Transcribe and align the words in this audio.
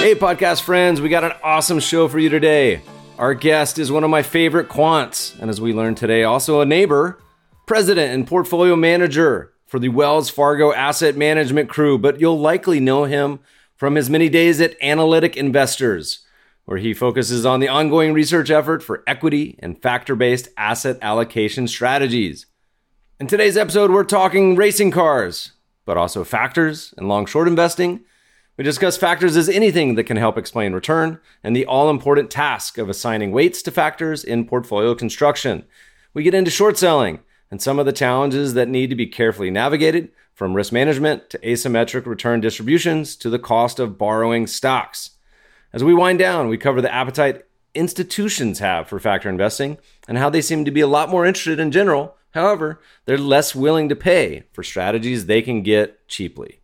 Hey, 0.00 0.14
podcast 0.14 0.62
friends, 0.62 0.98
we 0.98 1.10
got 1.10 1.24
an 1.24 1.34
awesome 1.44 1.78
show 1.78 2.08
for 2.08 2.18
you 2.18 2.30
today. 2.30 2.80
Our 3.18 3.34
guest 3.34 3.78
is 3.78 3.92
one 3.92 4.02
of 4.02 4.08
my 4.08 4.22
favorite 4.22 4.70
quants, 4.70 5.38
and 5.38 5.50
as 5.50 5.60
we 5.60 5.74
learned 5.74 5.98
today, 5.98 6.24
also 6.24 6.62
a 6.62 6.66
neighbor, 6.66 7.20
president 7.66 8.14
and 8.14 8.26
portfolio 8.26 8.74
manager 8.76 9.52
for 9.66 9.78
the 9.78 9.90
Wells 9.90 10.30
Fargo 10.30 10.72
Asset 10.72 11.18
Management 11.18 11.68
crew, 11.68 11.98
but 11.98 12.18
you'll 12.18 12.40
likely 12.40 12.80
know 12.80 13.04
him 13.04 13.40
from 13.76 13.94
his 13.94 14.08
many 14.08 14.30
days 14.30 14.58
at 14.58 14.74
Analytic 14.82 15.36
Investors, 15.36 16.20
where 16.64 16.78
he 16.78 16.94
focuses 16.94 17.44
on 17.44 17.60
the 17.60 17.68
ongoing 17.68 18.14
research 18.14 18.48
effort 18.48 18.82
for 18.82 19.04
equity 19.06 19.58
and 19.58 19.82
factor 19.82 20.16
based 20.16 20.48
asset 20.56 20.96
allocation 21.02 21.68
strategies. 21.68 22.46
In 23.20 23.26
today's 23.26 23.58
episode, 23.58 23.90
we're 23.90 24.04
talking 24.04 24.56
racing 24.56 24.92
cars, 24.92 25.52
but 25.84 25.98
also 25.98 26.24
factors 26.24 26.94
and 26.96 27.06
long 27.06 27.26
short 27.26 27.46
investing 27.46 28.00
we 28.60 28.64
discuss 28.64 28.98
factors 28.98 29.38
as 29.38 29.48
anything 29.48 29.94
that 29.94 30.04
can 30.04 30.18
help 30.18 30.36
explain 30.36 30.74
return 30.74 31.18
and 31.42 31.56
the 31.56 31.64
all 31.64 31.88
important 31.88 32.30
task 32.30 32.76
of 32.76 32.90
assigning 32.90 33.32
weights 33.32 33.62
to 33.62 33.70
factors 33.70 34.22
in 34.22 34.44
portfolio 34.44 34.94
construction. 34.94 35.64
We 36.12 36.24
get 36.24 36.34
into 36.34 36.50
short 36.50 36.76
selling 36.76 37.20
and 37.50 37.62
some 37.62 37.78
of 37.78 37.86
the 37.86 37.92
challenges 37.94 38.52
that 38.52 38.68
need 38.68 38.90
to 38.90 38.94
be 38.94 39.06
carefully 39.06 39.50
navigated 39.50 40.10
from 40.34 40.52
risk 40.52 40.74
management 40.74 41.30
to 41.30 41.38
asymmetric 41.38 42.04
return 42.04 42.42
distributions 42.42 43.16
to 43.16 43.30
the 43.30 43.38
cost 43.38 43.80
of 43.80 43.96
borrowing 43.96 44.46
stocks. 44.46 45.12
As 45.72 45.82
we 45.82 45.94
wind 45.94 46.18
down, 46.18 46.48
we 46.48 46.58
cover 46.58 46.82
the 46.82 46.94
appetite 46.94 47.46
institutions 47.74 48.58
have 48.58 48.90
for 48.90 49.00
factor 49.00 49.30
investing 49.30 49.78
and 50.06 50.18
how 50.18 50.28
they 50.28 50.42
seem 50.42 50.66
to 50.66 50.70
be 50.70 50.82
a 50.82 50.86
lot 50.86 51.08
more 51.08 51.24
interested 51.24 51.58
in 51.58 51.72
general. 51.72 52.14
However, 52.32 52.78
they're 53.06 53.16
less 53.16 53.54
willing 53.54 53.88
to 53.88 53.96
pay 53.96 54.44
for 54.52 54.62
strategies 54.62 55.24
they 55.24 55.40
can 55.40 55.62
get 55.62 56.06
cheaply. 56.08 56.59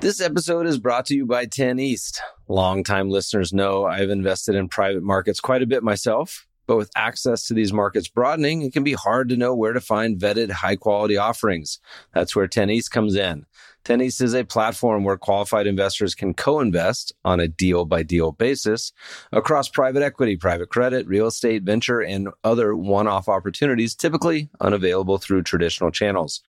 This 0.00 0.20
episode 0.20 0.66
is 0.66 0.78
brought 0.78 1.06
to 1.06 1.16
you 1.16 1.24
by 1.24 1.46
10 1.46 1.78
East. 1.78 2.20
Longtime 2.48 3.08
listeners 3.08 3.52
know 3.52 3.86
I've 3.86 4.10
invested 4.10 4.54
in 4.54 4.68
private 4.68 5.02
markets 5.02 5.40
quite 5.40 5.62
a 5.62 5.66
bit 5.66 5.82
myself, 5.82 6.46
but 6.66 6.76
with 6.76 6.90
access 6.94 7.46
to 7.46 7.54
these 7.54 7.72
markets 7.72 8.06
broadening, 8.06 8.60
it 8.62 8.74
can 8.74 8.84
be 8.84 8.92
hard 8.92 9.30
to 9.30 9.36
know 9.36 9.54
where 9.54 9.72
to 9.72 9.80
find 9.80 10.20
vetted 10.20 10.50
high 10.50 10.76
quality 10.76 11.16
offerings. 11.16 11.80
That's 12.12 12.36
where 12.36 12.46
10 12.46 12.68
East 12.68 12.90
comes 12.90 13.16
in. 13.16 13.46
10 13.84 14.02
East 14.02 14.20
is 14.20 14.34
a 14.34 14.44
platform 14.44 15.02
where 15.02 15.16
qualified 15.16 15.66
investors 15.66 16.14
can 16.14 16.34
co-invest 16.34 17.12
on 17.24 17.40
a 17.40 17.48
deal 17.48 17.86
by 17.86 18.02
deal 18.02 18.32
basis 18.32 18.92
across 19.32 19.68
private 19.68 20.02
equity, 20.02 20.36
private 20.36 20.68
credit, 20.68 21.06
real 21.06 21.26
estate, 21.26 21.62
venture, 21.62 22.00
and 22.00 22.28
other 22.44 22.76
one-off 22.76 23.28
opportunities 23.28 23.94
typically 23.94 24.50
unavailable 24.60 25.16
through 25.18 25.42
traditional 25.42 25.90
channels. 25.90 26.42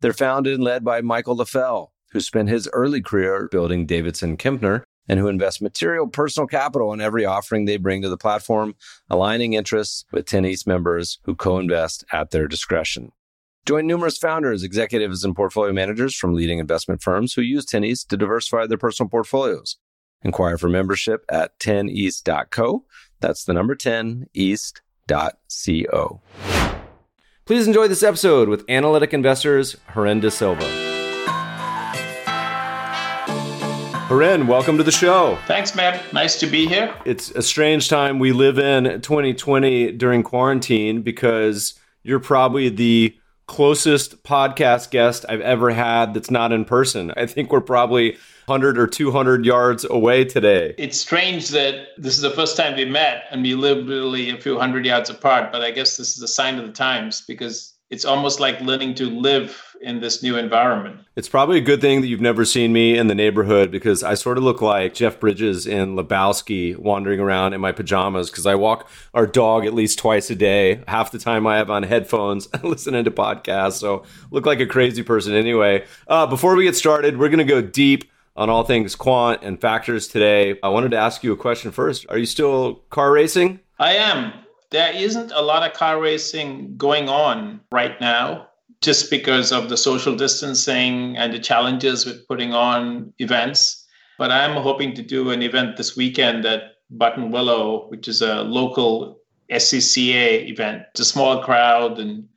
They're 0.00 0.12
founded 0.12 0.54
and 0.54 0.64
led 0.64 0.84
by 0.84 1.00
Michael 1.00 1.36
Leffell, 1.36 1.92
who 2.10 2.20
spent 2.20 2.48
his 2.48 2.68
early 2.72 3.00
career 3.00 3.48
building 3.50 3.86
Davidson 3.86 4.36
Kempner 4.36 4.82
and 5.08 5.18
who 5.18 5.28
invest 5.28 5.62
material 5.62 6.06
personal 6.06 6.46
capital 6.46 6.92
in 6.92 7.00
every 7.00 7.24
offering 7.24 7.64
they 7.64 7.76
bring 7.76 8.02
to 8.02 8.08
the 8.08 8.16
platform, 8.16 8.74
aligning 9.08 9.54
interests 9.54 10.04
with 10.12 10.26
10 10.26 10.44
East 10.44 10.66
members 10.66 11.18
who 11.24 11.34
co-invest 11.34 12.04
at 12.12 12.30
their 12.30 12.46
discretion. 12.46 13.12
Join 13.66 13.86
numerous 13.86 14.18
founders, 14.18 14.62
executives, 14.62 15.24
and 15.24 15.34
portfolio 15.36 15.72
managers 15.72 16.14
from 16.14 16.34
leading 16.34 16.58
investment 16.58 17.02
firms 17.02 17.34
who 17.34 17.42
use 17.42 17.64
10 17.64 17.84
East 17.84 18.08
to 18.10 18.16
diversify 18.16 18.66
their 18.66 18.78
personal 18.78 19.10
portfolios. 19.10 19.76
Inquire 20.22 20.58
for 20.58 20.68
membership 20.68 21.24
at 21.28 21.58
10east.co. 21.58 22.84
That's 23.20 23.44
the 23.44 23.52
number 23.52 23.74
10 23.74 24.26
east.co. 24.34 26.20
Please 27.44 27.66
enjoy 27.66 27.88
this 27.88 28.02
episode 28.02 28.48
with 28.48 28.68
analytic 28.68 29.14
investors 29.14 29.76
Harin 29.94 30.20
de 30.20 30.30
Silva. 30.30 30.87
Harin, 34.08 34.46
welcome 34.46 34.78
to 34.78 34.82
the 34.82 34.90
show. 34.90 35.36
Thanks, 35.46 35.72
Meb. 35.72 36.14
Nice 36.14 36.40
to 36.40 36.46
be 36.46 36.66
here. 36.66 36.94
It's 37.04 37.30
a 37.32 37.42
strange 37.42 37.90
time 37.90 38.18
we 38.18 38.32
live 38.32 38.58
in 38.58 39.02
2020 39.02 39.92
during 39.92 40.22
quarantine 40.22 41.02
because 41.02 41.74
you're 42.04 42.18
probably 42.18 42.70
the 42.70 43.14
closest 43.48 44.22
podcast 44.22 44.90
guest 44.90 45.26
I've 45.28 45.42
ever 45.42 45.68
had 45.68 46.14
that's 46.14 46.30
not 46.30 46.52
in 46.52 46.64
person. 46.64 47.12
I 47.18 47.26
think 47.26 47.52
we're 47.52 47.60
probably 47.60 48.12
100 48.46 48.78
or 48.78 48.86
200 48.86 49.44
yards 49.44 49.84
away 49.84 50.24
today. 50.24 50.74
It's 50.78 50.98
strange 50.98 51.50
that 51.50 51.88
this 51.98 52.16
is 52.16 52.22
the 52.22 52.30
first 52.30 52.56
time 52.56 52.76
we 52.76 52.86
met 52.86 53.24
and 53.30 53.42
we 53.42 53.54
live 53.54 53.84
literally 53.84 54.30
a 54.30 54.40
few 54.40 54.58
hundred 54.58 54.86
yards 54.86 55.10
apart, 55.10 55.52
but 55.52 55.60
I 55.60 55.70
guess 55.70 55.98
this 55.98 56.16
is 56.16 56.22
a 56.22 56.28
sign 56.28 56.58
of 56.58 56.66
the 56.66 56.72
times 56.72 57.20
because 57.28 57.74
it's 57.90 58.04
almost 58.04 58.38
like 58.38 58.60
learning 58.60 58.94
to 58.96 59.06
live 59.08 59.64
in 59.80 60.00
this 60.00 60.22
new 60.22 60.36
environment. 60.36 61.00
It's 61.16 61.28
probably 61.28 61.58
a 61.58 61.62
good 61.62 61.80
thing 61.80 62.00
that 62.00 62.08
you've 62.08 62.20
never 62.20 62.44
seen 62.44 62.72
me 62.72 62.98
in 62.98 63.06
the 63.06 63.14
neighborhood 63.14 63.70
because 63.70 64.02
I 64.02 64.14
sort 64.14 64.36
of 64.36 64.44
look 64.44 64.60
like 64.60 64.94
Jeff 64.94 65.18
Bridges 65.20 65.66
in 65.66 65.96
Lebowski 65.96 66.76
wandering 66.76 67.20
around 67.20 67.54
in 67.54 67.60
my 67.60 67.72
pajamas 67.72 68.30
because 68.30 68.46
I 68.46 68.56
walk 68.56 68.88
our 69.14 69.26
dog 69.26 69.64
at 69.64 69.74
least 69.74 69.98
twice 69.98 70.30
a 70.30 70.34
day. 70.34 70.82
Half 70.88 71.12
the 71.12 71.18
time 71.18 71.46
I 71.46 71.56
have 71.56 71.70
on 71.70 71.82
headphones 71.82 72.48
listening 72.62 73.04
to 73.04 73.10
podcasts. 73.10 73.74
So 73.74 74.04
look 74.30 74.46
like 74.46 74.60
a 74.60 74.66
crazy 74.66 75.02
person 75.02 75.34
anyway. 75.34 75.84
Uh, 76.06 76.26
before 76.26 76.56
we 76.56 76.64
get 76.64 76.76
started, 76.76 77.18
we're 77.18 77.28
going 77.28 77.38
to 77.38 77.44
go 77.44 77.62
deep 77.62 78.10
on 78.36 78.50
all 78.50 78.64
things 78.64 78.94
quant 78.94 79.42
and 79.42 79.60
factors 79.60 80.08
today. 80.08 80.58
I 80.62 80.68
wanted 80.68 80.90
to 80.90 80.98
ask 80.98 81.24
you 81.24 81.32
a 81.32 81.36
question 81.36 81.72
first. 81.72 82.06
Are 82.08 82.18
you 82.18 82.26
still 82.26 82.74
car 82.90 83.12
racing? 83.12 83.60
I 83.78 83.94
am. 83.94 84.32
There 84.70 84.92
isn't 84.92 85.32
a 85.32 85.40
lot 85.40 85.68
of 85.68 85.76
car 85.76 86.00
racing 86.00 86.76
going 86.76 87.08
on 87.08 87.60
right 87.72 87.98
now 88.00 88.48
just 88.80 89.10
because 89.10 89.50
of 89.50 89.68
the 89.68 89.76
social 89.76 90.14
distancing 90.14 91.16
and 91.16 91.32
the 91.32 91.38
challenges 91.38 92.04
with 92.04 92.26
putting 92.28 92.52
on 92.52 93.12
events. 93.18 93.86
But 94.18 94.30
I'm 94.30 94.60
hoping 94.62 94.94
to 94.94 95.02
do 95.02 95.30
an 95.30 95.42
event 95.42 95.76
this 95.76 95.96
weekend 95.96 96.44
at 96.44 96.74
Buttonwillow, 96.96 97.90
which 97.90 98.08
is 98.08 98.22
a 98.22 98.42
local 98.42 99.20
SCCA 99.50 100.48
event. 100.50 100.82
It's 100.90 101.00
a 101.00 101.04
small 101.04 101.42
crowd, 101.42 101.98
and 101.98 102.28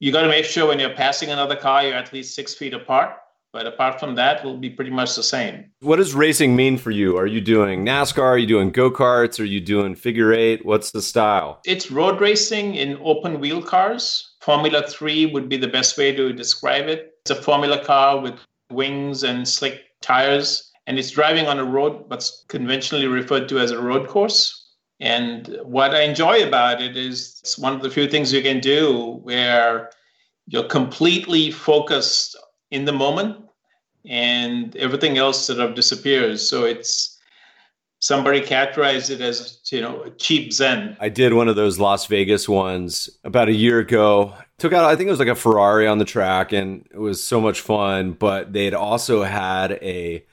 you 0.00 0.12
got 0.12 0.22
to 0.22 0.28
make 0.28 0.44
sure 0.44 0.66
when 0.66 0.78
you're 0.78 0.94
passing 0.94 1.30
another 1.30 1.56
car, 1.56 1.84
you're 1.84 1.94
at 1.94 2.12
least 2.12 2.34
six 2.34 2.54
feet 2.54 2.74
apart. 2.74 3.16
But 3.52 3.66
apart 3.66 4.00
from 4.00 4.14
that, 4.14 4.40
it'll 4.40 4.56
be 4.56 4.70
pretty 4.70 4.90
much 4.90 5.14
the 5.14 5.22
same. 5.22 5.70
What 5.80 5.96
does 5.96 6.14
racing 6.14 6.56
mean 6.56 6.78
for 6.78 6.90
you? 6.90 7.18
Are 7.18 7.26
you 7.26 7.40
doing 7.42 7.84
NASCAR? 7.84 8.22
Are 8.22 8.38
you 8.38 8.46
doing 8.46 8.70
go 8.70 8.90
karts? 8.90 9.38
Are 9.38 9.44
you 9.44 9.60
doing 9.60 9.94
figure 9.94 10.32
eight? 10.32 10.64
What's 10.64 10.90
the 10.90 11.02
style? 11.02 11.60
It's 11.66 11.90
road 11.90 12.18
racing 12.18 12.76
in 12.76 12.98
open 13.02 13.40
wheel 13.40 13.62
cars. 13.62 14.36
Formula 14.40 14.82
3 14.88 15.26
would 15.26 15.50
be 15.50 15.58
the 15.58 15.68
best 15.68 15.98
way 15.98 16.16
to 16.16 16.32
describe 16.32 16.88
it. 16.88 17.12
It's 17.22 17.30
a 17.30 17.42
formula 17.42 17.84
car 17.84 18.20
with 18.20 18.34
wings 18.70 19.22
and 19.22 19.46
slick 19.46 19.82
tires, 20.00 20.72
and 20.86 20.98
it's 20.98 21.10
driving 21.10 21.46
on 21.46 21.58
a 21.58 21.64
road, 21.64 22.04
what's 22.08 22.44
conventionally 22.48 23.06
referred 23.06 23.50
to 23.50 23.58
as 23.58 23.70
a 23.70 23.80
road 23.80 24.08
course. 24.08 24.70
And 24.98 25.58
what 25.62 25.94
I 25.94 26.02
enjoy 26.02 26.46
about 26.46 26.80
it 26.80 26.96
is 26.96 27.38
it's 27.42 27.58
one 27.58 27.74
of 27.74 27.82
the 27.82 27.90
few 27.90 28.08
things 28.08 28.32
you 28.32 28.40
can 28.40 28.60
do 28.60 29.20
where 29.22 29.90
you're 30.46 30.64
completely 30.64 31.50
focused 31.50 32.36
in 32.70 32.86
the 32.86 32.92
moment 32.92 33.41
and 34.04 34.74
everything 34.76 35.18
else 35.18 35.46
sort 35.46 35.60
of 35.60 35.74
disappears. 35.74 36.48
So 36.48 36.64
it's 36.64 37.18
somebody 38.02 38.40
characterized 38.40 39.10
it 39.10 39.20
as 39.20 39.60
you 39.70 39.80
know 39.80 40.12
cheap 40.18 40.52
zen. 40.52 40.96
I 41.00 41.08
did 41.08 41.32
one 41.32 41.48
of 41.48 41.56
those 41.56 41.78
las 41.78 42.06
vegas 42.06 42.48
ones 42.48 43.08
about 43.24 43.48
a 43.48 43.52
year 43.52 43.78
ago. 43.78 44.34
Took 44.58 44.72
out 44.72 44.84
i 44.84 44.94
think 44.94 45.08
it 45.08 45.10
was 45.10 45.18
like 45.18 45.28
a 45.28 45.34
ferrari 45.34 45.86
on 45.86 45.98
the 45.98 46.04
track 46.04 46.52
and 46.52 46.86
it 46.92 46.98
was 46.98 47.24
so 47.24 47.40
much 47.40 47.60
fun 47.60 48.12
but 48.12 48.52
they'd 48.52 48.74
also 48.74 49.22
had 49.22 49.72
a 49.72 50.24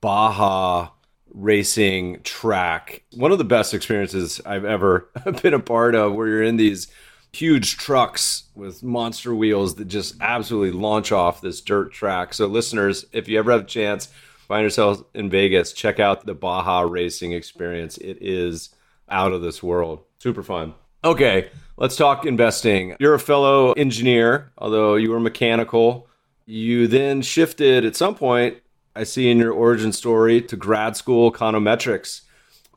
baja 0.00 0.90
racing 1.32 2.20
track. 2.22 3.04
One 3.14 3.32
of 3.32 3.38
the 3.38 3.44
best 3.44 3.72
experiences 3.72 4.40
i've 4.44 4.64
ever 4.64 5.08
been 5.42 5.54
a 5.54 5.60
part 5.60 5.94
of 5.94 6.14
where 6.14 6.28
you're 6.28 6.42
in 6.42 6.56
these 6.56 6.88
huge 7.32 7.76
trucks 7.76 8.44
with 8.54 8.82
monster 8.82 9.34
wheels 9.34 9.74
that 9.76 9.86
just 9.86 10.16
absolutely 10.20 10.78
launch 10.78 11.12
off 11.12 11.40
this 11.40 11.60
dirt 11.60 11.92
track 11.92 12.32
so 12.32 12.46
listeners 12.46 13.04
if 13.12 13.28
you 13.28 13.38
ever 13.38 13.52
have 13.52 13.62
a 13.62 13.64
chance 13.64 14.08
find 14.48 14.64
yourself 14.64 15.02
in 15.14 15.30
Vegas, 15.30 15.72
check 15.72 16.00
out 16.00 16.26
the 16.26 16.34
Baja 16.34 16.80
racing 16.80 17.32
experience. 17.32 17.98
It 17.98 18.18
is 18.20 18.70
out 19.08 19.32
of 19.32 19.42
this 19.42 19.62
world. 19.62 20.00
Super 20.18 20.42
fun. 20.42 20.74
Okay, 21.04 21.50
let's 21.76 21.94
talk 21.94 22.26
investing. 22.26 22.96
You're 22.98 23.14
a 23.14 23.20
fellow 23.20 23.72
engineer, 23.72 24.50
although 24.58 24.96
you 24.96 25.10
were 25.10 25.20
mechanical. 25.20 26.08
You 26.46 26.88
then 26.88 27.22
shifted 27.22 27.84
at 27.84 27.94
some 27.94 28.14
point, 28.14 28.56
I 28.96 29.04
see 29.04 29.30
in 29.30 29.38
your 29.38 29.52
origin 29.52 29.92
story 29.92 30.40
to 30.42 30.56
grad 30.56 30.96
school 30.96 31.30
econometrics. 31.30 32.22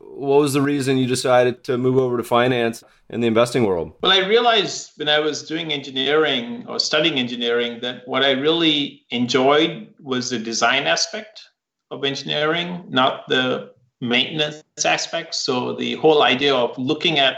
What 0.02 0.40
was 0.40 0.52
the 0.52 0.62
reason 0.62 0.98
you 0.98 1.06
decided 1.06 1.64
to 1.64 1.78
move 1.78 1.96
over 1.96 2.16
to 2.16 2.22
finance 2.22 2.84
in 3.08 3.20
the 3.20 3.26
investing 3.26 3.64
world? 3.64 3.92
Well, 4.02 4.12
I 4.12 4.26
realized 4.26 4.92
when 4.96 5.08
I 5.08 5.18
was 5.18 5.42
doing 5.42 5.72
engineering 5.72 6.64
or 6.68 6.78
studying 6.78 7.18
engineering 7.18 7.80
that 7.82 8.06
what 8.06 8.22
I 8.22 8.32
really 8.32 9.02
enjoyed 9.10 9.88
was 10.00 10.30
the 10.30 10.38
design 10.38 10.86
aspect 10.86 11.42
of 11.90 12.04
engineering, 12.04 12.84
not 12.88 13.28
the 13.28 13.72
maintenance 14.00 14.62
aspect. 14.84 15.34
So 15.34 15.74
the 15.74 15.94
whole 15.96 16.22
idea 16.22 16.54
of 16.54 16.76
looking 16.78 17.18
at 17.18 17.36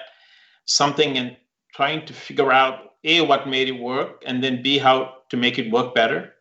something 0.67 1.19
and 1.19 1.37
trying 1.75 2.07
to 2.07 2.13
figure 2.13 2.53
out 2.53 2.95
a 3.05 3.21
what 3.21 3.49
made 3.49 3.69
it 3.69 3.79
work 3.79 4.23
and 4.27 4.43
then 4.43 4.63
b 4.63 4.79
how 4.79 5.15
to 5.29 5.37
make 5.37 5.59
it 5.59 5.71
work 5.71 5.95
better 5.95 6.33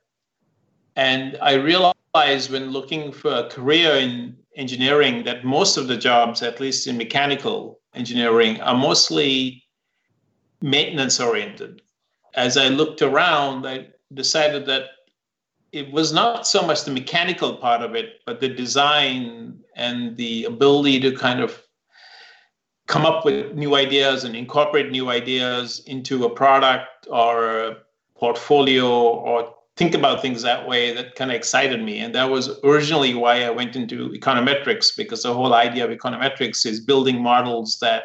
and 0.95 1.37
i 1.41 1.53
realized 1.53 1.97
when 2.13 2.69
looking 2.69 3.11
for 3.11 3.31
a 3.31 3.49
career 3.49 3.93
in 3.95 4.37
engineering 4.55 5.23
that 5.23 5.43
most 5.43 5.77
of 5.77 5.87
the 5.87 5.97
jobs 5.97 6.43
at 6.43 6.59
least 6.59 6.85
in 6.85 6.95
mechanical 6.95 7.79
engineering 7.95 8.61
are 8.61 8.77
mostly 8.77 9.63
maintenance 10.61 11.19
oriented? 11.19 11.81
As 12.35 12.55
i 12.57 12.67
looked 12.67 13.01
around 13.01 13.65
i 13.65 13.87
decided 14.13 14.65
that 14.67 14.83
it 15.71 15.91
was 15.91 16.13
not 16.13 16.45
so 16.45 16.61
much 16.61 16.83
the 16.83 16.91
mechanical 16.91 17.57
part 17.57 17.81
of 17.81 17.95
it 17.95 18.21
but 18.27 18.39
the 18.39 18.49
design 18.49 19.59
and 19.75 20.15
the 20.17 20.45
ability 20.45 20.99
to 20.99 21.15
kind 21.15 21.39
of 21.39 21.59
come 22.85 23.05
up 23.07 23.25
with 23.25 23.55
new 23.55 23.75
ideas 23.75 24.23
and 24.23 24.35
incorporate 24.35 24.91
new 24.91 25.09
ideas 25.09 25.81
into 25.87 26.25
a 26.25 26.29
product 26.29 27.07
or 27.09 27.59
a 27.59 27.77
portfolio 28.15 28.87
or 28.87 29.55
think 29.75 29.95
about 29.95 30.21
things 30.21 30.41
that 30.43 30.67
way 30.67 30.93
that 30.93 31.15
kind 31.15 31.31
of 31.31 31.35
excited 31.35 31.81
me. 31.83 31.99
And 31.99 32.13
that 32.15 32.29
was 32.29 32.59
originally 32.63 33.15
why 33.15 33.43
i 33.43 33.49
went 33.49 33.75
into 33.75 34.09
econometrics 34.09 34.95
because 34.95 35.23
the 35.23 35.33
whole 35.33 35.53
idea 35.53 35.85
of 35.85 35.91
econometrics 35.91 36.65
is 36.65 36.79
building 36.79 37.21
models 37.21 37.77
that 37.79 38.03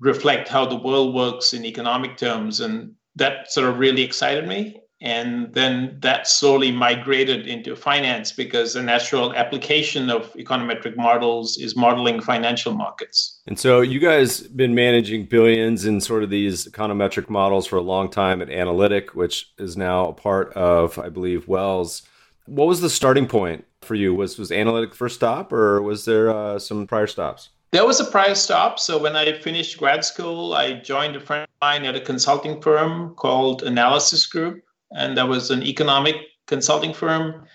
reflect 0.00 0.48
how 0.48 0.64
the 0.66 0.76
world 0.76 1.14
works 1.14 1.52
in 1.52 1.64
economic 1.64 2.16
terms. 2.16 2.60
And 2.60 2.92
that 3.16 3.52
sort 3.52 3.68
of 3.68 3.78
really 3.78 4.02
excited 4.02 4.46
me 4.48 4.80
and 5.04 5.52
then 5.52 5.98
that 6.00 6.26
slowly 6.26 6.72
migrated 6.72 7.46
into 7.46 7.76
finance 7.76 8.32
because 8.32 8.72
the 8.72 8.82
natural 8.82 9.34
application 9.34 10.08
of 10.08 10.32
econometric 10.32 10.96
models 10.96 11.58
is 11.58 11.76
modeling 11.76 12.22
financial 12.22 12.72
markets. 12.72 13.38
And 13.46 13.58
so 13.58 13.82
you 13.82 14.00
guys 14.00 14.40
been 14.40 14.74
managing 14.74 15.26
billions 15.26 15.84
in 15.84 16.00
sort 16.00 16.22
of 16.22 16.30
these 16.30 16.66
econometric 16.66 17.28
models 17.28 17.66
for 17.66 17.76
a 17.76 17.82
long 17.82 18.10
time 18.10 18.40
at 18.40 18.48
Analytic, 18.48 19.14
which 19.14 19.52
is 19.58 19.76
now 19.76 20.06
a 20.06 20.14
part 20.14 20.50
of, 20.54 20.98
I 20.98 21.10
believe, 21.10 21.46
Wells. 21.48 22.00
What 22.46 22.66
was 22.66 22.80
the 22.80 22.88
starting 22.88 23.26
point 23.26 23.66
for 23.82 23.94
you? 23.94 24.14
Was 24.14 24.38
was 24.38 24.50
Analytic 24.50 24.94
first 24.94 25.16
stop, 25.16 25.52
or 25.52 25.82
was 25.82 26.06
there 26.06 26.30
uh, 26.30 26.58
some 26.58 26.86
prior 26.86 27.06
stops? 27.06 27.50
There 27.72 27.84
was 27.84 28.00
a 28.00 28.04
prior 28.04 28.34
stop. 28.34 28.78
So 28.78 28.96
when 28.96 29.16
I 29.16 29.38
finished 29.38 29.76
grad 29.76 30.04
school, 30.04 30.54
I 30.54 30.74
joined 30.74 31.16
a 31.16 31.20
friend 31.20 31.42
of 31.42 31.48
mine 31.60 31.84
at 31.84 31.96
a 31.96 32.00
consulting 32.00 32.62
firm 32.62 33.14
called 33.16 33.64
Analysis 33.64 34.24
Group 34.26 34.62
and 34.92 35.16
that 35.16 35.28
was 35.28 35.50
an 35.50 35.62
economic 35.62 36.16
consulting 36.46 36.92
firm. 36.92 37.46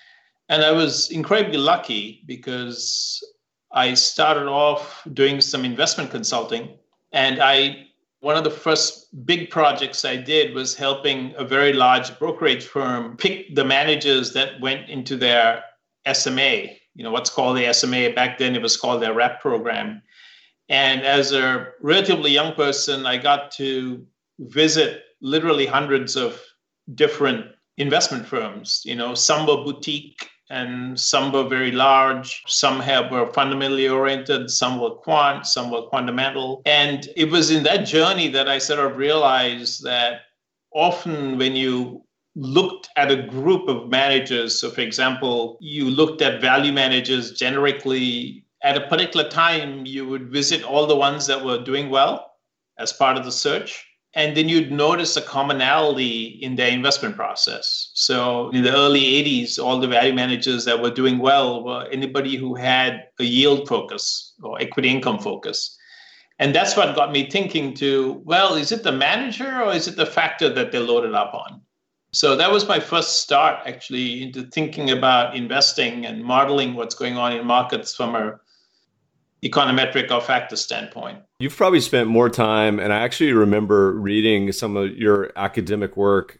And 0.50 0.64
I 0.64 0.72
was 0.72 1.12
incredibly 1.12 1.58
lucky 1.58 2.24
because 2.26 3.24
I 3.72 3.94
started 3.94 4.48
off 4.48 5.04
doing 5.14 5.42
some 5.42 5.64
investment 5.64 6.12
consulting. 6.12 6.78
And 7.12 7.42
I 7.42 7.86
one 8.22 8.36
of 8.36 8.44
the 8.44 8.50
first 8.50 9.26
big 9.26 9.50
projects 9.50 10.04
I 10.04 10.18
did 10.18 10.54
was 10.54 10.76
helping 10.76 11.34
a 11.38 11.46
very 11.46 11.72
large 11.72 12.18
brokerage 12.20 12.66
firm 12.66 13.16
pick 13.16 13.56
the 13.56 13.64
managers 13.64 14.34
that 14.34 14.60
went 14.60 14.90
into 14.90 15.16
their 15.16 15.64
SMA, 16.12 16.64
you 16.96 17.04
know, 17.04 17.12
what's 17.12 17.30
called 17.30 17.58
the 17.58 17.72
SMA. 17.72 18.12
Back 18.14 18.38
then 18.38 18.56
it 18.56 18.62
was 18.62 18.76
called 18.76 19.02
their 19.02 19.14
RAP 19.14 19.40
program. 19.40 20.02
And 20.68 21.02
as 21.02 21.31
a 21.31 21.70
relatively 21.81 22.31
young 22.31 22.54
person, 22.54 23.06
I 23.06 23.18
got 23.18 23.52
to 23.54 24.06
visit 24.40 25.04
literally 25.22 25.66
hundreds 25.66 26.16
of 26.16 26.42
different 26.96 27.46
investment 27.78 28.26
firms. 28.26 28.82
You 28.86 28.96
know, 28.96 29.16
some 29.16 29.48
were 29.48 29.64
boutique 29.64 30.30
and 30.50 31.00
some 31.00 31.32
were 31.32 31.48
very 31.48 31.72
large. 31.72 32.44
Some 32.48 32.80
have, 32.80 33.12
were 33.12 33.32
fundamentally 33.34 33.88
oriented, 33.88 34.50
some 34.50 34.80
were 34.80 34.92
quant, 34.92 35.46
some 35.46 35.72
were 35.72 35.90
fundamental. 35.92 36.62
And 36.66 37.08
it 37.16 37.30
was 37.30 37.52
in 37.52 37.64
that 37.64 37.86
journey 37.86 38.28
that 38.30 38.50
I 38.50 38.58
sort 38.58 38.80
of 38.80 38.98
realized 38.98 39.84
that 39.84 40.22
often 40.74 41.38
when 41.38 41.56
you 41.56 42.04
looked 42.36 42.90
at 42.96 43.12
a 43.12 43.24
group 43.24 43.68
of 43.68 43.90
managers, 43.90 44.60
so 44.60 44.70
for 44.70 44.82
example, 44.82 45.58
you 45.62 45.86
looked 45.86 46.22
at 46.22 46.42
value 46.42 46.72
managers 46.72 47.32
generically, 47.32 48.46
at 48.64 48.78
a 48.78 48.88
particular 48.88 49.30
time, 49.30 49.86
you 49.86 50.08
would 50.08 50.32
visit 50.32 50.64
all 50.64 50.86
the 50.86 50.96
ones 50.96 51.28
that 51.28 51.44
were 51.44 51.64
doing 51.64 51.90
well 51.90 52.34
as 52.78 52.94
part 52.94 53.18
of 53.18 53.26
the 53.26 53.32
search 53.32 53.86
and 54.16 54.36
then 54.36 54.50
you'd 54.50 54.72
notice 54.72 55.16
a 55.18 55.22
commonality 55.22 56.40
in 56.42 56.56
their 56.56 56.72
investment 56.72 57.16
process. 57.16 57.92
So 57.94 58.50
in 58.50 58.64
the 58.64 58.74
early 58.74 59.02
80s, 59.02 59.60
all 59.60 59.80
the 59.80 59.88
value 59.88 60.14
managers 60.14 60.66
that 60.66 60.82
were 60.82 60.90
doing 60.90 61.20
well 61.20 61.64
were 61.64 61.88
anybody 61.92 62.36
who 62.36 62.56
had 62.56 63.08
a 63.20 63.24
yield 63.24 63.68
focus 63.68 64.34
or 64.42 64.60
equity 64.60 64.90
income 64.90 65.20
focus. 65.20 65.78
And 66.40 66.56
that's 66.56 66.76
what 66.76 66.96
got 66.96 67.12
me 67.12 67.30
thinking 67.30 67.74
to, 67.76 68.22
well, 68.26 68.56
is 68.56 68.72
it 68.72 68.84
the 68.84 68.92
manager 68.92 69.62
or 69.62 69.74
is 69.74 69.88
it 69.88 69.96
the 69.96 70.06
factor 70.06 70.50
that 70.50 70.72
they're 70.72 70.82
loaded 70.82 71.14
up 71.14 71.34
on? 71.34 71.62
So 72.12 72.36
that 72.36 72.52
was 72.52 72.68
my 72.68 72.80
first 72.80 73.22
start 73.22 73.60
actually 73.68 74.24
into 74.24 74.44
thinking 74.44 74.90
about 74.90 75.36
investing 75.36 76.08
and 76.08 76.24
modeling 76.24 76.74
what's 76.74 76.96
going 76.96 77.18
on 77.18 77.34
in 77.34 77.46
markets 77.46 77.94
from 77.94 78.16
a 78.16 78.40
econometric 79.44 80.12
or 80.12 80.22
factor 80.22 80.56
standpoint. 80.56 81.20
You've 81.40 81.56
probably 81.56 81.80
spent 81.80 82.10
more 82.10 82.30
time, 82.30 82.80
and 82.80 82.92
I 82.92 83.00
actually 83.00 83.34
remember 83.34 83.94
reading 83.94 84.52
some 84.52 84.76
of 84.76 84.98
your 84.98 85.32
academic 85.36 85.96
work 85.96 86.40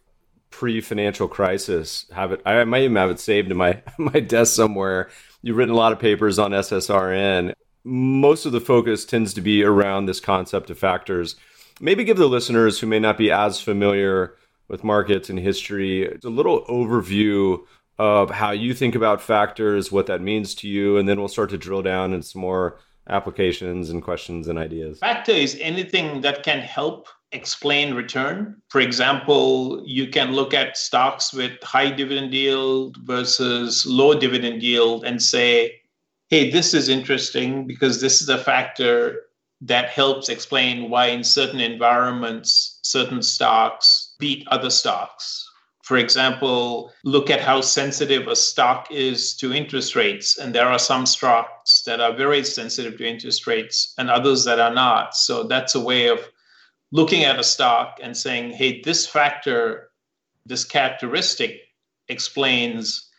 pre-financial 0.50 1.28
crisis. 1.28 2.06
Have 2.12 2.32
it? 2.32 2.42
I 2.44 2.64
might 2.64 2.82
even 2.82 2.96
have 2.96 3.10
it 3.10 3.20
saved 3.20 3.50
in 3.50 3.56
my 3.56 3.82
my 3.98 4.20
desk 4.20 4.54
somewhere. 4.54 5.10
You've 5.42 5.56
written 5.56 5.74
a 5.74 5.78
lot 5.78 5.92
of 5.92 5.98
papers 5.98 6.38
on 6.38 6.50
SSRN. 6.50 7.54
Most 7.82 8.44
of 8.44 8.52
the 8.52 8.60
focus 8.60 9.04
tends 9.06 9.32
to 9.34 9.40
be 9.40 9.64
around 9.64 10.04
this 10.04 10.20
concept 10.20 10.68
of 10.68 10.78
factors. 10.78 11.36
Maybe 11.80 12.04
give 12.04 12.18
the 12.18 12.26
listeners 12.26 12.78
who 12.78 12.86
may 12.86 12.98
not 12.98 13.16
be 13.16 13.30
as 13.30 13.58
familiar 13.58 14.36
with 14.68 14.84
markets 14.84 15.30
and 15.30 15.38
history 15.38 16.06
a 16.06 16.28
little 16.28 16.64
overview 16.66 17.64
of 17.98 18.30
how 18.30 18.50
you 18.50 18.74
think 18.74 18.94
about 18.94 19.22
factors, 19.22 19.90
what 19.90 20.06
that 20.06 20.20
means 20.20 20.54
to 20.56 20.68
you, 20.68 20.98
and 20.98 21.08
then 21.08 21.18
we'll 21.18 21.28
start 21.28 21.50
to 21.50 21.58
drill 21.58 21.82
down 21.82 22.12
into 22.12 22.26
some 22.26 22.42
more 22.42 22.78
applications 23.08 23.90
and 23.90 24.02
questions 24.02 24.48
and 24.48 24.58
ideas? 24.58 24.98
Factor 24.98 25.32
is 25.32 25.56
anything 25.60 26.20
that 26.22 26.42
can 26.42 26.60
help 26.60 27.08
explain 27.32 27.94
return. 27.94 28.60
For 28.68 28.80
example, 28.80 29.82
you 29.86 30.08
can 30.08 30.32
look 30.32 30.52
at 30.52 30.76
stocks 30.76 31.32
with 31.32 31.62
high 31.62 31.90
dividend 31.90 32.34
yield 32.34 32.96
versus 33.04 33.86
low 33.86 34.18
dividend 34.18 34.62
yield 34.62 35.04
and 35.04 35.22
say, 35.22 35.80
hey, 36.28 36.50
this 36.50 36.74
is 36.74 36.88
interesting 36.88 37.66
because 37.66 38.00
this 38.00 38.20
is 38.20 38.28
a 38.28 38.38
factor 38.38 39.22
that 39.62 39.90
helps 39.90 40.28
explain 40.28 40.88
why 40.90 41.06
in 41.06 41.22
certain 41.22 41.60
environments, 41.60 42.80
certain 42.82 43.22
stocks 43.22 44.14
beat 44.18 44.46
other 44.48 44.70
stocks 44.70 45.49
for 45.90 45.96
example, 45.96 46.92
look 47.02 47.30
at 47.30 47.40
how 47.40 47.60
sensitive 47.60 48.28
a 48.28 48.36
stock 48.36 48.86
is 48.92 49.34
to 49.34 49.52
interest 49.52 49.96
rates. 49.96 50.38
And 50.38 50.54
there 50.54 50.68
are 50.68 50.78
some 50.78 51.04
stocks 51.04 51.82
that 51.82 51.98
are 51.98 52.12
very 52.12 52.44
sensitive 52.44 52.96
to 52.98 53.04
interest 53.04 53.44
rates 53.48 53.92
and 53.98 54.08
others 54.08 54.44
that 54.44 54.60
are 54.60 54.72
not. 54.72 55.16
So 55.16 55.42
that's 55.42 55.74
a 55.74 55.80
way 55.80 56.06
of 56.06 56.20
looking 56.92 57.24
at 57.24 57.40
a 57.40 57.42
stock 57.42 57.98
and 58.00 58.16
saying, 58.16 58.52
hey, 58.52 58.80
this 58.82 59.04
factor, 59.04 59.90
this 60.46 60.62
characteristic 60.64 61.58
explains 62.06 63.10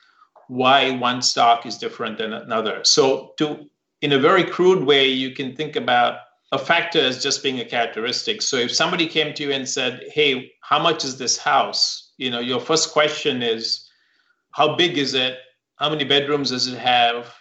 why 0.48 0.92
one 0.92 1.22
stock 1.22 1.66
is 1.66 1.78
different 1.78 2.20
than 2.20 2.32
another. 2.32 2.86
So 2.86 3.34
to 3.40 3.70
in 4.02 4.14
a 4.14 4.18
very 4.18 4.46
crude 4.46 4.86
way, 4.86 5.10
you 5.10 5.32
can 5.32 5.58
think 5.58 5.76
about 5.76 6.20
a 6.54 6.58
factor 6.58 7.02
as 7.02 7.22
just 7.22 7.44
being 7.44 7.60
a 7.60 7.66
characteristic. 7.66 8.42
So 8.42 8.56
if 8.56 8.74
somebody 8.74 9.08
came 9.08 9.34
to 9.34 9.44
you 9.44 9.52
and 9.52 9.68
said, 9.68 10.04
hey, 10.14 10.54
how 10.62 10.80
much 10.82 11.04
is 11.04 11.18
this 11.18 11.38
house? 11.38 12.11
You 12.22 12.30
know 12.30 12.40
your 12.40 12.60
first 12.60 12.92
question 12.92 13.42
is 13.42 13.90
how 14.52 14.76
big 14.76 14.98
is 14.98 15.14
it? 15.14 15.38
How 15.78 15.90
many 15.90 16.04
bedrooms 16.04 16.52
does 16.52 16.68
it 16.68 16.78
have? 16.78 17.34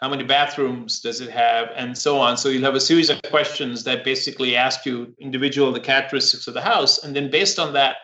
How 0.00 0.10
many 0.10 0.24
bathrooms 0.24 1.00
does 1.00 1.22
it 1.22 1.30
have? 1.30 1.70
And 1.74 1.96
so 1.96 2.18
on. 2.18 2.36
So 2.36 2.50
you'll 2.50 2.64
have 2.64 2.74
a 2.74 2.80
series 2.80 3.08
of 3.08 3.22
questions 3.22 3.82
that 3.84 4.04
basically 4.04 4.54
ask 4.54 4.84
you 4.84 5.14
individual 5.18 5.72
the 5.72 5.80
characteristics 5.80 6.46
of 6.46 6.52
the 6.52 6.60
house. 6.60 7.02
And 7.02 7.16
then 7.16 7.30
based 7.30 7.58
on 7.58 7.72
that 7.72 7.96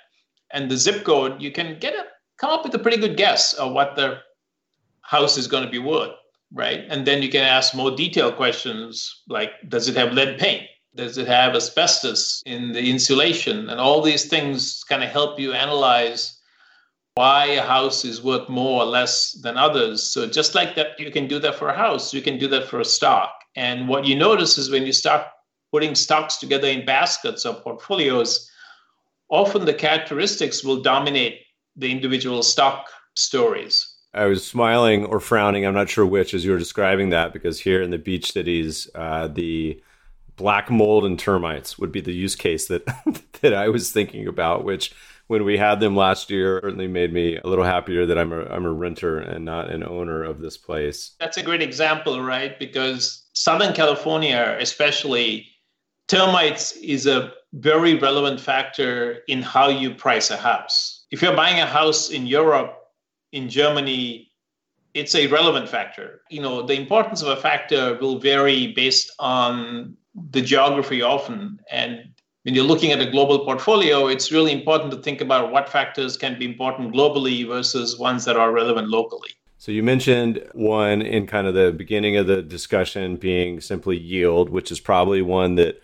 and 0.53 0.71
the 0.71 0.77
zip 0.77 1.05
code 1.05 1.43
you 1.43 1.53
can 1.53 1.79
get 1.79 1.95
a 1.95 2.05
come 2.39 2.51
up 2.51 2.65
with 2.65 2.75
a 2.75 2.79
pretty 2.79 2.97
good 2.97 3.17
guess 3.17 3.53
of 3.53 3.73
what 3.73 3.95
the 3.95 4.19
house 5.03 5.37
is 5.37 5.47
going 5.47 5.65
to 5.65 5.71
be 5.71 5.79
worth 5.79 6.17
right? 6.55 6.85
And 6.91 7.07
then 7.07 7.23
you 7.23 7.31
can 7.31 7.45
ask 7.45 7.75
more 7.75 7.91
detailed 7.91 8.37
questions 8.37 9.23
like 9.29 9.53
does 9.69 9.89
it 9.89 9.97
have 9.97 10.12
lead 10.12 10.39
paint 10.39 10.67
does 10.95 11.19
it 11.19 11.27
have 11.27 11.55
asbestos 11.55 12.43
in 12.47 12.73
the 12.73 12.91
insulation? 12.91 13.71
And 13.71 13.81
all 13.81 14.03
these 14.03 14.27
things 14.27 14.85
kind 14.85 15.03
of 15.03 15.11
help 15.11 15.39
you 15.39 15.53
analyze 15.53 16.39
why 17.15 17.47
a 17.47 17.63
house 17.63 18.05
is 18.05 18.23
worth 18.23 18.49
more 18.49 18.83
or 18.83 18.87
less 18.87 19.33
than 19.33 19.57
others. 19.57 20.03
So 20.03 20.27
just 20.27 20.55
like 20.55 20.75
that, 20.77 20.99
you 20.99 21.11
can 21.11 21.29
do 21.29 21.39
that 21.41 21.57
for 21.57 21.69
a 21.69 21.77
house, 21.77 22.15
you 22.15 22.23
can 22.23 22.39
do 22.39 22.49
that 22.49 22.69
for 22.69 22.81
a 22.81 22.85
stock. 22.85 23.33
And 23.55 23.89
what 23.89 24.07
you 24.07 24.17
notice 24.17 24.57
is 24.57 24.71
when 24.71 24.87
you 24.87 24.93
start 24.93 25.27
putting 25.73 25.95
stocks 25.95 26.37
together 26.37 26.69
in 26.69 26.87
baskets 26.87 27.45
or 27.45 27.55
portfolios, 27.55 28.51
often 29.29 29.65
the 29.65 29.75
characteristics 29.75 30.65
will 30.65 30.81
dominate 30.81 31.41
the 31.77 31.91
individual 31.91 32.43
stock 32.43 32.89
stories. 33.15 33.89
I 34.15 34.27
was 34.27 34.47
smiling 34.47 35.07
or 35.07 35.21
frowning, 35.21 35.65
I'm 35.67 35.75
not 35.75 35.89
sure 35.89 36.05
which, 36.05 36.35
as 36.35 36.45
you 36.45 36.51
were 36.51 36.59
describing 36.59 37.11
that, 37.11 37.33
because 37.33 37.59
here 37.59 37.81
in 37.81 37.91
the 37.91 37.99
beach 37.99 38.33
cities, 38.33 38.89
uh, 38.95 39.29
the 39.29 39.83
black 40.37 40.71
mold 40.71 41.05
and 41.05 41.19
termites 41.19 41.79
would 41.79 41.93
be 41.93 42.01
the 42.01 42.12
use 42.12 42.35
case 42.35 42.69
that 42.69 42.87
that 43.43 43.55
I 43.55 43.69
was 43.69 43.93
thinking 43.93 44.27
about, 44.27 44.65
which 44.65 44.95
when 45.29 45.45
we 45.45 45.57
had 45.57 45.81
them 45.81 45.97
last 45.97 46.31
year 46.31 46.61
certainly 46.62 46.89
made 46.89 47.12
me 47.12 47.37
a 47.37 47.47
little 47.47 47.65
happier 47.65 48.07
that 48.07 48.19
I'm 48.19 48.33
a, 48.33 48.45
I'm 48.45 48.65
a 48.65 48.73
renter 48.73 49.19
and 49.19 49.45
not 49.45 49.71
an 49.71 49.83
owner 49.83 50.23
of 50.23 50.41
this 50.41 50.57
place. 50.57 51.15
That's 51.21 51.37
a 51.37 51.43
great 51.43 51.62
example, 51.62 52.23
right? 52.23 52.59
Because 52.59 53.27
Southern 53.33 53.73
California, 53.73 54.57
especially, 54.61 55.47
termites 56.09 56.73
is 56.73 57.07
a 57.07 57.33
very 57.55 57.95
relevant 57.95 58.41
factor 58.41 59.21
in 59.29 59.43
how 59.43 59.69
you 59.69 59.95
price 59.95 60.31
a 60.31 60.37
house. 60.37 61.07
If 61.11 61.23
you're 61.23 61.37
buying 61.37 61.61
a 61.61 61.67
house 61.67 62.11
in 62.11 62.27
Europe, 62.27 62.77
in 63.33 63.49
Germany, 63.49 64.31
it's 64.95 65.15
a 65.15 65.27
relevant 65.29 65.69
factor. 65.69 66.21
You 66.31 66.43
know, 66.43 66.62
the 66.62 66.75
importance 66.75 67.23
of 67.23 67.29
a 67.29 67.41
factor 67.41 67.97
will 68.01 68.19
vary 68.19 68.73
based 68.73 69.11
on 69.19 69.97
the 70.31 70.42
geography 70.42 71.02
often. 71.02 71.61
And 71.71 72.12
when 72.42 72.54
you're 72.54 72.64
looking 72.64 72.90
at 72.90 73.00
a 73.00 73.11
global 73.11 73.45
portfolio, 73.45 74.09
it's 74.09 74.33
really 74.33 74.52
important 74.52 74.90
to 74.92 74.99
think 74.99 75.21
about 75.21 75.52
what 75.52 75.69
factors 75.69 76.16
can 76.16 76.38
be 76.38 76.45
important 76.45 76.92
globally 76.92 77.47
versus 77.47 77.99
ones 77.99 78.25
that 78.25 78.37
are 78.37 78.52
relevant 78.52 78.88
locally. 78.88 79.31
So 79.59 79.71
you 79.71 79.85
mentioned 79.85 80.45
one 80.54 81.02
in 81.02 81.28
kind 81.28 81.47
of 81.47 81.54
the 81.54 81.71
beginning 81.71 82.16
of 82.16 82.26
the 82.26 82.42
discussion 82.42 83.16
being 83.16 83.61
simply 83.61 83.97
yield, 83.97 84.50
which 84.50 84.73
is 84.73 84.81
probably 84.81 85.23
one 85.23 85.54
that 85.54 85.81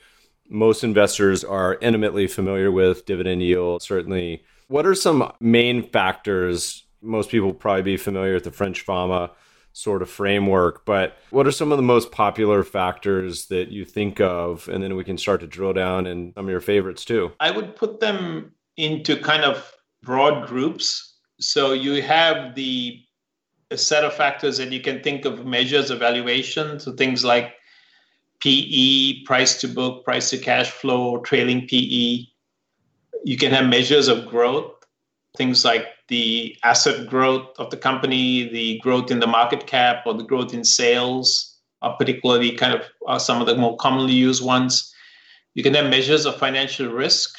most 0.48 0.82
investors 0.82 1.44
are 1.44 1.78
intimately 1.80 2.26
familiar 2.26 2.72
with, 2.72 3.06
dividend 3.06 3.42
yield, 3.42 3.82
certainly. 3.82 4.42
What 4.66 4.84
are 4.84 4.96
some 4.96 5.32
main 5.38 5.88
factors? 5.88 6.84
Most 7.02 7.30
people 7.30 7.54
probably 7.54 7.82
be 7.82 7.96
familiar 7.96 8.34
with 8.34 8.44
the 8.44 8.50
French 8.50 8.80
Fama 8.80 9.30
sort 9.72 10.02
of 10.02 10.10
framework. 10.10 10.84
But 10.84 11.16
what 11.30 11.46
are 11.46 11.52
some 11.52 11.70
of 11.72 11.78
the 11.78 11.82
most 11.82 12.10
popular 12.10 12.64
factors 12.64 13.46
that 13.46 13.68
you 13.68 13.84
think 13.84 14.20
of? 14.20 14.68
And 14.68 14.82
then 14.82 14.96
we 14.96 15.04
can 15.04 15.18
start 15.18 15.40
to 15.40 15.46
drill 15.46 15.72
down 15.72 16.06
in 16.06 16.32
some 16.34 16.46
of 16.46 16.50
your 16.50 16.60
favorites 16.60 17.04
too. 17.04 17.32
I 17.40 17.50
would 17.50 17.76
put 17.76 18.00
them 18.00 18.52
into 18.76 19.16
kind 19.16 19.44
of 19.44 19.72
broad 20.02 20.46
groups. 20.48 21.18
So 21.40 21.72
you 21.72 22.02
have 22.02 22.54
the 22.54 23.00
set 23.74 24.04
of 24.04 24.14
factors 24.14 24.56
that 24.56 24.72
you 24.72 24.80
can 24.80 25.02
think 25.02 25.24
of 25.24 25.44
measures 25.46 25.90
of 25.90 25.98
valuation. 25.98 26.80
So 26.80 26.92
things 26.92 27.24
like 27.24 27.54
PE, 28.40 29.24
price 29.24 29.60
to 29.60 29.68
book, 29.68 30.04
price 30.04 30.30
to 30.30 30.38
cash 30.38 30.70
flow, 30.70 31.18
trailing 31.18 31.66
PE. 31.68 32.24
You 33.24 33.36
can 33.36 33.52
have 33.52 33.66
measures 33.66 34.08
of 34.08 34.26
growth, 34.26 34.77
things 35.36 35.64
like 35.64 35.86
the 36.08 36.56
asset 36.64 37.06
growth 37.08 37.48
of 37.58 37.70
the 37.70 37.76
company, 37.76 38.48
the 38.48 38.78
growth 38.80 39.10
in 39.10 39.20
the 39.20 39.26
market 39.26 39.66
cap, 39.66 40.04
or 40.06 40.14
the 40.14 40.24
growth 40.24 40.54
in 40.54 40.64
sales 40.64 41.56
are 41.82 41.96
particularly 41.96 42.52
kind 42.52 42.74
of 42.74 42.82
are 43.06 43.20
some 43.20 43.40
of 43.40 43.46
the 43.46 43.56
more 43.56 43.76
commonly 43.76 44.14
used 44.14 44.44
ones. 44.44 44.92
You 45.54 45.62
can 45.62 45.74
have 45.74 45.90
measures 45.90 46.26
of 46.26 46.36
financial 46.36 46.88
risk. 46.88 47.34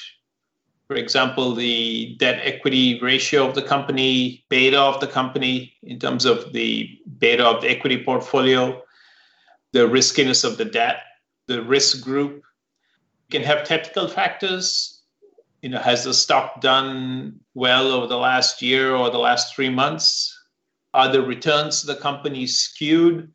For 0.87 0.95
example, 0.95 1.53
the 1.53 2.15
debt 2.19 2.39
equity 2.43 2.99
ratio 3.01 3.47
of 3.47 3.53
the 3.53 3.61
company, 3.61 4.43
beta 4.49 4.79
of 4.79 4.99
the 4.99 5.07
company 5.07 5.75
in 5.83 5.99
terms 5.99 6.25
of 6.25 6.51
the 6.53 6.89
beta 7.19 7.45
of 7.45 7.61
the 7.61 7.69
equity 7.69 8.03
portfolio, 8.03 8.81
the 9.71 9.87
riskiness 9.87 10.43
of 10.43 10.57
the 10.57 10.65
debt, 10.65 11.01
the 11.47 11.61
risk 11.61 12.03
group. 12.03 12.41
You 13.29 13.39
can 13.39 13.43
have 13.43 13.67
technical 13.67 14.07
factors 14.07 14.98
you 15.61 15.69
know, 15.69 15.79
has 15.79 16.03
the 16.03 16.13
stock 16.13 16.61
done 16.61 17.39
well 17.53 17.91
over 17.91 18.07
the 18.07 18.17
last 18.17 18.61
year 18.61 18.95
or 18.95 19.09
the 19.09 19.17
last 19.17 19.53
three 19.53 19.69
months? 19.69 20.35
Are 20.93 21.11
the 21.11 21.21
returns 21.21 21.81
to 21.81 21.87
the 21.87 21.95
company 21.95 22.47
skewed? 22.47 23.31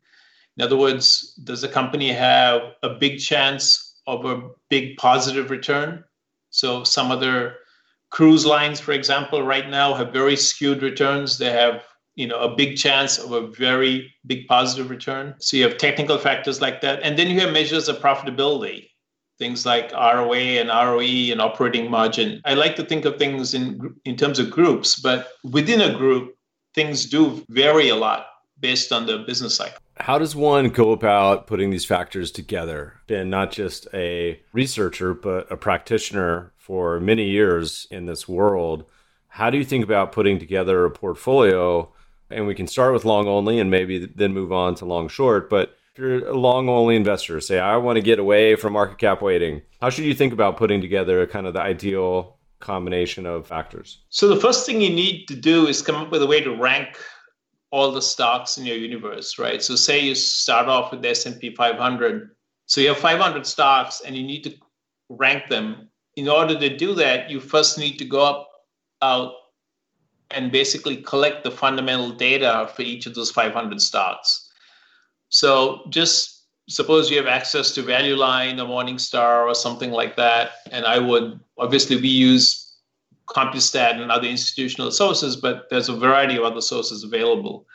In 0.57 0.63
other 0.63 0.77
words, 0.77 1.33
does 1.43 1.61
the 1.61 1.67
company 1.67 2.11
have 2.11 2.61
a 2.83 2.89
big 2.89 3.19
chance 3.19 3.99
of 4.07 4.25
a 4.25 4.49
big 4.69 4.97
positive 4.97 5.49
return? 5.49 6.03
So 6.49 6.83
some 6.83 7.11
other 7.11 7.57
cruise 8.09 8.45
lines, 8.45 8.79
for 8.79 8.93
example, 8.93 9.43
right 9.43 9.69
now 9.69 9.93
have 9.93 10.13
very 10.13 10.35
skewed 10.35 10.81
returns. 10.81 11.37
They 11.37 11.51
have 11.51 11.83
you 12.15 12.27
know 12.27 12.39
a 12.39 12.55
big 12.55 12.77
chance 12.77 13.17
of 13.17 13.33
a 13.33 13.47
very 13.47 14.13
big 14.25 14.47
positive 14.47 14.89
return. 14.89 15.35
So 15.39 15.57
you 15.57 15.63
have 15.63 15.77
technical 15.77 16.17
factors 16.17 16.61
like 16.61 16.81
that, 16.81 17.01
and 17.03 17.19
then 17.19 17.29
you 17.29 17.39
have 17.41 17.51
measures 17.51 17.89
of 17.89 17.97
profitability 17.97 18.89
things 19.37 19.65
like 19.65 19.91
ROA 19.91 20.59
and 20.59 20.69
ROE 20.69 21.31
and 21.31 21.41
operating 21.41 21.89
margin. 21.89 22.41
I 22.45 22.53
like 22.53 22.75
to 22.77 22.83
think 22.83 23.05
of 23.05 23.17
things 23.17 23.53
in 23.53 23.95
in 24.05 24.15
terms 24.15 24.39
of 24.39 24.49
groups, 24.49 24.99
but 24.99 25.29
within 25.43 25.81
a 25.81 25.95
group, 25.97 26.35
things 26.73 27.05
do 27.05 27.43
vary 27.49 27.89
a 27.89 27.95
lot 27.95 28.27
based 28.59 28.91
on 28.91 29.05
the 29.05 29.19
business 29.19 29.55
cycle. 29.55 29.79
How 29.97 30.17
does 30.17 30.35
one 30.35 30.69
go 30.69 30.91
about 30.91 31.47
putting 31.47 31.69
these 31.69 31.85
factors 31.85 32.31
together? 32.31 32.93
Been 33.07 33.29
not 33.29 33.51
just 33.51 33.87
a 33.93 34.39
researcher, 34.53 35.13
but 35.13 35.51
a 35.51 35.57
practitioner 35.57 36.51
for 36.57 36.99
many 36.99 37.29
years 37.29 37.87
in 37.91 38.05
this 38.05 38.27
world. 38.27 38.85
How 39.27 39.49
do 39.49 39.57
you 39.57 39.65
think 39.65 39.83
about 39.83 40.11
putting 40.11 40.39
together 40.39 40.83
a 40.85 40.91
portfolio? 40.91 41.91
And 42.29 42.47
we 42.47 42.55
can 42.55 42.67
start 42.67 42.93
with 42.93 43.05
long 43.05 43.27
only 43.27 43.59
and 43.59 43.69
maybe 43.69 44.05
then 44.05 44.33
move 44.33 44.51
on 44.51 44.75
to 44.75 44.85
long 44.85 45.07
short, 45.07 45.49
but 45.49 45.77
if 45.95 45.99
you're 45.99 46.27
a 46.27 46.33
long 46.33 46.67
only 46.67 46.97
investor, 46.97 47.39
say 47.39 47.57
I 47.57 47.77
want 47.77 47.95
to 47.95 48.01
get 48.01 48.19
away 48.19 48.57
from 48.57 48.73
market 48.73 48.97
cap 48.97 49.21
weighting, 49.21 49.61
how 49.79 49.89
should 49.89 50.03
you 50.03 50.13
think 50.13 50.33
about 50.33 50.57
putting 50.57 50.81
together 50.81 51.25
kind 51.25 51.47
of 51.47 51.53
the 51.53 51.61
ideal 51.61 52.37
combination 52.59 53.25
of 53.25 53.47
factors? 53.47 54.03
So 54.09 54.27
the 54.27 54.35
first 54.35 54.65
thing 54.65 54.81
you 54.81 54.89
need 54.89 55.25
to 55.27 55.35
do 55.35 55.67
is 55.67 55.81
come 55.81 55.95
up 55.95 56.11
with 56.11 56.21
a 56.21 56.27
way 56.27 56.41
to 56.41 56.53
rank 56.53 56.97
all 57.71 57.93
the 57.93 58.01
stocks 58.01 58.57
in 58.57 58.65
your 58.65 58.75
universe, 58.75 59.39
right? 59.39 59.63
So 59.63 59.77
say 59.77 60.01
you 60.01 60.15
start 60.15 60.67
off 60.67 60.91
with 60.91 61.01
the 61.01 61.11
S&P 61.11 61.55
500. 61.55 62.29
So 62.65 62.81
you 62.81 62.89
have 62.89 62.97
500 62.97 63.45
stocks 63.45 64.01
and 64.05 64.17
you 64.17 64.23
need 64.23 64.43
to 64.43 64.53
rank 65.07 65.47
them. 65.47 65.87
In 66.17 66.27
order 66.27 66.59
to 66.59 66.75
do 66.75 66.93
that, 66.95 67.29
you 67.29 67.39
first 67.39 67.77
need 67.77 67.97
to 67.99 68.05
go 68.05 68.21
up 68.21 68.49
out 69.01 69.31
and 70.31 70.51
basically 70.51 70.97
collect 70.97 71.45
the 71.45 71.51
fundamental 71.51 72.11
data 72.11 72.69
for 72.75 72.81
each 72.81 73.05
of 73.05 73.15
those 73.15 73.31
500 73.31 73.81
stocks. 73.81 74.44
So 75.35 75.81
just 75.89 76.45
suppose 76.69 77.11
you 77.11 77.17
have 77.17 77.27
access 77.27 77.71
to 77.71 77.81
Value 77.81 78.15
Line 78.15 78.57
or 78.57 78.69
Morningstar 78.69 79.45
or 79.45 79.53
something 79.53 79.91
like 79.91 80.15
that, 80.15 80.51
and 80.71 80.85
I 80.85 80.97
would 80.97 81.41
obviously 81.57 81.97
we 81.97 82.07
use 82.07 82.77
Compustat 83.27 84.01
and 84.01 84.13
other 84.13 84.29
institutional 84.29 84.91
sources, 84.91 85.35
but 85.35 85.67
there's 85.69 85.89
a 85.89 85.97
variety 85.97 86.37
of 86.37 86.45
other 86.45 86.61
sources 86.61 87.03
available. 87.03 87.67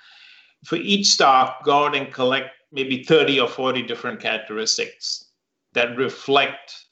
For 0.64 0.76
each 0.76 1.08
stock, 1.08 1.62
go 1.62 1.84
out 1.84 1.94
and 1.94 2.10
collect 2.10 2.48
maybe 2.72 3.04
30 3.04 3.40
or 3.40 3.48
40 3.48 3.82
different 3.82 4.20
characteristics 4.20 5.26
that 5.74 5.98
reflect 5.98 6.86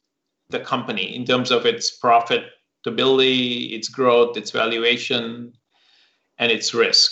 the 0.50 0.60
company 0.60 1.16
in 1.16 1.24
terms 1.24 1.50
of 1.50 1.64
its 1.64 1.98
profitability, 1.98 3.72
its 3.72 3.88
growth, 3.88 4.36
its 4.36 4.50
valuation, 4.50 5.54
and 6.36 6.52
its 6.52 6.74
risk. 6.74 7.10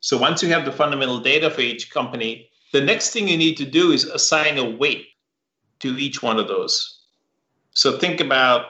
So 0.00 0.18
once 0.18 0.42
you 0.42 0.50
have 0.50 0.66
the 0.66 0.72
fundamental 0.72 1.20
data 1.20 1.48
for 1.48 1.62
each 1.62 1.90
company, 1.90 2.49
the 2.72 2.80
next 2.80 3.10
thing 3.10 3.28
you 3.28 3.36
need 3.36 3.56
to 3.56 3.64
do 3.64 3.90
is 3.90 4.04
assign 4.04 4.58
a 4.58 4.64
weight 4.64 5.06
to 5.80 5.96
each 5.96 6.22
one 6.22 6.38
of 6.38 6.48
those. 6.48 7.00
So 7.72 7.98
think 7.98 8.20
about 8.20 8.66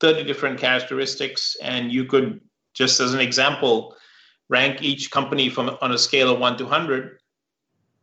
30 0.00 0.24
different 0.24 0.58
characteristics, 0.58 1.56
and 1.62 1.92
you 1.92 2.04
could, 2.04 2.40
just 2.72 3.00
as 3.00 3.14
an 3.14 3.20
example, 3.20 3.96
rank 4.48 4.82
each 4.82 5.10
company 5.10 5.48
from 5.48 5.76
on 5.80 5.92
a 5.92 5.98
scale 5.98 6.32
of 6.32 6.40
1 6.40 6.58
to 6.58 6.64
100 6.64 7.18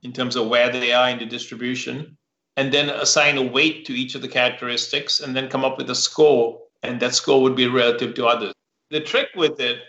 in 0.04 0.14
terms 0.14 0.36
of 0.36 0.48
where 0.48 0.72
they 0.72 0.92
are 0.94 1.10
in 1.10 1.20
the 1.20 1.26
distribution, 1.26 2.18
and 2.58 2.74
then 2.74 2.90
assign 2.90 3.38
a 3.38 3.44
weight 3.44 3.86
to 3.86 3.94
each 3.94 4.16
of 4.16 4.22
the 4.22 4.28
characteristics, 4.28 5.20
and 5.20 5.36
then 5.36 5.50
come 5.50 5.64
up 5.64 5.78
with 5.78 5.90
a 5.90 5.96
score, 5.96 6.60
and 6.84 7.00
that 7.00 7.14
score 7.14 7.42
would 7.42 7.56
be 7.56 7.68
relative 7.68 8.16
to 8.16 8.26
others. 8.26 8.54
The 8.90 9.02
trick 9.02 9.30
with 9.36 9.60
it 9.60 9.80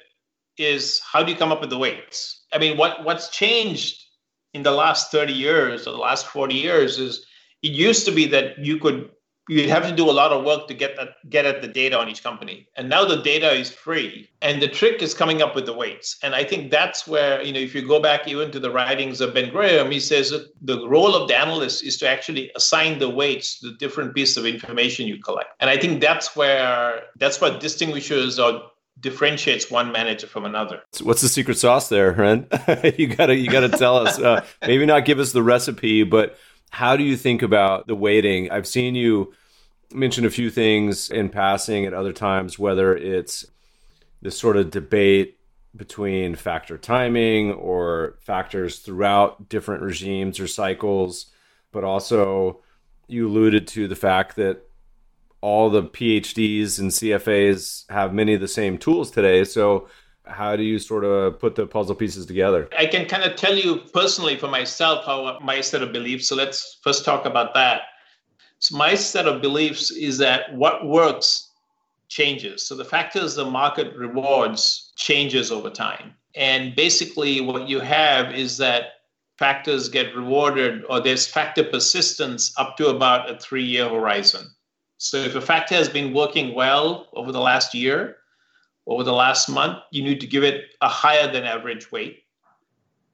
is 0.58 1.00
how 1.00 1.22
do 1.22 1.32
you 1.32 1.38
come 1.38 1.50
up 1.50 1.60
with 1.60 1.70
the 1.70 1.78
weights? 1.78 2.44
I 2.52 2.58
mean, 2.58 2.76
what, 2.76 3.04
what's 3.04 3.30
changed 3.30 4.01
in 4.54 4.62
the 4.62 4.70
last 4.70 5.10
30 5.10 5.32
years 5.32 5.86
or 5.86 5.92
the 5.92 5.98
last 5.98 6.26
40 6.26 6.54
years 6.54 6.98
is 6.98 7.26
it 7.62 7.72
used 7.72 8.04
to 8.06 8.12
be 8.12 8.26
that 8.26 8.58
you 8.58 8.78
could 8.78 9.10
you'd 9.48 9.68
have 9.68 9.86
to 9.88 9.94
do 9.94 10.08
a 10.08 10.12
lot 10.12 10.30
of 10.30 10.44
work 10.44 10.68
to 10.68 10.74
get 10.74 10.96
that 10.96 11.16
get 11.28 11.44
at 11.44 11.62
the 11.62 11.68
data 11.68 11.98
on 11.98 12.08
each 12.08 12.22
company. 12.22 12.68
And 12.76 12.88
now 12.88 13.04
the 13.04 13.16
data 13.16 13.50
is 13.52 13.70
free 13.70 14.28
and 14.40 14.62
the 14.62 14.68
trick 14.68 15.02
is 15.02 15.14
coming 15.14 15.42
up 15.42 15.54
with 15.54 15.66
the 15.66 15.72
weights. 15.72 16.16
And 16.22 16.34
i 16.34 16.44
think 16.44 16.70
that's 16.70 17.06
where 17.06 17.42
you 17.42 17.52
know 17.52 17.60
if 17.60 17.74
you 17.74 17.86
go 17.86 18.00
back 18.00 18.28
even 18.28 18.50
to 18.52 18.60
the 18.60 18.70
writings 18.70 19.20
of 19.20 19.34
ben 19.34 19.50
graham 19.50 19.90
he 19.90 20.00
says 20.00 20.32
the 20.60 20.88
role 20.88 21.14
of 21.14 21.28
the 21.28 21.36
analyst 21.36 21.84
is 21.84 21.96
to 21.98 22.08
actually 22.08 22.50
assign 22.54 22.98
the 22.98 23.10
weights 23.10 23.58
to 23.60 23.68
the 23.68 23.76
different 23.76 24.14
pieces 24.14 24.36
of 24.36 24.46
information 24.46 25.06
you 25.06 25.18
collect. 25.18 25.50
And 25.60 25.68
i 25.70 25.76
think 25.76 26.00
that's 26.00 26.36
where 26.36 27.02
that's 27.16 27.40
what 27.40 27.60
distinguishes 27.60 28.38
or 28.38 28.62
differentiates 29.00 29.70
one 29.70 29.92
manager 29.92 30.26
from 30.26 30.44
another. 30.44 30.82
What's 31.02 31.22
the 31.22 31.28
secret 31.28 31.58
sauce 31.58 31.88
there, 31.88 32.12
Ren? 32.12 32.46
you 32.96 33.08
gotta 33.08 33.34
you 33.34 33.50
gotta 33.50 33.68
tell 33.68 33.96
us. 33.96 34.18
Uh, 34.18 34.44
maybe 34.62 34.86
not 34.86 35.04
give 35.04 35.18
us 35.18 35.32
the 35.32 35.42
recipe, 35.42 36.04
but 36.04 36.38
how 36.70 36.96
do 36.96 37.04
you 37.04 37.16
think 37.16 37.42
about 37.42 37.86
the 37.86 37.94
weighting? 37.94 38.50
I've 38.50 38.66
seen 38.66 38.94
you 38.94 39.34
mention 39.92 40.24
a 40.24 40.30
few 40.30 40.50
things 40.50 41.10
in 41.10 41.28
passing 41.28 41.84
at 41.84 41.94
other 41.94 42.12
times, 42.12 42.58
whether 42.58 42.96
it's 42.96 43.46
this 44.22 44.38
sort 44.38 44.56
of 44.56 44.70
debate 44.70 45.38
between 45.74 46.34
factor 46.34 46.78
timing 46.78 47.52
or 47.52 48.16
factors 48.20 48.78
throughout 48.78 49.48
different 49.48 49.82
regimes 49.82 50.38
or 50.38 50.46
cycles, 50.46 51.26
but 51.72 51.84
also 51.84 52.60
you 53.08 53.26
alluded 53.26 53.66
to 53.66 53.88
the 53.88 53.96
fact 53.96 54.36
that 54.36 54.62
all 55.42 55.68
the 55.68 55.82
PhDs 55.82 56.78
and 56.78 56.90
CFAs 56.90 57.84
have 57.90 58.14
many 58.14 58.32
of 58.32 58.40
the 58.40 58.48
same 58.48 58.78
tools 58.78 59.10
today. 59.10 59.44
So, 59.44 59.88
how 60.24 60.54
do 60.54 60.62
you 60.62 60.78
sort 60.78 61.04
of 61.04 61.40
put 61.40 61.56
the 61.56 61.66
puzzle 61.66 61.96
pieces 61.96 62.26
together? 62.26 62.68
I 62.78 62.86
can 62.86 63.06
kind 63.06 63.24
of 63.24 63.34
tell 63.34 63.56
you 63.56 63.82
personally 63.92 64.36
for 64.36 64.46
myself 64.46 65.04
how 65.04 65.38
my 65.42 65.60
set 65.60 65.82
of 65.82 65.92
beliefs. 65.92 66.28
So, 66.28 66.36
let's 66.36 66.78
first 66.82 67.04
talk 67.04 67.26
about 67.26 67.54
that. 67.54 67.82
So, 68.60 68.76
my 68.76 68.94
set 68.94 69.26
of 69.26 69.42
beliefs 69.42 69.90
is 69.90 70.16
that 70.18 70.54
what 70.54 70.86
works 70.86 71.50
changes. 72.08 72.64
So, 72.64 72.76
the 72.76 72.84
factors 72.84 73.34
the 73.34 73.44
market 73.44 73.96
rewards 73.96 74.92
changes 74.96 75.50
over 75.50 75.70
time. 75.70 76.14
And 76.36 76.74
basically, 76.76 77.40
what 77.40 77.68
you 77.68 77.80
have 77.80 78.32
is 78.32 78.58
that 78.58 78.84
factors 79.38 79.88
get 79.88 80.14
rewarded 80.14 80.84
or 80.88 81.00
there's 81.00 81.26
factor 81.26 81.64
persistence 81.64 82.54
up 82.58 82.76
to 82.76 82.86
about 82.88 83.28
a 83.28 83.36
three 83.40 83.64
year 83.64 83.88
horizon. 83.88 84.46
So 85.02 85.16
if 85.16 85.34
a 85.34 85.40
factor 85.40 85.74
has 85.74 85.88
been 85.88 86.14
working 86.14 86.54
well 86.54 87.08
over 87.14 87.32
the 87.32 87.40
last 87.40 87.74
year, 87.74 88.18
over 88.86 89.02
the 89.02 89.12
last 89.12 89.48
month, 89.48 89.78
you 89.90 90.00
need 90.00 90.20
to 90.20 90.28
give 90.28 90.44
it 90.44 90.76
a 90.80 90.88
higher 90.88 91.30
than 91.30 91.42
average 91.42 91.90
weight. 91.90 92.22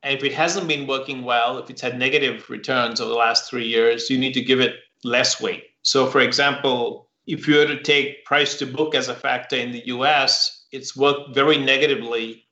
And 0.02 0.14
if 0.14 0.22
it 0.22 0.34
hasn't 0.34 0.68
been 0.68 0.86
working 0.86 1.22
well, 1.22 1.56
if 1.56 1.70
it's 1.70 1.80
had 1.80 1.98
negative 1.98 2.50
returns 2.50 3.00
over 3.00 3.08
the 3.08 3.16
last 3.16 3.48
three 3.48 3.66
years, 3.66 4.10
you 4.10 4.18
need 4.18 4.34
to 4.34 4.42
give 4.42 4.60
it 4.60 4.74
less 5.02 5.40
weight. 5.40 5.64
So, 5.80 6.06
for 6.06 6.20
example, 6.20 7.08
if 7.26 7.48
you 7.48 7.56
were 7.56 7.66
to 7.66 7.82
take 7.82 8.22
price 8.26 8.58
to 8.58 8.66
book 8.66 8.94
as 8.94 9.08
a 9.08 9.14
factor 9.14 9.56
in 9.56 9.72
the 9.72 9.86
US, 9.86 10.66
it's 10.72 10.94
worked 10.94 11.34
very 11.34 11.56
negatively 11.56 12.44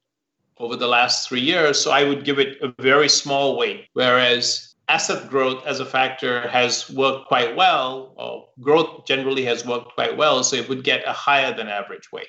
over 0.57 0.77
the 0.77 0.89
last 0.89 1.29
three 1.29 1.43
years. 1.43 1.79
So 1.79 1.91
I 1.91 2.05
would 2.05 2.25
give 2.25 2.39
it 2.39 2.57
a 2.63 2.75
very 2.81 3.11
small 3.11 3.59
weight. 3.59 3.89
Whereas 3.93 4.76
asset 4.89 5.29
growth 5.29 5.67
as 5.67 5.81
a 5.81 5.87
factor 5.87 6.47
has 6.49 6.89
worked 6.91 7.27
quite 7.27 7.57
well, 7.57 8.15
or 8.17 8.49
growth 8.61 9.07
generally 9.07 9.45
has 9.45 9.67
worked 9.67 9.95
quite 9.95 10.17
well, 10.17 10.45
so 10.45 10.57
it 10.57 10.69
would 10.69 10.85
get 10.85 11.07
a 11.07 11.13
higher 11.13 11.55
than 11.55 11.69
average 11.69 12.13
weight. 12.13 12.29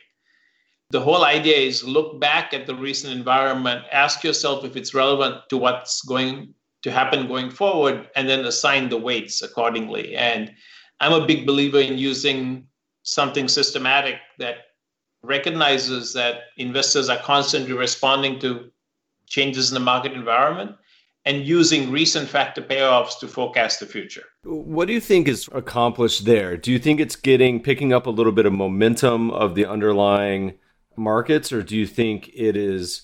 The 0.90 1.02
whole 1.02 1.26
idea 1.26 1.58
is 1.58 1.84
look 1.84 2.20
back 2.20 2.54
at 2.54 2.66
the 2.66 2.76
recent 2.76 3.14
environment, 3.14 3.86
ask 3.92 4.24
yourself 4.24 4.64
if 4.64 4.76
it's 4.76 4.94
relevant 4.94 5.44
to 5.50 5.58
what's 5.58 6.02
going 6.02 6.54
to 6.84 6.92
happen 6.92 7.28
going 7.28 7.52
forward, 7.52 8.10
and 8.16 8.28
then 8.28 8.46
assign 8.46 8.90
the 8.90 8.98
weights 8.98 9.42
accordingly. 9.42 10.16
And 10.16 10.52
I'm 11.00 11.14
a 11.14 11.28
big 11.28 11.46
believer 11.46 11.80
in 11.80 11.98
using 11.98 12.68
something 13.04 13.48
systematic 13.48 14.16
that 14.40 14.58
recognizes 15.24 16.14
that 16.14 16.44
investors 16.58 17.10
are 17.10 17.18
constantly 17.20 17.74
responding 17.74 18.40
to 18.40 18.72
changes 19.28 19.70
in 19.70 19.74
the 19.74 19.80
market 19.80 20.14
environment 20.14 20.76
and 21.28 21.46
using 21.46 21.92
recent 21.92 22.30
factor 22.30 22.62
payoffs 22.62 23.20
to 23.20 23.28
forecast 23.28 23.82
the 23.82 23.86
future. 23.86 24.24
What 24.46 24.88
do 24.88 24.94
you 24.94 25.02
think 25.02 25.28
is 25.28 25.50
accomplished 25.52 26.24
there? 26.24 26.56
Do 26.56 26.72
you 26.72 26.80
think 26.80 27.02
it's 27.02 27.18
getting 27.18 27.62
picking 27.62 27.92
up 27.92 28.08
a 28.08 28.10
little 28.10 28.32
bit 28.32 28.46
of 28.46 28.54
momentum 28.54 29.32
of 29.32 29.54
the 29.54 29.66
underlying 29.66 30.58
markets 30.96 31.52
or 31.52 31.62
do 31.62 31.76
you 31.76 31.86
think 31.86 32.30
it 32.34 32.56
is 32.56 33.02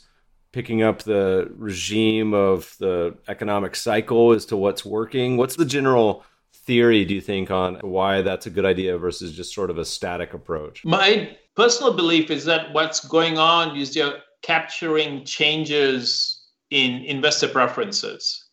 picking 0.54 0.82
up 0.82 1.04
the 1.04 1.52
regime 1.58 2.34
of 2.34 2.78
the 2.80 3.14
economic 3.28 3.76
cycle 3.76 4.32
as 4.32 4.46
to 4.46 4.56
what's 4.56 4.86
working? 4.86 5.36
What's 5.36 5.58
the 5.58 5.66
general 5.66 6.24
theory 6.54 7.04
do 7.04 7.14
you 7.14 7.22
think 7.22 7.52
on 7.52 7.76
why 7.82 8.22
that's 8.22 8.46
a 8.46 8.50
good 8.50 8.64
idea 8.64 8.98
versus 8.98 9.36
just 9.36 9.54
sort 9.54 9.70
of 9.70 9.78
a 9.78 9.84
static 9.84 10.34
approach? 10.34 10.86
My 10.86 11.36
personal 11.58 11.94
belief 11.94 12.32
is 12.32 12.46
that 12.46 12.72
what's 12.72 13.06
going 13.06 13.38
on 13.38 13.76
is 13.76 13.98
you're 13.98 14.20
capturing 14.44 15.26
changes 15.26 16.33
in 16.74 17.04
investor 17.06 17.48
preferences. 17.48 18.46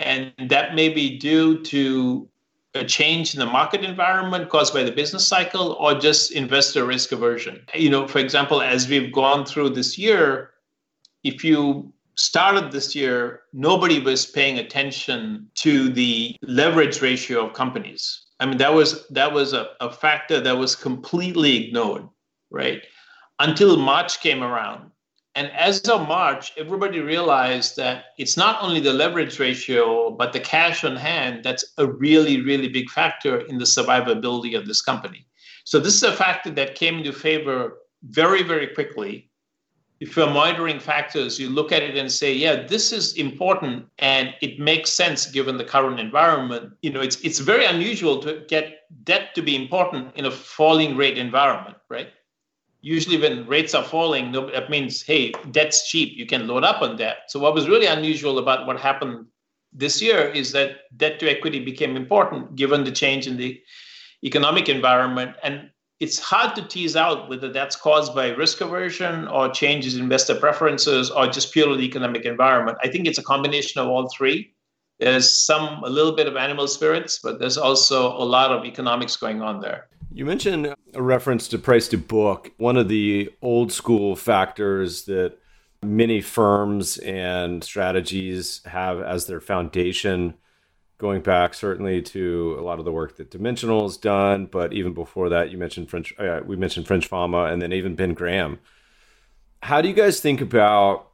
And 0.00 0.32
that 0.48 0.74
may 0.74 0.88
be 0.88 1.16
due 1.16 1.62
to 1.62 2.28
a 2.74 2.84
change 2.84 3.34
in 3.34 3.40
the 3.40 3.46
market 3.46 3.84
environment 3.84 4.48
caused 4.48 4.74
by 4.74 4.82
the 4.82 4.90
business 4.90 5.26
cycle 5.26 5.72
or 5.78 5.94
just 5.94 6.32
investor 6.32 6.84
risk 6.84 7.12
aversion. 7.12 7.60
You 7.74 7.90
know, 7.90 8.08
for 8.08 8.18
example, 8.18 8.60
as 8.60 8.88
we've 8.88 9.12
gone 9.12 9.46
through 9.46 9.70
this 9.70 9.96
year, 9.96 10.50
if 11.22 11.44
you 11.44 11.92
started 12.16 12.72
this 12.72 12.96
year, 12.96 13.42
nobody 13.52 14.00
was 14.00 14.26
paying 14.26 14.58
attention 14.58 15.46
to 15.56 15.88
the 15.88 16.36
leverage 16.42 17.00
ratio 17.00 17.46
of 17.46 17.52
companies. 17.52 18.26
I 18.40 18.46
mean, 18.46 18.58
that 18.58 18.74
was 18.74 19.06
that 19.08 19.32
was 19.32 19.52
a, 19.52 19.68
a 19.80 19.92
factor 19.92 20.40
that 20.40 20.56
was 20.58 20.74
completely 20.74 21.64
ignored, 21.64 22.08
right? 22.50 22.82
Until 23.38 23.76
March 23.76 24.20
came 24.20 24.42
around 24.42 24.91
and 25.34 25.50
as 25.52 25.80
of 25.88 26.06
March, 26.06 26.52
everybody 26.58 27.00
realized 27.00 27.76
that 27.76 28.06
it's 28.18 28.36
not 28.36 28.62
only 28.62 28.80
the 28.80 28.92
leverage 28.92 29.38
ratio, 29.38 30.10
but 30.10 30.32
the 30.32 30.40
cash 30.40 30.84
on 30.84 30.94
hand 30.94 31.42
that's 31.42 31.64
a 31.78 31.86
really, 31.86 32.42
really 32.42 32.68
big 32.68 32.90
factor 32.90 33.40
in 33.40 33.56
the 33.58 33.64
survivability 33.64 34.56
of 34.56 34.66
this 34.66 34.82
company. 34.82 35.26
So, 35.64 35.78
this 35.78 35.94
is 35.94 36.02
a 36.02 36.12
factor 36.12 36.50
that 36.50 36.74
came 36.74 36.98
into 36.98 37.12
favor 37.12 37.78
very, 38.02 38.42
very 38.42 38.68
quickly. 38.68 39.30
If 40.00 40.16
you're 40.16 40.28
monitoring 40.28 40.80
factors, 40.80 41.38
you 41.38 41.48
look 41.48 41.70
at 41.70 41.82
it 41.82 41.96
and 41.96 42.10
say, 42.10 42.34
yeah, 42.34 42.66
this 42.66 42.92
is 42.92 43.14
important 43.14 43.86
and 44.00 44.34
it 44.42 44.58
makes 44.58 44.90
sense 44.90 45.26
given 45.26 45.56
the 45.56 45.64
current 45.64 46.00
environment. 46.00 46.72
You 46.82 46.90
know, 46.90 47.00
it's, 47.00 47.20
it's 47.20 47.38
very 47.38 47.64
unusual 47.64 48.20
to 48.22 48.44
get 48.48 48.80
debt 49.04 49.32
to 49.36 49.42
be 49.42 49.54
important 49.54 50.16
in 50.16 50.24
a 50.24 50.30
falling 50.30 50.96
rate 50.96 51.18
environment, 51.18 51.76
right? 51.88 52.08
Usually 52.82 53.16
when 53.16 53.46
rates 53.46 53.74
are 53.74 53.84
falling, 53.84 54.32
that 54.32 54.68
means, 54.68 55.02
hey, 55.02 55.32
debt's 55.52 55.88
cheap. 55.88 56.18
You 56.18 56.26
can 56.26 56.46
load 56.46 56.64
up 56.64 56.82
on 56.82 56.96
debt. 56.96 57.18
So 57.28 57.38
what 57.38 57.54
was 57.54 57.68
really 57.68 57.86
unusual 57.86 58.38
about 58.38 58.66
what 58.66 58.78
happened 58.78 59.26
this 59.72 60.02
year 60.02 60.28
is 60.28 60.52
that 60.52 60.80
debt 60.98 61.18
to 61.20 61.30
equity 61.30 61.64
became 61.64 61.96
important 61.96 62.56
given 62.56 62.84
the 62.84 62.90
change 62.90 63.26
in 63.26 63.36
the 63.36 63.60
economic 64.24 64.68
environment. 64.68 65.36
And 65.42 65.70
it's 66.00 66.18
hard 66.18 66.56
to 66.56 66.62
tease 66.62 66.96
out 66.96 67.30
whether 67.30 67.50
that's 67.50 67.76
caused 67.76 68.14
by 68.14 68.30
risk 68.30 68.60
aversion 68.60 69.28
or 69.28 69.48
changes 69.48 69.94
in 69.94 70.02
investor 70.02 70.34
preferences 70.34 71.10
or 71.10 71.28
just 71.28 71.52
purely 71.52 71.78
the 71.78 71.84
economic 71.84 72.24
environment. 72.24 72.76
I 72.82 72.88
think 72.88 73.06
it's 73.06 73.18
a 73.18 73.22
combination 73.22 73.80
of 73.80 73.86
all 73.86 74.08
three. 74.08 74.52
There's 74.98 75.30
some, 75.30 75.82
a 75.84 75.88
little 75.88 76.12
bit 76.12 76.26
of 76.26 76.36
animal 76.36 76.66
spirits, 76.66 77.20
but 77.22 77.38
there's 77.38 77.56
also 77.56 78.08
a 78.08 78.24
lot 78.24 78.50
of 78.50 78.64
economics 78.64 79.16
going 79.16 79.40
on 79.40 79.60
there. 79.60 79.88
You 80.14 80.26
mentioned 80.26 80.74
a 80.92 81.02
reference 81.02 81.48
to 81.48 81.58
price 81.58 81.88
to 81.88 81.96
book. 81.96 82.52
One 82.58 82.76
of 82.76 82.88
the 82.88 83.32
old 83.40 83.72
school 83.72 84.14
factors 84.14 85.04
that 85.06 85.38
many 85.82 86.20
firms 86.20 86.98
and 86.98 87.64
strategies 87.64 88.60
have 88.66 89.00
as 89.00 89.26
their 89.26 89.40
foundation, 89.40 90.34
going 90.98 91.22
back 91.22 91.54
certainly 91.54 92.02
to 92.02 92.56
a 92.58 92.62
lot 92.62 92.78
of 92.78 92.84
the 92.84 92.92
work 92.92 93.16
that 93.16 93.30
Dimensional 93.30 93.84
has 93.84 93.96
done, 93.96 94.46
but 94.46 94.74
even 94.74 94.92
before 94.92 95.30
that, 95.30 95.50
you 95.50 95.56
mentioned 95.56 95.88
French. 95.88 96.12
Uh, 96.18 96.40
we 96.44 96.56
mentioned 96.56 96.86
French 96.86 97.06
Fama, 97.06 97.44
and 97.44 97.62
then 97.62 97.72
even 97.72 97.94
Ben 97.94 98.12
Graham. 98.12 98.58
How 99.62 99.80
do 99.80 99.88
you 99.88 99.94
guys 99.94 100.20
think 100.20 100.42
about 100.42 101.08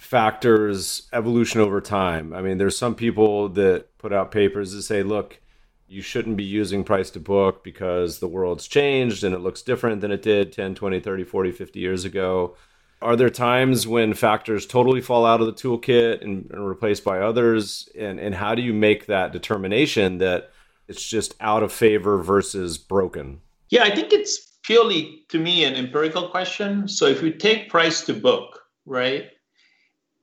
factors 0.00 1.06
evolution 1.12 1.60
over 1.60 1.82
time? 1.82 2.32
I 2.32 2.40
mean, 2.40 2.56
there's 2.56 2.78
some 2.78 2.94
people 2.94 3.50
that 3.50 3.98
put 3.98 4.14
out 4.14 4.30
papers 4.30 4.72
that 4.72 4.82
say, 4.82 5.02
look 5.02 5.38
you 5.88 6.02
shouldn't 6.02 6.36
be 6.36 6.44
using 6.44 6.84
price 6.84 7.10
to 7.10 7.20
book 7.20 7.64
because 7.64 8.18
the 8.18 8.28
world's 8.28 8.68
changed 8.68 9.24
and 9.24 9.34
it 9.34 9.40
looks 9.40 9.62
different 9.62 10.00
than 10.00 10.12
it 10.12 10.22
did 10.22 10.52
10, 10.52 10.74
20, 10.74 11.00
30, 11.00 11.24
40, 11.24 11.52
50 11.52 11.80
years 11.80 12.04
ago. 12.04 12.56
Are 13.00 13.16
there 13.16 13.30
times 13.30 13.86
when 13.86 14.12
factors 14.12 14.66
totally 14.66 15.00
fall 15.00 15.24
out 15.24 15.40
of 15.40 15.46
the 15.46 15.52
toolkit 15.52 16.22
and, 16.22 16.50
and 16.50 16.68
replaced 16.68 17.04
by 17.04 17.20
others? 17.20 17.88
And, 17.98 18.18
and 18.20 18.34
how 18.34 18.54
do 18.54 18.62
you 18.62 18.74
make 18.74 19.06
that 19.06 19.32
determination 19.32 20.18
that 20.18 20.50
it's 20.88 21.08
just 21.08 21.34
out 21.40 21.62
of 21.62 21.72
favor 21.72 22.22
versus 22.22 22.76
broken? 22.76 23.40
Yeah, 23.70 23.84
I 23.84 23.94
think 23.94 24.12
it's 24.12 24.58
purely, 24.64 25.24
to 25.28 25.38
me, 25.38 25.64
an 25.64 25.74
empirical 25.74 26.28
question. 26.28 26.88
So 26.88 27.06
if 27.06 27.22
you 27.22 27.32
take 27.32 27.70
price 27.70 28.04
to 28.06 28.14
book, 28.14 28.60
right? 28.84 29.26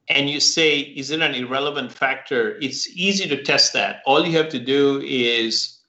And 0.08 0.30
you 0.30 0.40
say, 0.40 0.80
is 0.80 1.12
it 1.12 1.22
an 1.22 1.34
irrelevant 1.34 1.92
factor? 1.92 2.58
It's 2.62 2.88
easy 2.96 3.28
to 3.28 3.42
test 3.42 3.74
that. 3.74 4.02
All 4.06 4.26
you 4.26 4.38
have 4.38 4.50
to 4.50 4.60
do 4.60 5.02
is, 5.04 5.80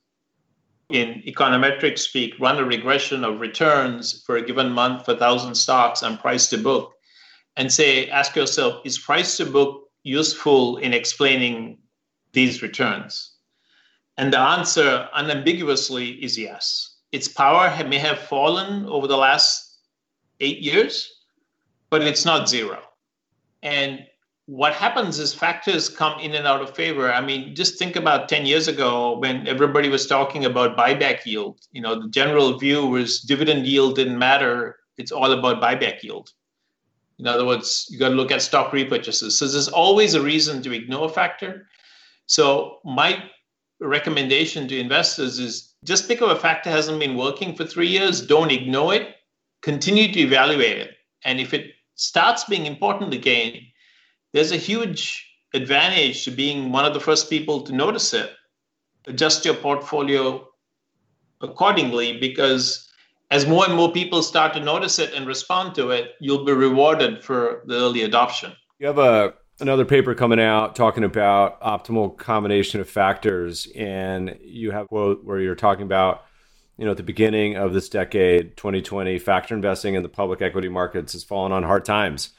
in 0.88 1.22
econometric 1.26 1.98
speak, 1.98 2.34
run 2.40 2.58
a 2.58 2.64
regression 2.64 3.24
of 3.24 3.40
returns 3.40 4.22
for 4.24 4.36
a 4.36 4.42
given 4.42 4.70
month 4.70 5.04
for 5.04 5.12
1,000 5.12 5.54
stocks 5.54 6.02
and 6.02 6.18
price 6.18 6.48
to 6.48 6.58
book, 6.58 6.94
and 7.56 7.70
say, 7.72 8.08
ask 8.08 8.34
yourself, 8.36 8.80
is 8.86 8.98
price 8.98 9.36
to 9.36 9.46
book 9.46 9.90
useful 10.02 10.78
in 10.78 10.94
explaining 10.94 11.78
these 12.32 12.62
returns? 12.62 13.32
And 14.16 14.32
the 14.32 14.40
answer 14.40 15.08
unambiguously 15.14 16.12
is 16.24 16.38
yes. 16.38 16.96
Its 17.12 17.28
power 17.28 17.70
may 17.86 17.98
have 17.98 18.18
fallen 18.18 18.86
over 18.86 19.06
the 19.06 19.16
last 19.16 19.78
eight 20.40 20.60
years, 20.60 21.12
but 21.90 22.02
it's 22.02 22.24
not 22.24 22.48
zero. 22.48 22.82
And 23.66 24.06
what 24.46 24.74
happens 24.74 25.18
is 25.18 25.34
factors 25.34 25.88
come 25.88 26.20
in 26.20 26.36
and 26.36 26.46
out 26.46 26.62
of 26.62 26.74
favor. 26.76 27.12
I 27.12 27.20
mean, 27.20 27.52
just 27.56 27.80
think 27.80 27.96
about 27.96 28.28
10 28.28 28.46
years 28.46 28.68
ago 28.68 29.18
when 29.18 29.48
everybody 29.48 29.88
was 29.88 30.06
talking 30.06 30.44
about 30.44 30.76
buyback 30.76 31.26
yield. 31.26 31.58
You 31.72 31.82
know, 31.82 32.00
the 32.00 32.08
general 32.08 32.56
view 32.56 32.86
was 32.86 33.20
dividend 33.22 33.66
yield 33.66 33.96
didn't 33.96 34.20
matter. 34.20 34.76
It's 34.98 35.10
all 35.10 35.32
about 35.32 35.60
buyback 35.60 36.04
yield. 36.04 36.30
In 37.18 37.26
other 37.26 37.44
words, 37.44 37.88
you 37.90 37.98
got 37.98 38.10
to 38.10 38.14
look 38.14 38.30
at 38.30 38.40
stock 38.40 38.70
repurchases. 38.70 39.32
So 39.32 39.48
there's 39.48 39.68
always 39.68 40.14
a 40.14 40.22
reason 40.22 40.62
to 40.62 40.72
ignore 40.72 41.06
a 41.06 41.12
factor. 41.12 41.66
So 42.26 42.78
my 42.84 43.24
recommendation 43.80 44.68
to 44.68 44.78
investors 44.78 45.40
is 45.40 45.74
just 45.82 46.06
because 46.06 46.30
a 46.30 46.38
factor 46.38 46.70
hasn't 46.70 47.00
been 47.00 47.16
working 47.16 47.56
for 47.56 47.64
three 47.64 47.88
years, 47.88 48.24
don't 48.24 48.52
ignore 48.52 48.94
it. 48.94 49.16
Continue 49.62 50.12
to 50.12 50.20
evaluate 50.20 50.78
it. 50.78 50.90
And 51.24 51.40
if 51.40 51.52
it 51.52 51.72
starts 51.96 52.44
being 52.44 52.66
important 52.66 53.12
again, 53.12 53.54
there's 54.32 54.52
a 54.52 54.56
huge 54.56 55.26
advantage 55.54 56.24
to 56.24 56.30
being 56.30 56.70
one 56.70 56.84
of 56.84 56.94
the 56.94 57.00
first 57.00 57.28
people 57.28 57.62
to 57.62 57.72
notice 57.74 58.14
it. 58.14 58.30
Adjust 59.06 59.44
your 59.44 59.54
portfolio 59.54 60.46
accordingly 61.40 62.18
because 62.18 62.88
as 63.30 63.46
more 63.46 63.64
and 63.64 63.74
more 63.74 63.92
people 63.92 64.22
start 64.22 64.54
to 64.54 64.60
notice 64.60 64.98
it 64.98 65.12
and 65.14 65.26
respond 65.26 65.74
to 65.74 65.90
it, 65.90 66.12
you'll 66.20 66.44
be 66.44 66.52
rewarded 66.52 67.24
for 67.24 67.62
the 67.66 67.74
early 67.74 68.02
adoption. 68.02 68.52
You 68.78 68.86
have 68.86 68.98
a 68.98 69.34
another 69.58 69.86
paper 69.86 70.14
coming 70.14 70.38
out 70.38 70.76
talking 70.76 71.02
about 71.02 71.60
optimal 71.62 72.16
combination 72.18 72.80
of 72.80 72.88
factors 72.88 73.66
and 73.74 74.36
you 74.42 74.70
have 74.70 74.84
a 74.84 74.88
quote 74.88 75.24
where 75.24 75.40
you're 75.40 75.54
talking 75.54 75.84
about 75.84 76.24
you 76.76 76.84
know 76.84 76.92
at 76.92 76.96
the 76.96 77.02
beginning 77.02 77.56
of 77.56 77.72
this 77.72 77.88
decade 77.88 78.56
2020 78.56 79.18
factor 79.18 79.54
investing 79.54 79.94
in 79.94 80.02
the 80.02 80.08
public 80.08 80.42
equity 80.42 80.68
markets 80.68 81.12
has 81.12 81.24
fallen 81.24 81.52
on 81.52 81.62
hard 81.62 81.84
times 81.84 82.30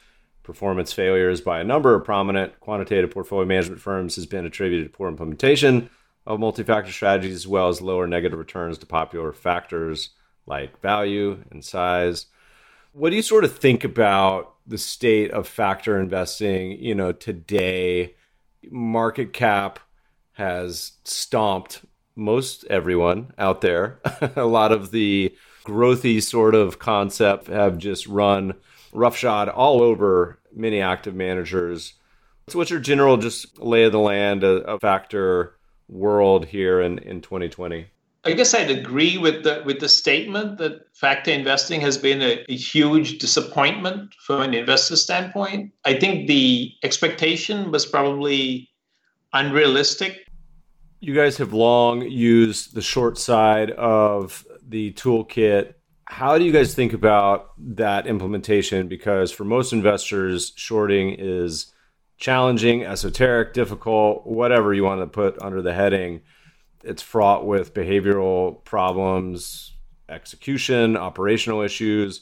performance 0.43 0.93
failures 0.93 1.41
by 1.41 1.59
a 1.59 1.63
number 1.63 1.93
of 1.93 2.05
prominent 2.05 2.59
quantitative 2.59 3.11
portfolio 3.11 3.45
management 3.45 3.81
firms 3.81 4.15
has 4.15 4.25
been 4.25 4.45
attributed 4.45 4.91
to 4.91 4.97
poor 4.97 5.09
implementation 5.09 5.89
of 6.25 6.39
multi-factor 6.39 6.91
strategies 6.91 7.35
as 7.35 7.47
well 7.47 7.69
as 7.69 7.81
lower 7.81 8.05
negative 8.05 8.37
returns 8.37 8.77
to 8.77 8.85
popular 8.85 9.31
factors 9.31 10.11
like 10.45 10.79
value 10.81 11.43
and 11.51 11.63
size. 11.63 12.27
What 12.93 13.11
do 13.11 13.15
you 13.15 13.21
sort 13.21 13.43
of 13.43 13.57
think 13.57 13.83
about 13.83 14.55
the 14.65 14.77
state 14.77 15.31
of 15.31 15.47
factor 15.47 15.99
investing, 15.99 16.71
you 16.71 16.95
know, 16.95 17.11
today? 17.11 18.15
Market 18.69 19.33
cap 19.33 19.79
has 20.33 20.93
stomped 21.03 21.85
most 22.17 22.65
everyone 22.69 23.31
out 23.37 23.61
there. 23.61 23.99
a 24.35 24.45
lot 24.45 24.71
of 24.71 24.91
the 24.91 25.33
growthy 25.65 26.21
sort 26.21 26.55
of 26.55 26.79
concept 26.79 27.47
have 27.47 27.77
just 27.77 28.07
run 28.07 28.53
roughshod 28.93 29.49
all 29.49 29.81
over 29.81 30.39
many 30.53 30.81
active 30.81 31.15
managers. 31.15 31.93
So, 32.47 32.57
what's 32.57 32.71
your 32.71 32.79
general 32.79 33.17
just 33.17 33.59
lay 33.59 33.83
of 33.83 33.91
the 33.91 33.99
land, 33.99 34.43
a, 34.43 34.63
a 34.63 34.79
factor 34.79 35.55
world 35.89 36.45
here 36.45 36.81
in, 36.81 36.97
in 36.99 37.21
2020? 37.21 37.87
I 38.23 38.33
guess 38.33 38.53
I'd 38.53 38.71
agree 38.71 39.17
with 39.17 39.43
the 39.43 39.61
with 39.65 39.79
the 39.79 39.87
statement 39.87 40.57
that 40.57 40.93
factor 40.93 41.31
investing 41.31 41.79
has 41.81 41.97
been 41.97 42.21
a, 42.21 42.43
a, 42.49 42.55
huge 42.55 43.19
disappointment 43.19 44.13
from 44.15 44.41
an 44.41 44.53
investor 44.53 44.97
standpoint. 44.97 45.71
I 45.85 45.97
think 45.97 46.27
the 46.27 46.73
expectation 46.83 47.71
was 47.71 47.85
probably 47.85 48.69
unrealistic. 49.31 50.26
You 50.99 51.13
guys 51.13 51.37
have 51.37 51.53
long 51.53 52.01
used 52.01 52.73
the 52.73 52.81
short 52.81 53.17
side 53.17 53.71
of 53.71 54.45
the 54.67 54.91
toolkit 54.93 55.75
how 56.09 56.37
do 56.37 56.45
you 56.45 56.53
guys 56.53 56.73
think 56.73 56.93
about 56.93 57.51
that 57.75 58.07
implementation? 58.07 58.87
Because 58.87 59.31
for 59.31 59.43
most 59.43 59.73
investors, 59.73 60.53
shorting 60.55 61.15
is 61.19 61.73
challenging, 62.17 62.85
esoteric, 62.85 63.53
difficult, 63.53 64.25
whatever 64.25 64.73
you 64.73 64.83
want 64.83 65.01
to 65.01 65.07
put 65.07 65.39
under 65.41 65.61
the 65.61 65.73
heading. 65.73 66.21
It's 66.83 67.01
fraught 67.01 67.45
with 67.45 67.73
behavioral 67.73 68.63
problems, 68.63 69.73
execution, 70.07 70.95
operational 70.95 71.61
issues. 71.61 72.21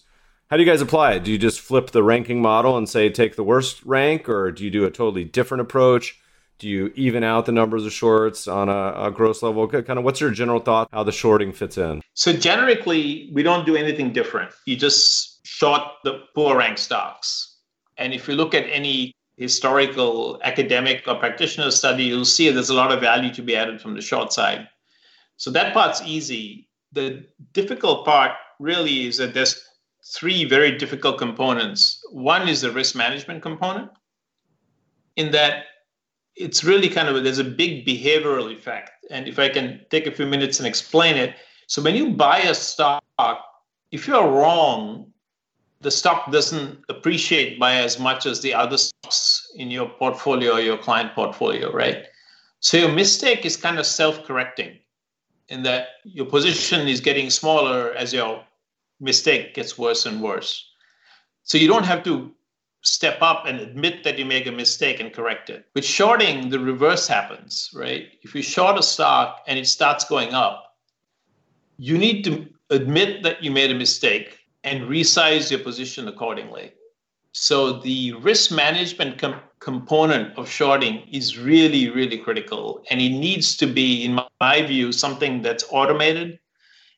How 0.50 0.58
do 0.58 0.64
you 0.64 0.70
guys 0.70 0.82
apply 0.82 1.14
it? 1.14 1.24
Do 1.24 1.32
you 1.32 1.38
just 1.38 1.60
flip 1.60 1.92
the 1.92 2.04
ranking 2.04 2.42
model 2.42 2.78
and 2.78 2.90
say 2.90 3.10
take 3.10 3.36
the 3.36 3.44
worst 3.44 3.84
rank, 3.86 4.28
or 4.28 4.52
do 4.52 4.64
you 4.64 4.72
do 4.72 4.86
a 4.86 4.92
totally 4.92 5.26
different 5.26 5.62
approach? 5.62 6.20
Do 6.58 6.70
you 6.70 6.92
even 6.96 7.24
out 7.24 7.46
the 7.46 7.52
numbers 7.52 7.86
of 7.86 7.92
shorts 7.92 8.48
on 8.48 8.70
a, 8.70 9.08
a 9.08 9.12
gross 9.12 9.44
level? 9.44 9.68
Kind 9.68 10.00
of 10.00 10.06
what's 10.06 10.22
your 10.22 10.32
general 10.32 10.60
thought 10.60 10.88
how 10.94 11.04
the 11.04 11.12
shorting 11.12 11.52
fits 11.52 11.78
in? 11.78 12.02
So 12.14 12.32
generically, 12.32 13.30
we 13.34 13.44
don't 13.44 13.66
do 13.66 13.76
anything 13.76 14.14
different. 14.14 14.52
You 14.66 14.78
just 14.78 15.46
short 15.46 15.82
the 16.04 16.22
poor 16.34 16.58
rank 16.58 16.78
stocks. 16.78 17.58
And 17.98 18.14
if 18.14 18.28
you 18.28 18.36
look 18.36 18.54
at 18.54 18.66
any 18.70 19.14
historical 19.38 20.40
academic 20.44 21.04
or 21.08 21.16
practitioner 21.16 21.72
study, 21.72 22.06
you'll 22.06 22.24
see 22.24 22.50
there's 22.50 22.70
a 22.70 22.74
lot 22.74 22.92
of 22.92 23.02
value 23.02 23.34
to 23.34 23.42
be 23.42 23.56
added 23.56 23.82
from 23.82 23.94
the 23.94 24.02
short 24.02 24.32
side. 24.32 24.68
So 25.38 25.52
that 25.52 25.74
part's 25.74 26.02
easy. 26.06 26.70
The 26.94 27.26
difficult 27.52 28.06
part 28.06 28.32
really 28.60 29.08
is 29.08 29.18
that 29.18 29.34
there's 29.34 29.62
three 30.14 30.46
very 30.46 30.78
difficult 30.78 31.18
components. 31.18 32.00
One 32.12 32.48
is 32.48 32.62
the 32.62 32.72
risk 32.72 32.96
management 32.96 33.42
component, 33.42 33.92
in 35.18 35.32
that 35.32 35.66
it's 36.36 36.64
really 36.64 36.90
kind 36.90 37.08
of 37.08 37.16
a, 37.16 37.22
there's 37.22 37.40
a 37.40 37.44
big 37.44 37.86
behavioral 37.86 38.54
effect. 38.54 38.92
And 39.10 39.28
if 39.28 39.40
I 39.40 39.50
can 39.50 39.86
take 39.90 40.08
a 40.08 40.12
few 40.12 40.26
minutes 40.26 40.60
and 40.60 40.68
explain 40.68 41.16
it. 41.16 41.36
So 41.68 41.82
when 41.82 41.96
you 41.96 42.12
buy 42.12 42.40
a 42.40 42.54
stock, 42.54 43.04
if 43.92 44.08
you're 44.08 44.30
wrong, 44.30 45.12
the 45.82 45.92
stock 45.92 46.32
doesn't 46.32 46.84
appreciate 46.90 47.60
by 47.60 47.76
as 47.76 48.00
much 48.00 48.26
as 48.26 48.42
the 48.42 48.54
other 48.54 48.78
stocks 48.78 49.52
in 49.56 49.72
your 49.72 49.88
portfolio 49.88 50.54
or 50.54 50.60
your 50.60 50.78
client 50.78 51.14
portfolio, 51.14 51.72
right? 51.72 52.06
So 52.60 52.78
your 52.78 52.92
mistake 52.92 53.46
is 53.46 53.56
kind 53.56 53.78
of 53.78 53.86
self-correcting 53.86 54.80
in 55.50 55.64
that 55.64 55.88
your 56.04 56.26
position 56.26 56.88
is 56.88 57.00
getting 57.00 57.30
smaller 57.30 57.94
as 57.94 58.14
your 58.14 58.44
mistake 59.00 59.54
gets 59.54 59.78
worse 59.78 60.06
and 60.06 60.22
worse. 60.22 60.72
So 61.44 61.58
you 61.58 61.68
don't 61.68 61.86
have 61.86 62.04
to 62.04 62.32
step 62.86 63.18
up 63.22 63.46
and 63.46 63.60
admit 63.60 64.04
that 64.04 64.18
you 64.18 64.26
make 64.26 64.46
a 64.48 64.52
mistake 64.52 65.00
and 65.00 65.12
correct 65.12 65.50
it. 65.50 65.66
With 65.74 65.86
shorting, 65.86 66.50
the 66.50 66.60
reverse 66.60 67.08
happens, 67.08 67.70
right? 67.74 68.10
If 68.22 68.36
you 68.36 68.42
short 68.42 68.78
a 68.78 68.84
stock 68.84 69.44
and 69.48 69.58
it 69.58 69.68
starts 69.68 70.06
going 70.06 70.34
up, 70.34 70.76
you 71.78 71.98
need 71.98 72.24
to 72.26 72.48
admit 72.70 73.24
that 73.24 73.44
you 73.44 73.52
made 73.52 73.72
a 73.72 73.76
mistake 73.76 74.40
and 74.64 74.90
resize 74.90 75.52
your 75.52 75.60
position 75.60 76.08
accordingly. 76.08 76.74
So 77.32 77.74
the 77.74 78.14
risk 78.14 78.52
management 78.52 79.18
com- 79.18 79.42
component 79.60 80.38
of 80.38 80.48
shorting 80.48 81.08
is 81.12 81.38
really, 81.38 81.90
really 81.90 82.18
critical. 82.18 82.84
And 82.90 83.02
it 83.02 83.10
needs 83.10 83.58
to 83.58 83.68
be, 83.68 84.06
in 84.06 84.20
my 84.40 84.62
view, 84.62 84.92
something 84.92 85.42
that's 85.42 85.66
automated 85.70 86.40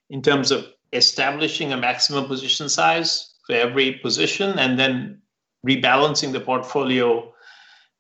in 0.10 0.22
terms 0.22 0.52
of 0.52 0.68
establishing 0.94 1.74
a 1.74 1.78
maximum 1.78 2.28
position 2.28 2.70
size 2.70 3.34
for 3.46 3.54
every 3.54 3.94
position 3.94 4.60
and 4.60 4.78
then 4.78 5.22
rebalancing 5.66 6.32
the 6.32 6.40
portfolio 6.40 7.34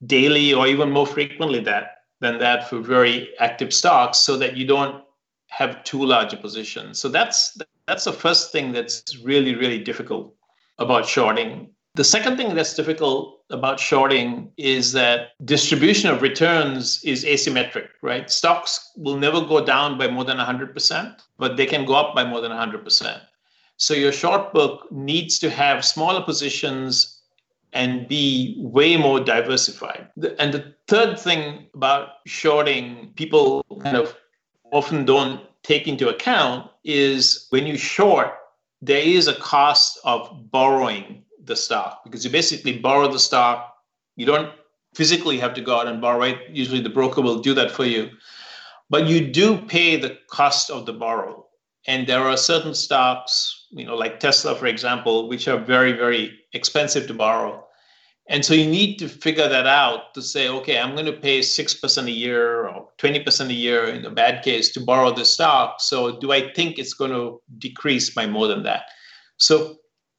daily 0.05 0.53
or 0.53 0.67
even 0.67 0.91
more 0.91 1.07
frequently 1.07 1.59
that 1.61 1.97
than 2.19 2.39
that 2.39 2.69
for 2.69 2.79
very 2.79 3.29
active 3.39 3.73
stocks 3.73 4.19
so 4.19 4.37
that 4.37 4.55
you 4.55 4.65
don't 4.65 5.03
have 5.47 5.83
too 5.83 6.03
large 6.03 6.33
a 6.33 6.37
position. 6.37 6.93
So 6.93 7.09
that's 7.09 7.57
that's 7.87 8.03
the 8.03 8.13
first 8.13 8.51
thing 8.51 8.71
that's 8.71 9.17
really 9.23 9.55
really 9.55 9.79
difficult 9.79 10.33
about 10.77 11.07
shorting. 11.07 11.69
The 11.95 12.03
second 12.03 12.37
thing 12.37 12.53
that's 12.53 12.75
difficult 12.75 13.39
about 13.49 13.79
shorting 13.79 14.51
is 14.57 14.91
that 14.91 15.29
distribution 15.45 16.11
of 16.11 16.21
returns 16.21 17.03
is 17.03 17.25
asymmetric, 17.25 17.87
right? 18.03 18.29
Stocks 18.29 18.91
will 18.97 19.17
never 19.17 19.41
go 19.41 19.65
down 19.65 19.97
by 19.97 20.07
more 20.07 20.23
than 20.23 20.37
100%, 20.37 21.15
but 21.39 21.57
they 21.57 21.65
can 21.65 21.85
go 21.85 21.95
up 21.95 22.13
by 22.13 22.23
more 22.23 22.41
than 22.41 22.51
100%. 22.51 23.19
So 23.77 23.95
your 23.95 24.11
short 24.11 24.53
book 24.53 24.91
needs 24.91 25.39
to 25.39 25.49
have 25.49 25.83
smaller 25.83 26.21
positions 26.21 27.16
and 27.77 28.07
be 28.07 28.55
way 28.57 28.97
more 28.97 29.19
diversified. 29.19 30.07
And 30.39 30.51
the 30.51 30.73
third 30.87 31.19
thing 31.19 31.67
about 31.75 32.09
shorting, 32.25 33.13
people 33.15 33.63
kind 33.83 33.95
of 33.95 34.15
often 34.71 35.05
don't 35.05 35.41
take 35.61 35.87
into 35.87 36.09
account 36.09 36.71
is 36.83 37.45
when 37.51 37.67
you 37.67 37.77
short, 37.77 38.33
there 38.81 39.01
is 39.01 39.27
a 39.27 39.35
cost 39.35 39.99
of 40.03 40.49
borrowing 40.49 41.23
the 41.43 41.55
stock 41.55 42.03
because 42.03 42.25
you 42.25 42.31
basically 42.31 42.79
borrow 42.79 43.11
the 43.11 43.19
stock. 43.19 43.75
You 44.15 44.25
don't 44.25 44.51
physically 44.95 45.37
have 45.37 45.53
to 45.53 45.61
go 45.61 45.79
out 45.79 45.87
and 45.87 46.01
borrow 46.01 46.23
it. 46.23 46.49
Usually 46.49 46.81
the 46.81 46.89
broker 46.89 47.21
will 47.21 47.39
do 47.39 47.53
that 47.53 47.69
for 47.69 47.85
you. 47.85 48.09
But 48.89 49.05
you 49.05 49.31
do 49.31 49.55
pay 49.55 49.97
the 49.97 50.17
cost 50.31 50.71
of 50.71 50.87
the 50.87 50.93
borrow. 50.93 51.45
And 51.85 52.07
there 52.07 52.23
are 52.23 52.37
certain 52.37 52.73
stocks 52.73 53.57
you 53.71 53.85
know, 53.85 53.95
like 53.95 54.19
Tesla, 54.19 54.55
for 54.55 54.67
example, 54.67 55.27
which 55.27 55.47
are 55.47 55.57
very, 55.57 55.91
very 55.91 56.39
expensive 56.53 57.07
to 57.07 57.13
borrow. 57.13 57.66
And 58.29 58.43
so 58.43 58.53
you 58.53 58.69
need 58.69 58.97
to 58.97 59.07
figure 59.07 59.47
that 59.47 59.67
out 59.67 60.13
to 60.13 60.21
say, 60.21 60.49
okay, 60.49 60.77
I'm 60.77 60.93
going 60.93 61.05
to 61.05 61.13
pay 61.13 61.39
6% 61.39 62.03
a 62.05 62.11
year 62.11 62.67
or 62.67 62.89
20% 62.97 63.49
a 63.49 63.53
year 63.53 63.85
in 63.85 64.05
a 64.05 64.09
bad 64.09 64.43
case 64.43 64.69
to 64.73 64.81
borrow 64.81 65.13
the 65.13 65.23
stock. 65.23 65.79
So 65.79 66.19
do 66.19 66.33
I 66.33 66.51
think 66.53 66.77
it's 66.77 66.93
going 66.93 67.11
to 67.11 67.41
decrease 67.57 68.09
by 68.09 68.27
more 68.27 68.47
than 68.47 68.63
that? 68.63 68.83
So 69.37 69.77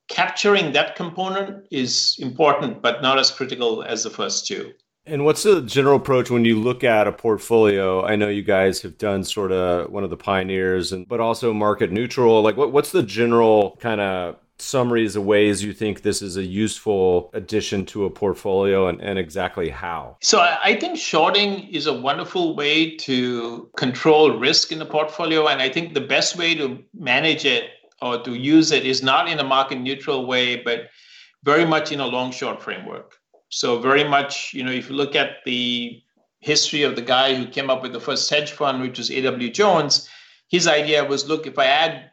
capturing 0.08 0.72
that 0.72 0.96
component 0.96 1.66
is 1.70 2.16
important, 2.18 2.80
but 2.80 3.02
not 3.02 3.18
as 3.18 3.30
critical 3.30 3.82
as 3.82 4.04
the 4.04 4.10
first 4.10 4.46
two. 4.46 4.72
And 5.04 5.24
what's 5.24 5.42
the 5.42 5.62
general 5.62 5.96
approach 5.96 6.30
when 6.30 6.44
you 6.44 6.58
look 6.58 6.84
at 6.84 7.06
a 7.06 7.12
portfolio? 7.12 8.04
I 8.04 8.16
know 8.16 8.28
you 8.28 8.42
guys 8.42 8.82
have 8.82 8.98
done 8.98 9.24
sort 9.24 9.52
of 9.52 9.90
one 9.90 10.04
of 10.04 10.10
the 10.10 10.18
pioneers, 10.18 10.92
and 10.92 11.08
but 11.08 11.18
also 11.18 11.54
market 11.54 11.90
neutral. 11.90 12.42
Like, 12.42 12.58
what, 12.58 12.72
what's 12.72 12.92
the 12.92 13.02
general 13.02 13.78
kind 13.80 14.02
of 14.02 14.36
summaries 14.60 15.16
of 15.16 15.24
ways 15.24 15.62
you 15.62 15.72
think 15.72 16.02
this 16.02 16.20
is 16.22 16.36
a 16.36 16.42
useful 16.42 17.30
addition 17.32 17.86
to 17.86 18.04
a 18.04 18.10
portfolio 18.10 18.88
and, 18.88 19.00
and 19.00 19.18
exactly 19.18 19.68
how? 19.68 20.16
So 20.20 20.40
I 20.40 20.76
think 20.78 20.98
shorting 20.98 21.68
is 21.68 21.86
a 21.86 21.92
wonderful 21.92 22.56
way 22.56 22.96
to 22.96 23.70
control 23.76 24.38
risk 24.38 24.72
in 24.72 24.78
the 24.78 24.86
portfolio. 24.86 25.46
And 25.46 25.62
I 25.62 25.68
think 25.68 25.94
the 25.94 26.00
best 26.00 26.36
way 26.36 26.54
to 26.56 26.78
manage 26.92 27.44
it 27.44 27.70
or 28.02 28.22
to 28.22 28.34
use 28.34 28.70
it 28.72 28.84
is 28.84 29.02
not 29.02 29.28
in 29.28 29.38
a 29.38 29.44
market 29.44 29.78
neutral 29.78 30.26
way, 30.26 30.56
but 30.56 30.88
very 31.44 31.64
much 31.64 31.92
in 31.92 32.00
a 32.00 32.06
long 32.06 32.30
short 32.30 32.62
framework. 32.62 33.16
So 33.50 33.78
very 33.78 34.04
much, 34.04 34.52
you 34.52 34.62
know, 34.62 34.72
if 34.72 34.90
you 34.90 34.96
look 34.96 35.14
at 35.14 35.44
the 35.44 36.02
history 36.40 36.82
of 36.82 36.96
the 36.96 37.02
guy 37.02 37.34
who 37.34 37.46
came 37.46 37.70
up 37.70 37.82
with 37.82 37.92
the 37.92 38.00
first 38.00 38.28
hedge 38.28 38.52
fund, 38.52 38.80
which 38.80 38.98
was 38.98 39.10
A.W. 39.10 39.50
Jones, 39.50 40.08
his 40.48 40.66
idea 40.66 41.04
was, 41.04 41.28
look, 41.28 41.46
if 41.46 41.58
I 41.58 41.66
add, 41.66 42.10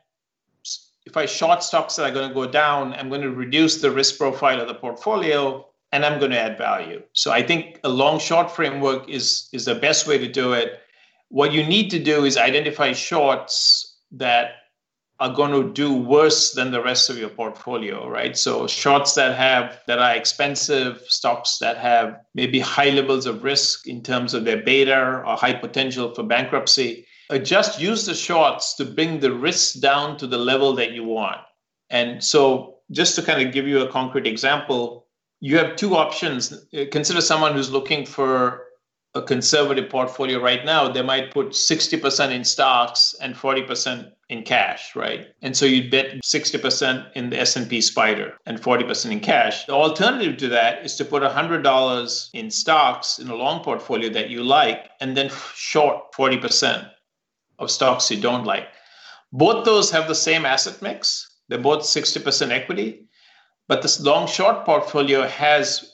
if 1.15 1.17
I 1.17 1.25
short 1.25 1.63
stocks 1.63 1.95
that 1.95 2.09
are 2.09 2.13
going 2.13 2.27
to 2.27 2.35
go 2.35 2.45
down, 2.45 2.93
I'm 2.93 3.07
going 3.07 3.21
to 3.21 3.31
reduce 3.31 3.79
the 3.79 3.89
risk 3.89 4.17
profile 4.17 4.59
of 4.59 4.67
the 4.67 4.73
portfolio 4.73 5.65
and 5.93 6.03
I'm 6.03 6.19
going 6.19 6.31
to 6.31 6.39
add 6.39 6.57
value. 6.57 7.01
So 7.13 7.31
I 7.31 7.41
think 7.41 7.79
a 7.85 7.89
long 7.89 8.19
short 8.19 8.51
framework 8.51 9.07
is 9.07 9.47
is 9.53 9.63
the 9.63 9.75
best 9.75 10.07
way 10.07 10.17
to 10.17 10.27
do 10.27 10.51
it. 10.51 10.81
What 11.29 11.53
you 11.53 11.65
need 11.65 11.89
to 11.91 11.99
do 12.03 12.25
is 12.25 12.35
identify 12.35 12.91
shorts 12.91 13.95
that 14.11 14.55
are 15.21 15.33
going 15.33 15.51
to 15.51 15.71
do 15.71 15.95
worse 15.95 16.51
than 16.51 16.71
the 16.71 16.83
rest 16.83 17.09
of 17.09 17.17
your 17.17 17.29
portfolio, 17.29 18.09
right? 18.09 18.37
So 18.37 18.67
shorts 18.67 19.13
that 19.13 19.37
have 19.37 19.79
that 19.87 19.99
are 19.99 20.15
expensive, 20.15 20.99
stocks 21.07 21.59
that 21.59 21.77
have 21.77 22.19
maybe 22.33 22.59
high 22.59 22.89
levels 22.89 23.25
of 23.25 23.41
risk 23.41 23.87
in 23.87 24.03
terms 24.03 24.33
of 24.33 24.43
their 24.43 24.61
beta 24.61 25.23
or 25.25 25.37
high 25.37 25.53
potential 25.53 26.13
for 26.13 26.23
bankruptcy. 26.23 27.05
Uh, 27.29 27.37
just 27.37 27.79
use 27.79 28.05
the 28.05 28.13
shorts 28.13 28.75
to 28.75 28.85
bring 28.85 29.19
the 29.19 29.33
risk 29.33 29.79
down 29.79 30.17
to 30.17 30.27
the 30.27 30.37
level 30.37 30.73
that 30.73 30.91
you 30.91 31.03
want. 31.03 31.41
And 31.89 32.23
so 32.23 32.77
just 32.91 33.15
to 33.15 33.21
kind 33.21 33.45
of 33.45 33.53
give 33.53 33.67
you 33.67 33.81
a 33.81 33.91
concrete 33.91 34.27
example, 34.27 35.07
you 35.39 35.57
have 35.57 35.75
two 35.75 35.95
options. 35.95 36.53
Uh, 36.73 36.85
consider 36.91 37.21
someone 37.21 37.53
who's 37.53 37.71
looking 37.71 38.05
for 38.05 38.65
a 39.15 39.21
conservative 39.21 39.89
portfolio 39.89 40.41
right 40.41 40.65
now, 40.65 40.91
they 40.91 41.01
might 41.01 41.31
put 41.31 41.51
60% 41.51 42.31
in 42.31 42.43
stocks 42.43 43.15
and 43.21 43.33
40% 43.33 44.11
in 44.29 44.43
cash, 44.43 44.93
right? 44.93 45.27
And 45.41 45.55
so 45.55 45.65
you'd 45.65 45.89
bet 45.89 46.21
60% 46.21 47.11
in 47.15 47.29
the 47.29 47.39
S&P 47.39 47.79
Spider 47.79 48.33
and 48.45 48.61
40% 48.61 49.11
in 49.11 49.21
cash. 49.21 49.65
The 49.65 49.73
alternative 49.73 50.35
to 50.37 50.49
that 50.49 50.83
is 50.83 50.95
to 50.97 51.05
put 51.05 51.23
$100 51.23 52.29
in 52.33 52.51
stocks 52.51 53.19
in 53.19 53.29
a 53.29 53.35
long 53.35 53.63
portfolio 53.63 54.09
that 54.09 54.29
you 54.29 54.43
like 54.43 54.89
and 54.99 55.15
then 55.15 55.31
short 55.53 56.11
40% 56.11 56.91
of 57.59 57.71
stocks 57.71 58.11
you 58.11 58.19
don't 58.19 58.45
like. 58.45 58.67
Both 59.31 59.65
those 59.65 59.91
have 59.91 60.07
the 60.07 60.15
same 60.15 60.45
asset 60.45 60.81
mix. 60.81 61.27
They're 61.47 61.59
both 61.59 61.81
60% 61.81 62.51
equity, 62.51 63.07
but 63.67 63.81
this 63.81 63.99
long 63.99 64.27
short 64.27 64.65
portfolio 64.65 65.27
has 65.27 65.91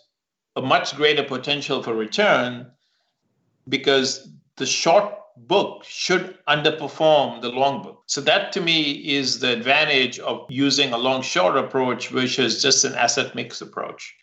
a 0.55 0.61
much 0.61 0.95
greater 0.95 1.23
potential 1.23 1.81
for 1.81 1.93
return 1.93 2.71
because 3.67 4.29
the 4.57 4.65
short 4.65 5.13
book 5.37 5.83
should 5.83 6.37
underperform 6.47 7.41
the 7.41 7.49
long 7.49 7.81
book. 7.83 8.03
So 8.05 8.21
that 8.21 8.51
to 8.53 8.61
me 8.61 8.91
is 8.91 9.39
the 9.39 9.51
advantage 9.51 10.19
of 10.19 10.45
using 10.49 10.93
a 10.93 10.97
long 10.97 11.21
short 11.21 11.57
approach 11.57 12.09
versus 12.09 12.61
just 12.61 12.83
an 12.85 12.93
asset 12.95 13.33
mix 13.33 13.61
approach. 13.61 14.13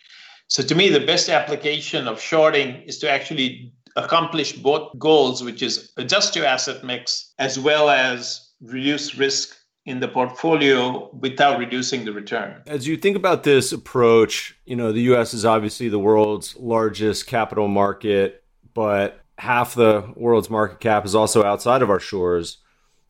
So 0.48 0.62
to 0.62 0.74
me, 0.74 0.88
the 0.88 1.01
best 1.05 1.29
application 1.29 2.09
of 2.09 2.20
shorting 2.20 2.83
is 2.83 2.98
to 2.98 3.11
actually 3.11 3.72
accomplish 4.04 4.52
both 4.52 4.98
goals, 4.98 5.42
which 5.42 5.62
is 5.62 5.92
adjust 5.96 6.37
your 6.37 6.46
asset 6.46 6.84
mix 6.84 7.32
as 7.38 7.58
well 7.58 7.90
as 7.90 8.50
reduce 8.61 9.16
risk 9.16 9.56
in 9.87 10.00
the 10.00 10.08
portfolio 10.08 11.11
without 11.14 11.58
reducing 11.58 12.04
the 12.04 12.12
return. 12.12 12.62
As 12.66 12.87
you 12.87 12.96
think 12.96 13.16
about 13.16 13.42
this 13.42 13.72
approach, 13.72 14.54
you 14.66 14.76
know, 14.76 14.92
the 14.92 15.00
US 15.12 15.32
is 15.32 15.44
obviously 15.44 15.88
the 15.88 15.98
world's 15.98 16.54
largest 16.56 17.26
capital 17.26 17.68
market, 17.68 18.44
but 18.74 19.20
half 19.38 19.74
the 19.74 20.12
world's 20.14 20.50
market 20.50 20.80
cap 20.80 21.06
is 21.06 21.14
also 21.14 21.42
outside 21.42 21.80
of 21.80 21.88
our 21.88 22.00
shores. 22.00 22.58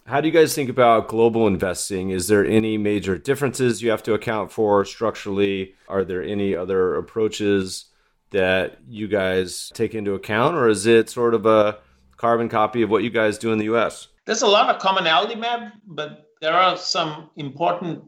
How 0.06 0.20
do 0.20 0.28
you 0.28 0.32
guys 0.32 0.54
think 0.54 0.70
about 0.70 1.08
global 1.08 1.46
investing? 1.46 2.10
Is 2.10 2.28
there 2.28 2.46
any 2.46 2.78
major 2.78 3.18
differences 3.18 3.82
you 3.82 3.90
have 3.90 4.02
to 4.04 4.14
account 4.14 4.52
for 4.52 4.84
structurally? 4.84 5.74
Are 5.88 6.04
there 6.04 6.22
any 6.22 6.54
other 6.54 6.94
approaches 6.94 7.86
that 8.30 8.78
you 8.88 9.08
guys 9.08 9.70
take 9.74 9.94
into 9.94 10.14
account, 10.14 10.56
or 10.56 10.68
is 10.68 10.86
it 10.86 11.10
sort 11.10 11.34
of 11.34 11.46
a 11.46 11.78
carbon 12.16 12.48
copy 12.48 12.82
of 12.82 12.90
what 12.90 13.02
you 13.02 13.10
guys 13.10 13.38
do 13.38 13.52
in 13.52 13.58
the 13.58 13.64
US? 13.66 14.08
There's 14.26 14.42
a 14.42 14.46
lot 14.46 14.74
of 14.74 14.80
commonality, 14.80 15.34
Meb, 15.34 15.72
but 15.86 16.26
there 16.40 16.52
are 16.52 16.76
some 16.76 17.30
important 17.36 18.04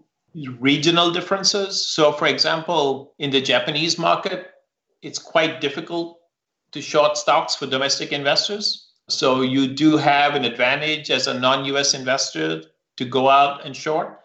regional 0.58 1.10
differences. 1.10 1.86
So, 1.88 2.12
for 2.12 2.26
example, 2.26 3.14
in 3.18 3.30
the 3.30 3.40
Japanese 3.40 3.98
market, 3.98 4.48
it's 5.02 5.18
quite 5.18 5.60
difficult 5.60 6.18
to 6.72 6.80
short 6.80 7.16
stocks 7.16 7.54
for 7.54 7.66
domestic 7.66 8.12
investors. 8.12 8.90
So 9.08 9.42
you 9.42 9.66
do 9.66 9.96
have 9.96 10.34
an 10.34 10.44
advantage 10.44 11.10
as 11.10 11.26
a 11.26 11.38
non 11.38 11.64
US 11.64 11.94
investor 11.94 12.62
to 12.96 13.04
go 13.04 13.28
out 13.28 13.64
and 13.66 13.74
short. 13.74 14.20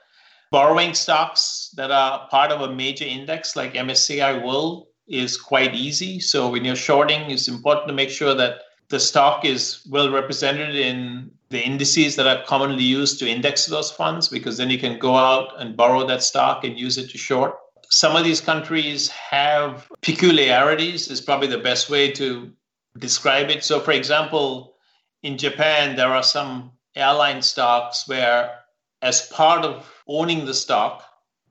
Borrowing 0.51 0.93
stocks 0.93 1.71
that 1.75 1.91
are 1.91 2.27
part 2.29 2.51
of 2.51 2.62
a 2.62 2.73
major 2.73 3.05
index 3.05 3.55
like 3.55 3.73
MSCI 3.73 4.45
World 4.45 4.88
is 5.07 5.37
quite 5.37 5.75
easy. 5.75 6.19
So 6.19 6.49
when 6.49 6.65
you're 6.65 6.75
shorting, 6.75 7.29
it's 7.29 7.47
important 7.47 7.87
to 7.87 7.93
make 7.93 8.09
sure 8.09 8.33
that 8.33 8.61
the 8.89 8.99
stock 8.99 9.45
is 9.45 9.85
well 9.89 10.11
represented 10.11 10.75
in 10.75 11.31
the 11.49 11.61
indices 11.61 12.15
that 12.15 12.27
are 12.27 12.43
commonly 12.45 12.83
used 12.83 13.19
to 13.19 13.29
index 13.29 13.65
those 13.65 13.91
funds 13.91 14.27
because 14.27 14.57
then 14.57 14.69
you 14.69 14.77
can 14.77 14.99
go 14.99 15.15
out 15.15 15.59
and 15.59 15.77
borrow 15.77 16.05
that 16.05 16.23
stock 16.23 16.63
and 16.63 16.79
use 16.79 16.97
it 16.97 17.09
to 17.09 17.17
short 17.17 17.55
some 17.89 18.15
of 18.15 18.23
these 18.23 18.41
countries 18.41 19.09
have 19.09 19.87
peculiarities 20.01 21.09
is 21.09 21.21
probably 21.21 21.47
the 21.47 21.57
best 21.57 21.89
way 21.89 22.11
to 22.11 22.51
describe 22.97 23.49
it 23.49 23.63
so 23.63 23.79
for 23.79 23.91
example 23.91 24.75
in 25.23 25.37
japan 25.37 25.95
there 25.95 26.09
are 26.09 26.23
some 26.23 26.71
airline 26.95 27.41
stocks 27.41 28.07
where 28.07 28.59
as 29.01 29.27
part 29.27 29.63
of 29.63 29.91
owning 30.07 30.45
the 30.45 30.53
stock 30.53 31.03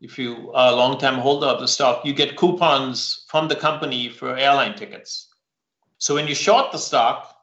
if 0.05 0.19
you 0.19 0.53
are 0.53 0.71
a 0.71 0.77
long-time 0.77 1.19
holder 1.19 1.47
of 1.47 1.61
the 1.61 1.67
stock 1.67 2.05
you 2.05 2.13
get 2.13 2.37
coupons 2.37 3.25
from 3.29 3.49
the 3.49 3.57
company 3.57 4.11
for 4.11 4.37
airline 4.37 4.77
tickets. 4.77 5.29
So 5.97 6.15
when 6.15 6.29
you 6.29 6.35
short 6.35 6.73
the 6.73 6.79
stock 6.79 7.35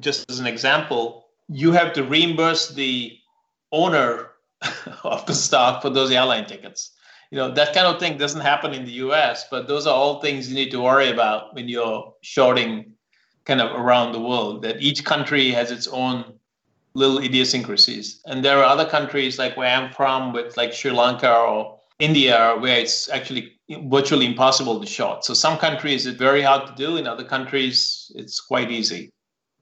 just 0.00 0.28
as 0.28 0.40
an 0.40 0.46
example 0.46 1.28
you 1.48 1.70
have 1.70 1.92
to 1.92 2.02
reimburse 2.02 2.70
the 2.70 3.16
owner 3.70 4.30
of 5.04 5.24
the 5.26 5.34
stock 5.34 5.80
for 5.80 5.90
those 5.90 6.10
airline 6.10 6.46
tickets. 6.46 6.90
You 7.30 7.38
know 7.38 7.50
that 7.54 7.72
kind 7.72 7.86
of 7.86 8.00
thing 8.00 8.18
doesn't 8.18 8.40
happen 8.40 8.74
in 8.74 8.84
the 8.84 8.94
us 8.94 9.44
but 9.48 9.68
those 9.68 9.86
are 9.86 9.94
all 9.94 10.20
things 10.20 10.48
you 10.48 10.56
need 10.56 10.72
to 10.72 10.82
worry 10.82 11.10
about 11.10 11.54
when 11.54 11.68
you're 11.68 12.12
shorting 12.22 12.92
kind 13.44 13.60
of 13.60 13.70
around 13.80 14.10
the 14.10 14.20
world 14.20 14.62
that 14.62 14.82
each 14.82 15.04
country 15.04 15.50
has 15.50 15.70
its 15.70 15.86
own 15.86 16.24
little 16.94 17.18
idiosyncrasies. 17.18 18.20
And 18.26 18.44
there 18.44 18.58
are 18.58 18.64
other 18.64 18.84
countries 18.84 19.38
like 19.38 19.56
where 19.56 19.74
i'm 19.76 19.92
from 19.92 20.32
with 20.32 20.56
like 20.56 20.72
sri 20.72 20.90
lanka 20.90 21.32
or 21.32 21.78
india 22.08 22.56
where 22.62 22.78
it's 22.84 23.08
actually 23.16 23.42
virtually 23.96 24.26
impossible 24.26 24.80
to 24.80 24.86
short 24.86 25.24
so 25.24 25.32
some 25.34 25.56
countries 25.56 26.06
it's 26.06 26.18
very 26.18 26.42
hard 26.42 26.66
to 26.66 26.74
do. 26.74 26.96
In 26.96 27.06
other 27.06 27.24
countries 27.24 28.10
it's 28.14 28.40
quite 28.40 28.70
easy. 28.70 29.10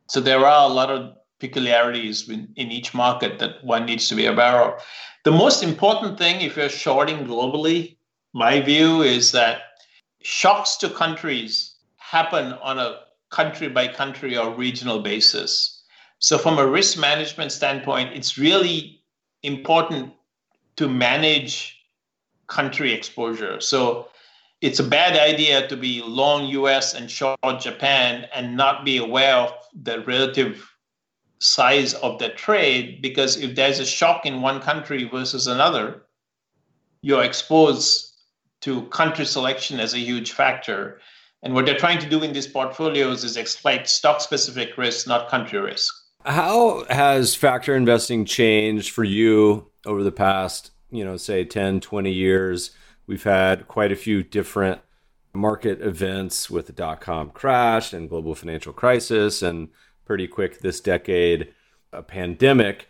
So 0.08 0.20
there 0.20 0.44
are 0.44 0.68
a 0.68 0.72
lot 0.72 0.90
of 0.90 1.14
peculiarities 1.38 2.28
in, 2.28 2.48
in 2.56 2.70
each 2.70 2.94
market 2.94 3.38
that 3.38 3.64
one 3.64 3.86
needs 3.86 4.08
to 4.08 4.14
be 4.14 4.26
aware 4.26 4.62
of. 4.62 4.82
The 5.24 5.32
most 5.32 5.62
important 5.62 6.18
thing, 6.18 6.40
if 6.40 6.56
you're 6.56 6.68
shorting 6.68 7.26
globally, 7.26 7.96
my 8.32 8.60
view 8.60 9.02
is 9.02 9.32
that 9.32 9.62
shocks 10.22 10.76
to 10.78 10.90
countries 10.90 11.76
happen 11.96 12.52
on 12.54 12.78
a 12.78 13.00
country 13.30 13.68
by 13.68 13.88
country 13.88 14.36
or 14.36 14.54
regional 14.54 15.00
basis. 15.00 15.82
So, 16.18 16.36
from 16.36 16.58
a 16.58 16.66
risk 16.66 16.98
management 16.98 17.52
standpoint, 17.52 18.10
it's 18.14 18.36
really 18.36 19.02
important 19.42 20.12
to 20.76 20.88
manage 20.88 21.79
country 22.50 22.92
exposure. 22.92 23.60
So, 23.60 24.08
it's 24.60 24.78
a 24.78 24.84
bad 24.84 25.16
idea 25.16 25.66
to 25.68 25.76
be 25.76 26.02
long 26.02 26.44
US 26.48 26.92
and 26.92 27.10
short 27.10 27.38
Japan 27.60 28.28
and 28.34 28.56
not 28.56 28.84
be 28.84 28.98
aware 28.98 29.36
of 29.36 29.54
the 29.74 30.00
relative 30.02 30.70
size 31.38 31.94
of 31.94 32.18
the 32.18 32.28
trade 32.28 33.00
because 33.00 33.38
if 33.38 33.54
there's 33.56 33.80
a 33.80 33.86
shock 33.86 34.26
in 34.26 34.42
one 34.42 34.60
country 34.60 35.04
versus 35.04 35.46
another, 35.46 36.02
you're 37.00 37.24
exposed 37.24 38.14
to 38.60 38.82
country 38.88 39.24
selection 39.24 39.80
as 39.80 39.94
a 39.94 39.98
huge 39.98 40.32
factor. 40.32 41.00
And 41.42 41.54
what 41.54 41.64
they're 41.64 41.78
trying 41.78 41.98
to 42.00 42.08
do 42.08 42.22
in 42.22 42.34
these 42.34 42.46
portfolios 42.46 43.24
is 43.24 43.38
exploit 43.38 43.88
stock 43.88 44.20
specific 44.20 44.76
risk, 44.76 45.08
not 45.08 45.30
country 45.30 45.58
risk. 45.58 45.94
How 46.26 46.84
has 46.90 47.34
factor 47.34 47.74
investing 47.74 48.26
changed 48.26 48.90
for 48.90 49.04
you 49.04 49.70
over 49.86 50.02
the 50.02 50.12
past, 50.12 50.70
you 50.90 51.04
know, 51.04 51.16
say 51.16 51.44
10, 51.44 51.80
20 51.80 52.12
years? 52.12 52.70
We've 53.06 53.22
had 53.22 53.68
quite 53.68 53.92
a 53.92 53.96
few 53.96 54.22
different 54.22 54.80
market 55.32 55.80
events 55.80 56.50
with 56.50 56.66
the 56.66 56.72
dot 56.72 57.00
com 57.00 57.30
crash 57.30 57.92
and 57.92 58.08
global 58.08 58.34
financial 58.34 58.72
crisis, 58.72 59.42
and 59.42 59.68
pretty 60.04 60.26
quick 60.26 60.60
this 60.60 60.80
decade, 60.80 61.52
a 61.92 62.02
pandemic. 62.02 62.88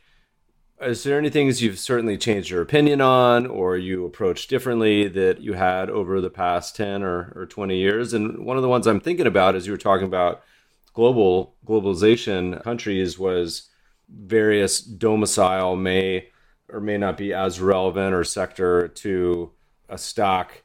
Is 0.80 1.02
there 1.02 1.18
anything 1.18 1.52
you've 1.54 1.78
certainly 1.78 2.16
changed 2.16 2.48
your 2.48 2.62
opinion 2.62 3.02
on 3.02 3.46
or 3.46 3.76
you 3.76 4.06
approach 4.06 4.46
differently 4.46 5.08
that 5.08 5.42
you 5.42 5.52
had 5.52 5.90
over 5.90 6.22
the 6.22 6.30
past 6.30 6.74
10 6.76 7.02
or, 7.02 7.32
or 7.36 7.44
20 7.44 7.76
years? 7.76 8.14
And 8.14 8.46
one 8.46 8.56
of 8.56 8.62
the 8.62 8.68
ones 8.68 8.86
I'm 8.86 9.00
thinking 9.00 9.26
about 9.26 9.54
as 9.54 9.66
you 9.66 9.74
were 9.74 9.78
talking 9.78 10.06
about 10.06 10.42
global 10.94 11.54
globalization 11.66 12.62
countries 12.62 13.18
was 13.18 13.68
various 14.08 14.80
domicile 14.80 15.76
may 15.76 16.28
or 16.72 16.80
may 16.80 16.98
not 16.98 17.16
be 17.16 17.32
as 17.32 17.60
relevant 17.60 18.14
or 18.14 18.24
sector 18.24 18.88
to 18.88 19.50
a 19.88 19.98
stock 19.98 20.62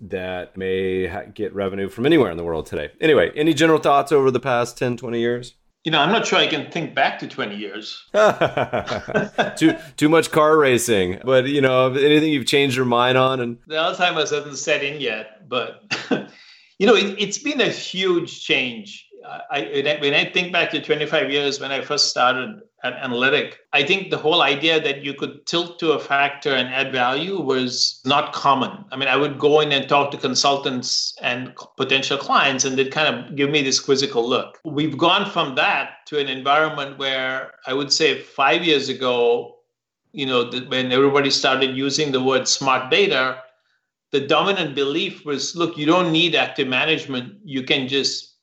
that 0.00 0.56
may 0.56 1.06
ha- 1.06 1.24
get 1.32 1.54
revenue 1.54 1.88
from 1.88 2.06
anywhere 2.06 2.30
in 2.30 2.36
the 2.36 2.44
world 2.44 2.66
today. 2.66 2.90
Anyway, 3.00 3.32
any 3.34 3.52
general 3.52 3.78
thoughts 3.78 4.12
over 4.12 4.30
the 4.30 4.40
past 4.40 4.78
10, 4.78 4.96
20 4.96 5.18
years? 5.18 5.54
You 5.84 5.92
know, 5.92 6.00
I'm 6.00 6.12
not 6.12 6.26
sure 6.26 6.38
I 6.38 6.48
can 6.48 6.70
think 6.70 6.94
back 6.94 7.18
to 7.20 7.28
20 7.28 7.56
years. 7.56 8.04
too 9.56 9.76
too 9.96 10.08
much 10.08 10.30
car 10.30 10.58
racing. 10.58 11.20
But, 11.24 11.46
you 11.46 11.60
know, 11.60 11.92
anything 11.94 12.32
you've 12.32 12.46
changed 12.46 12.76
your 12.76 12.84
mind 12.84 13.16
on 13.16 13.40
and 13.40 13.58
the 13.66 13.76
Alzheimer's 13.76 14.30
hasn't 14.30 14.58
set 14.58 14.84
in 14.84 15.00
yet, 15.00 15.48
but 15.48 15.82
you 16.78 16.86
know, 16.86 16.94
it, 16.94 17.16
it's 17.18 17.38
been 17.38 17.60
a 17.60 17.68
huge 17.68 18.44
change 18.44 19.07
I, 19.26 19.98
when 20.00 20.14
I 20.14 20.24
think 20.24 20.52
back 20.52 20.70
to 20.70 20.80
25 20.80 21.30
years 21.30 21.60
when 21.60 21.72
I 21.72 21.80
first 21.80 22.10
started 22.10 22.60
at 22.84 22.94
Analytic, 22.94 23.58
I 23.72 23.82
think 23.82 24.10
the 24.10 24.18
whole 24.18 24.42
idea 24.42 24.80
that 24.80 25.02
you 25.02 25.14
could 25.14 25.46
tilt 25.46 25.78
to 25.80 25.92
a 25.92 25.98
factor 25.98 26.54
and 26.54 26.68
add 26.68 26.92
value 26.92 27.40
was 27.40 28.00
not 28.04 28.32
common. 28.32 28.84
I 28.92 28.96
mean, 28.96 29.08
I 29.08 29.16
would 29.16 29.38
go 29.38 29.60
in 29.60 29.72
and 29.72 29.88
talk 29.88 30.10
to 30.12 30.16
consultants 30.16 31.14
and 31.20 31.52
potential 31.76 32.18
clients, 32.18 32.64
and 32.64 32.78
they'd 32.78 32.92
kind 32.92 33.14
of 33.14 33.36
give 33.36 33.50
me 33.50 33.62
this 33.62 33.80
quizzical 33.80 34.28
look. 34.28 34.58
We've 34.64 34.96
gone 34.96 35.30
from 35.30 35.56
that 35.56 36.06
to 36.06 36.18
an 36.18 36.28
environment 36.28 36.98
where 36.98 37.52
I 37.66 37.74
would 37.74 37.92
say 37.92 38.20
five 38.20 38.64
years 38.64 38.88
ago, 38.88 39.56
you 40.12 40.26
know, 40.26 40.50
when 40.68 40.92
everybody 40.92 41.30
started 41.30 41.76
using 41.76 42.12
the 42.12 42.22
word 42.22 42.46
smart 42.46 42.90
beta, 42.90 43.42
the 44.10 44.26
dominant 44.26 44.74
belief 44.74 45.24
was 45.26 45.54
look, 45.54 45.76
you 45.76 45.84
don't 45.84 46.12
need 46.12 46.34
active 46.34 46.68
management. 46.68 47.34
You 47.44 47.62
can 47.62 47.88
just 47.88 48.36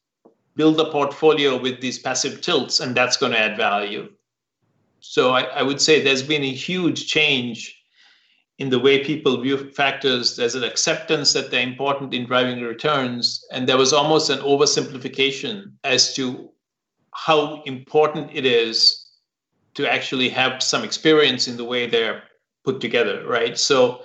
build 0.55 0.79
a 0.79 0.91
portfolio 0.91 1.57
with 1.57 1.81
these 1.81 1.99
passive 1.99 2.41
tilts, 2.41 2.79
and 2.79 2.95
that's 2.95 3.17
going 3.17 3.33
to 3.33 3.39
add 3.39 3.57
value. 3.57 4.09
So 4.99 5.31
I, 5.31 5.41
I, 5.43 5.61
would 5.61 5.81
say 5.81 6.01
there's 6.01 6.23
been 6.23 6.43
a 6.43 6.51
huge 6.51 7.07
change 7.07 7.79
in 8.57 8.69
the 8.69 8.79
way 8.79 9.03
people 9.03 9.39
view 9.41 9.69
factors. 9.71 10.35
There's 10.35 10.55
an 10.55 10.63
acceptance 10.63 11.33
that 11.33 11.51
they're 11.51 11.61
important 11.61 12.13
in 12.13 12.25
driving 12.25 12.61
returns, 12.61 13.45
and 13.51 13.67
there 13.67 13.77
was 13.77 13.93
almost 13.93 14.29
an 14.29 14.39
oversimplification 14.39 15.73
as 15.83 16.13
to 16.15 16.49
how 17.11 17.61
important 17.63 18.31
it 18.33 18.45
is 18.45 19.05
to 19.75 19.91
actually 19.91 20.29
have 20.29 20.63
some 20.63 20.83
experience 20.83 21.47
in 21.47 21.57
the 21.57 21.65
way 21.65 21.85
they're 21.85 22.23
put 22.63 22.81
together, 22.81 23.25
right? 23.27 23.57
So, 23.57 24.03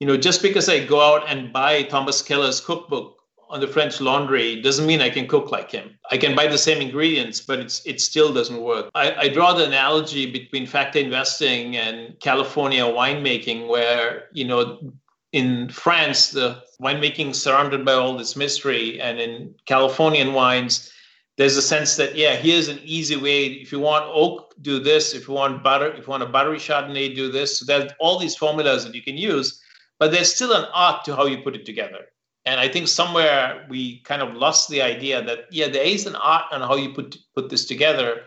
you 0.00 0.06
know, 0.06 0.16
just 0.16 0.42
because 0.42 0.68
I 0.68 0.84
go 0.84 1.00
out 1.00 1.28
and 1.28 1.52
buy 1.52 1.84
Thomas 1.84 2.22
Keller's 2.22 2.60
cookbook 2.60 3.19
on 3.50 3.60
the 3.60 3.66
French 3.66 4.00
Laundry 4.00 4.62
doesn't 4.62 4.86
mean 4.86 5.00
I 5.00 5.10
can 5.10 5.26
cook 5.26 5.50
like 5.50 5.70
him. 5.70 5.98
I 6.10 6.16
can 6.16 6.34
buy 6.34 6.46
the 6.46 6.56
same 6.56 6.80
ingredients, 6.80 7.40
but 7.40 7.58
it's 7.58 7.84
it 7.84 8.00
still 8.00 8.32
doesn't 8.32 8.60
work. 8.62 8.90
I, 8.94 9.14
I 9.14 9.28
draw 9.28 9.52
the 9.52 9.66
analogy 9.66 10.30
between 10.30 10.66
factor 10.66 11.00
investing 11.00 11.76
and 11.76 12.18
California 12.20 12.84
winemaking, 12.84 13.68
where 13.68 14.28
you 14.32 14.44
know 14.46 14.92
in 15.32 15.68
France 15.68 16.30
the 16.30 16.62
winemaking 16.80 17.30
is 17.30 17.42
surrounded 17.42 17.84
by 17.84 17.92
all 17.92 18.16
this 18.16 18.36
mystery, 18.36 19.00
and 19.00 19.20
in 19.20 19.54
Californian 19.66 20.32
wines 20.32 20.92
there's 21.36 21.56
a 21.56 21.62
sense 21.62 21.96
that 21.96 22.14
yeah 22.16 22.36
here's 22.36 22.68
an 22.68 22.78
easy 22.84 23.16
way 23.16 23.46
if 23.46 23.72
you 23.72 23.80
want 23.80 24.04
oak 24.08 24.54
do 24.60 24.78
this 24.78 25.14
if 25.14 25.26
you 25.26 25.32
want 25.32 25.62
butter 25.62 25.90
if 25.92 26.06
you 26.06 26.10
want 26.10 26.22
a 26.22 26.26
buttery 26.26 26.58
chardonnay 26.58 27.14
do 27.14 27.32
this 27.32 27.58
so 27.58 27.64
there's 27.64 27.90
all 27.98 28.18
these 28.18 28.36
formulas 28.36 28.84
that 28.84 28.94
you 28.94 29.00
can 29.00 29.16
use 29.16 29.58
but 29.98 30.12
there's 30.12 30.34
still 30.34 30.52
an 30.52 30.66
art 30.74 31.02
to 31.02 31.16
how 31.16 31.24
you 31.24 31.38
put 31.38 31.56
it 31.56 31.64
together 31.64 32.04
and 32.46 32.58
I 32.58 32.68
think 32.68 32.88
somewhere 32.88 33.66
we 33.68 34.00
kind 34.00 34.22
of 34.22 34.34
lost 34.34 34.68
the 34.68 34.82
idea 34.82 35.22
that 35.22 35.40
yeah, 35.50 35.68
there 35.68 35.84
is 35.84 36.06
an 36.06 36.16
art 36.16 36.44
on 36.52 36.60
how 36.60 36.76
you 36.76 36.92
put 36.94 37.16
put 37.34 37.50
this 37.50 37.66
together, 37.66 38.22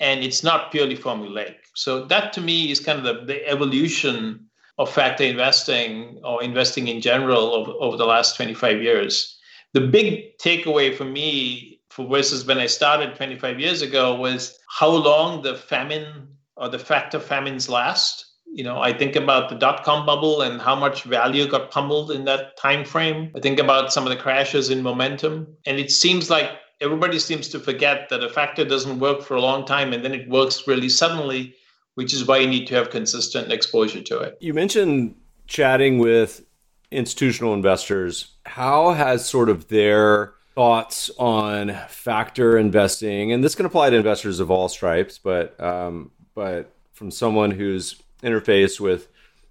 and 0.00 0.24
it's 0.24 0.42
not 0.42 0.72
purely 0.72 0.96
formulaic. 0.96 1.56
So 1.74 2.04
that 2.06 2.32
to 2.34 2.40
me 2.40 2.70
is 2.70 2.80
kind 2.80 2.98
of 2.98 3.04
the, 3.04 3.24
the 3.24 3.48
evolution 3.48 4.46
of 4.78 4.92
factor 4.92 5.24
investing 5.24 6.20
or 6.22 6.42
investing 6.42 6.88
in 6.88 7.00
general 7.00 7.54
over, 7.54 7.72
over 7.80 7.96
the 7.96 8.04
last 8.04 8.36
25 8.36 8.82
years. 8.82 9.38
The 9.72 9.80
big 9.80 10.36
takeaway 10.38 10.94
for 10.94 11.04
me 11.04 11.80
for 11.90 12.06
versus 12.06 12.44
when 12.44 12.58
I 12.58 12.66
started 12.66 13.14
25 13.14 13.58
years 13.58 13.80
ago 13.80 14.14
was 14.14 14.58
how 14.68 14.90
long 14.90 15.42
the 15.42 15.54
famine 15.54 16.28
or 16.56 16.68
the 16.68 16.78
factor 16.78 17.18
famines 17.20 17.68
last 17.68 18.25
you 18.56 18.64
know 18.64 18.80
i 18.80 18.90
think 18.90 19.14
about 19.14 19.50
the 19.50 19.54
dot-com 19.54 20.06
bubble 20.06 20.40
and 20.40 20.60
how 20.62 20.74
much 20.74 21.04
value 21.04 21.46
got 21.46 21.70
pummeled 21.70 22.10
in 22.10 22.24
that 22.24 22.56
time 22.56 22.84
frame 22.84 23.30
i 23.36 23.40
think 23.40 23.60
about 23.60 23.92
some 23.92 24.04
of 24.04 24.10
the 24.10 24.16
crashes 24.16 24.70
in 24.70 24.82
momentum. 24.82 25.46
And 25.66 25.78
it 25.78 25.90
seems 25.92 26.30
like 26.30 26.50
everybody 26.80 27.18
seems 27.18 27.48
to 27.48 27.60
forget 27.60 28.08
that 28.08 28.24
a 28.24 28.30
factor 28.30 28.64
doesn't 28.64 28.98
work 28.98 29.22
for 29.22 29.34
a 29.34 29.40
long 29.40 29.66
time 29.66 29.92
and 29.92 30.02
then 30.04 30.14
it 30.14 30.28
works 30.28 30.66
really 30.66 30.88
suddenly 30.88 31.54
which 31.96 32.12
is 32.12 32.26
why 32.26 32.38
you 32.38 32.46
need 32.46 32.66
to 32.66 32.74
have 32.74 32.90
consistent 32.90 33.50
exposure 33.50 34.02
to 34.02 34.18
it. 34.18 34.36
You 34.40 34.52
mentioned 34.52 35.14
chatting 35.46 35.98
with 35.98 36.42
institutional 36.90 37.54
investors. 37.54 38.34
How 38.44 38.92
has 38.92 39.26
sort 39.26 39.48
of 39.48 39.68
their 39.68 40.34
thoughts 40.54 41.10
on 41.18 41.74
factor 41.88 42.56
investing 42.56 43.32
and 43.32 43.44
this 43.44 43.54
can 43.54 43.66
apply 43.66 43.90
to 43.90 43.96
investors 43.96 44.40
of 44.40 44.50
all 44.50 44.70
stripes 44.70 45.18
but 45.18 45.60
um, 45.60 46.10
but 46.34 46.72
from 46.94 47.10
someone 47.10 47.50
who's 47.50 48.02
interfaced 48.26 48.80
with 48.80 49.08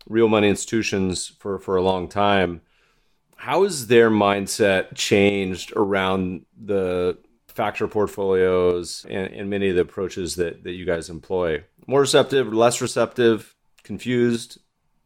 real 0.08 0.28
money 0.28 0.50
institutions 0.50 1.28
for, 1.40 1.58
for 1.60 1.76
a 1.76 1.82
long 1.82 2.08
time. 2.08 2.62
How 3.38 3.64
has 3.64 3.88
their 3.88 4.10
mindset 4.10 4.96
changed 4.96 5.74
around 5.76 6.46
the 6.60 7.18
factor 7.48 7.88
portfolios 7.88 9.06
and, 9.10 9.34
and 9.34 9.50
many 9.50 9.70
of 9.70 9.76
the 9.76 9.82
approaches 9.82 10.36
that, 10.36 10.64
that 10.64 10.74
you 10.74 10.86
guys 10.86 11.10
employ? 11.10 11.64
More 11.88 12.02
receptive, 12.02 12.54
less 12.54 12.82
receptive, 12.82 13.56
confused, 13.84 14.60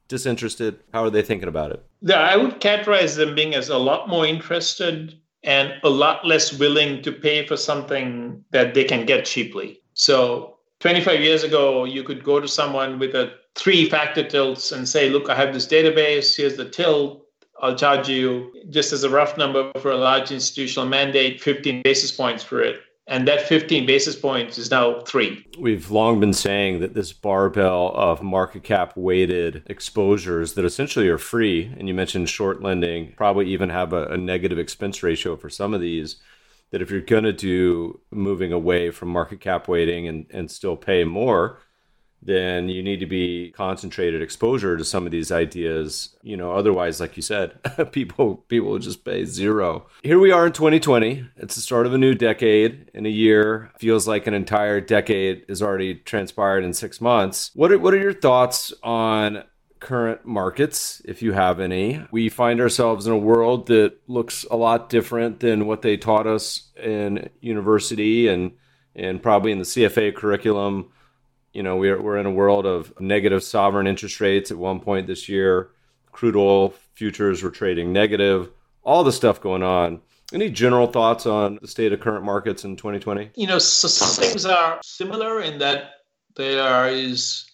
disinterested? 0.07 0.79
How 0.93 1.03
are 1.03 1.09
they 1.09 1.21
thinking 1.21 1.47
about 1.47 1.71
it? 1.71 1.85
Yeah, 2.01 2.19
I 2.19 2.37
would 2.37 2.59
characterize 2.59 3.15
them 3.15 3.35
being 3.35 3.55
as 3.55 3.69
a 3.69 3.77
lot 3.77 4.09
more 4.09 4.25
interested 4.25 5.19
and 5.43 5.73
a 5.83 5.89
lot 5.89 6.25
less 6.25 6.53
willing 6.53 7.01
to 7.03 7.11
pay 7.11 7.45
for 7.45 7.55
something 7.55 8.43
that 8.51 8.73
they 8.73 8.83
can 8.83 9.05
get 9.05 9.25
cheaply. 9.25 9.81
So 9.93 10.57
25 10.79 11.21
years 11.21 11.43
ago, 11.43 11.85
you 11.85 12.03
could 12.03 12.23
go 12.23 12.39
to 12.39 12.47
someone 12.47 12.99
with 12.99 13.15
a 13.15 13.33
three 13.55 13.89
factor 13.89 14.23
tilts 14.23 14.71
and 14.71 14.87
say, 14.87 15.09
look, 15.09 15.29
I 15.29 15.35
have 15.35 15.53
this 15.53 15.67
database, 15.67 16.35
here's 16.35 16.57
the 16.57 16.69
tilt. 16.69 17.25
I'll 17.61 17.75
charge 17.75 18.07
you, 18.07 18.53
just 18.69 18.93
as 18.93 19.03
a 19.03 19.09
rough 19.09 19.37
number 19.37 19.71
for 19.79 19.91
a 19.91 19.97
large 19.97 20.31
institutional 20.31 20.87
mandate, 20.87 21.41
15 21.41 21.81
basis 21.83 22.11
points 22.11 22.41
for 22.41 22.61
it. 22.61 22.79
And 23.07 23.27
that 23.27 23.41
15 23.41 23.85
basis 23.85 24.15
points 24.15 24.57
is 24.57 24.69
now 24.69 25.01
three. 25.01 25.45
We've 25.57 25.89
long 25.89 26.19
been 26.19 26.31
saying 26.31 26.79
that 26.79 26.93
this 26.93 27.11
barbell 27.11 27.91
of 27.95 28.21
market 28.21 28.63
cap 28.63 28.95
weighted 28.95 29.63
exposures 29.65 30.53
that 30.53 30.63
essentially 30.63 31.09
are 31.09 31.17
free, 31.17 31.73
and 31.77 31.87
you 31.87 31.93
mentioned 31.93 32.29
short 32.29 32.61
lending, 32.61 33.13
probably 33.17 33.47
even 33.47 33.69
have 33.69 33.93
a, 33.93 34.05
a 34.09 34.17
negative 34.17 34.59
expense 34.59 35.01
ratio 35.01 35.35
for 35.35 35.49
some 35.49 35.73
of 35.73 35.81
these 35.81 36.17
that 36.71 36.81
if 36.81 36.91
you're 36.91 37.01
going 37.01 37.23
to 37.23 37.33
do 37.33 37.99
moving 38.11 38.53
away 38.53 38.91
from 38.91 39.09
market 39.09 39.39
cap 39.41 39.67
weighting 39.67 40.07
and, 40.07 40.27
and 40.29 40.51
still 40.51 40.77
pay 40.77 41.03
more, 41.03 41.59
then 42.21 42.69
you 42.69 42.83
need 42.83 42.99
to 42.99 43.05
be 43.05 43.51
concentrated 43.51 44.21
exposure 44.21 44.77
to 44.77 44.83
some 44.83 45.05
of 45.05 45.11
these 45.11 45.31
ideas. 45.31 46.15
You 46.21 46.37
know, 46.37 46.51
otherwise, 46.51 46.99
like 46.99 47.15
you 47.15 47.23
said, 47.23 47.59
people 47.91 48.37
people 48.47 48.77
just 48.79 49.05
pay 49.05 49.25
zero. 49.25 49.87
Here 50.03 50.19
we 50.19 50.31
are 50.31 50.47
in 50.47 50.53
2020. 50.53 51.25
It's 51.37 51.55
the 51.55 51.61
start 51.61 51.85
of 51.85 51.93
a 51.93 51.97
new 51.97 52.13
decade. 52.13 52.91
In 52.93 53.05
a 53.05 53.09
year, 53.09 53.71
feels 53.79 54.07
like 54.07 54.27
an 54.27 54.33
entire 54.33 54.81
decade 54.81 55.45
is 55.47 55.61
already 55.61 55.95
transpired 55.95 56.63
in 56.63 56.73
six 56.73 56.99
months. 56.99 57.51
What 57.53 57.71
are, 57.71 57.79
what 57.79 57.93
are 57.93 57.99
your 57.99 58.13
thoughts 58.13 58.73
on 58.83 59.43
current 59.79 60.25
markets, 60.25 61.01
if 61.05 61.21
you 61.21 61.31
have 61.31 61.59
any. 61.59 62.05
We 62.11 62.29
find 62.29 62.59
ourselves 62.59 63.07
in 63.07 63.13
a 63.13 63.17
world 63.17 63.67
that 63.67 63.97
looks 64.07 64.45
a 64.51 64.55
lot 64.55 64.89
different 64.89 65.39
than 65.39 65.67
what 65.67 65.81
they 65.81 65.97
taught 65.97 66.27
us 66.27 66.69
in 66.75 67.29
university 67.41 68.27
and 68.27 68.51
and 68.95 69.21
probably 69.21 69.51
in 69.51 69.59
the 69.59 69.63
CFA 69.63 70.13
curriculum. 70.15 70.91
You 71.53 71.63
know, 71.63 71.77
we're 71.77 72.01
we're 72.01 72.17
in 72.17 72.25
a 72.25 72.31
world 72.31 72.65
of 72.65 72.93
negative 72.99 73.43
sovereign 73.43 73.87
interest 73.87 74.19
rates 74.19 74.51
at 74.51 74.57
one 74.57 74.79
point 74.79 75.07
this 75.07 75.27
year. 75.27 75.71
Crude 76.11 76.35
oil 76.35 76.73
futures 76.93 77.41
were 77.43 77.51
trading 77.51 77.91
negative. 77.93 78.49
All 78.83 79.03
the 79.03 79.11
stuff 79.11 79.41
going 79.41 79.63
on. 79.63 80.01
Any 80.31 80.49
general 80.49 80.87
thoughts 80.87 81.25
on 81.25 81.57
the 81.61 81.67
state 81.67 81.91
of 81.91 82.01
current 82.01 82.23
markets 82.23 82.63
in 82.63 82.75
2020? 82.75 83.31
You 83.35 83.47
know, 83.47 83.57
so 83.57 83.87
things 84.21 84.45
are 84.45 84.79
similar 84.83 85.41
in 85.41 85.57
that 85.57 85.93
there 86.35 86.87
is 86.87 87.49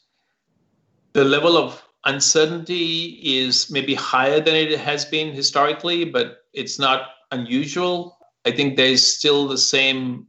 the 1.14 1.24
level 1.24 1.58
of 1.58 1.82
uncertainty 2.04 3.20
is 3.24 3.72
maybe 3.72 3.96
higher 3.96 4.40
than 4.40 4.56
it 4.56 4.78
has 4.80 5.06
been 5.06 5.34
historically, 5.34 6.06
but 6.06 6.40
it's 6.54 6.78
not 6.78 7.08
unusual. 7.32 8.18
I 8.46 8.52
think 8.52 8.76
there's 8.76 9.06
still 9.06 9.48
the 9.48 9.58
same 9.58 10.28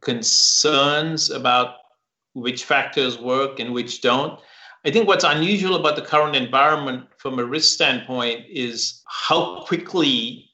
concerns 0.00 1.30
about 1.30 1.76
which 2.40 2.64
factors 2.64 3.18
work 3.18 3.60
and 3.60 3.72
which 3.72 4.00
don't. 4.00 4.38
I 4.84 4.90
think 4.90 5.08
what's 5.08 5.24
unusual 5.24 5.76
about 5.76 5.96
the 5.96 6.02
current 6.02 6.36
environment 6.36 7.08
from 7.18 7.38
a 7.38 7.44
risk 7.44 7.74
standpoint 7.74 8.46
is 8.48 9.02
how 9.06 9.60
quickly 9.62 10.50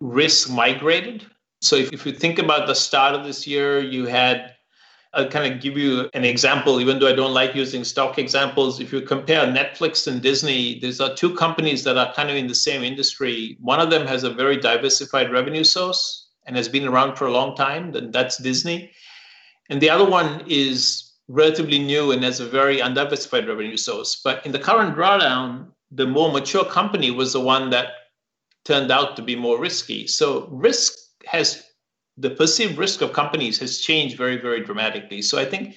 risk 0.00 0.50
migrated. 0.50 1.26
So 1.60 1.76
if, 1.76 1.92
if 1.92 2.06
you 2.06 2.12
think 2.12 2.38
about 2.38 2.66
the 2.66 2.74
start 2.74 3.14
of 3.14 3.24
this 3.24 3.46
year, 3.46 3.80
you 3.80 4.06
had 4.06 4.54
I'll 5.14 5.28
kind 5.28 5.52
of 5.52 5.60
give 5.60 5.78
you 5.78 6.10
an 6.12 6.24
example, 6.24 6.80
even 6.80 6.98
though 6.98 7.08
I 7.08 7.14
don't 7.14 7.32
like 7.32 7.54
using 7.54 7.82
stock 7.82 8.18
examples. 8.18 8.78
If 8.78 8.92
you 8.92 9.00
compare 9.00 9.46
Netflix 9.46 10.06
and 10.06 10.20
Disney, 10.20 10.78
these 10.80 11.00
are 11.00 11.14
two 11.14 11.34
companies 11.34 11.82
that 11.84 11.96
are 11.96 12.12
kind 12.12 12.28
of 12.28 12.36
in 12.36 12.46
the 12.46 12.54
same 12.54 12.82
industry. 12.82 13.56
One 13.60 13.80
of 13.80 13.90
them 13.90 14.06
has 14.06 14.22
a 14.22 14.30
very 14.30 14.58
diversified 14.58 15.32
revenue 15.32 15.64
source 15.64 16.28
and 16.46 16.56
has 16.56 16.68
been 16.68 16.86
around 16.86 17.16
for 17.16 17.26
a 17.26 17.32
long 17.32 17.56
time, 17.56 17.92
then 17.92 18.10
that's 18.10 18.36
Disney. 18.36 18.90
And 19.70 19.80
the 19.80 19.88
other 19.88 20.08
one 20.08 20.44
is 20.46 21.07
relatively 21.28 21.78
new 21.78 22.12
and 22.12 22.24
has 22.24 22.40
a 22.40 22.48
very 22.48 22.80
undiversified 22.80 23.46
revenue 23.46 23.76
source. 23.76 24.20
But 24.24 24.44
in 24.46 24.52
the 24.52 24.58
current 24.58 24.96
drawdown, 24.96 25.68
the 25.90 26.06
more 26.06 26.32
mature 26.32 26.64
company 26.64 27.10
was 27.10 27.32
the 27.32 27.40
one 27.40 27.70
that 27.70 27.92
turned 28.64 28.90
out 28.90 29.16
to 29.16 29.22
be 29.22 29.36
more 29.36 29.58
risky. 29.58 30.06
So 30.06 30.48
risk 30.50 30.92
has 31.26 31.64
the 32.16 32.30
perceived 32.30 32.76
risk 32.78 33.00
of 33.00 33.12
companies 33.12 33.58
has 33.60 33.78
changed 33.78 34.16
very, 34.16 34.36
very 34.36 34.64
dramatically. 34.64 35.22
So 35.22 35.38
I 35.38 35.44
think 35.44 35.76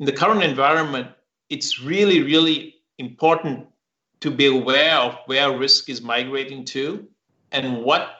in 0.00 0.06
the 0.06 0.12
current 0.12 0.42
environment, 0.42 1.08
it's 1.50 1.80
really, 1.80 2.22
really 2.22 2.76
important 2.98 3.66
to 4.20 4.30
be 4.30 4.46
aware 4.46 4.94
of 4.94 5.18
where 5.26 5.56
risk 5.56 5.88
is 5.88 6.00
migrating 6.00 6.64
to 6.64 7.06
and 7.52 7.82
what 7.84 8.10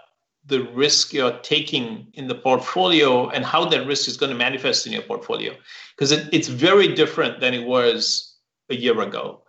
the 0.47 0.63
risk 0.73 1.13
you're 1.13 1.39
taking 1.39 2.07
in 2.15 2.29
the 2.29 2.35
portfolio 2.35 3.29
and 3.31 3.45
how 3.45 3.65
that 3.65 3.87
risk 3.87 4.09
is 4.09 4.17
going 4.17 4.31
to 4.31 4.39
manifest 4.39 4.87
in 4.87 4.93
your 4.93 5.03
portfolio. 5.03 5.53
Because 5.95 6.13
it, 6.13 6.29
it's 6.33 6.49
very 6.49 6.95
different 6.95 7.41
than 7.41 7.53
it 7.53 7.67
was 7.67 8.35
a 8.71 8.77
year 8.77 9.01
ago. 9.01 9.43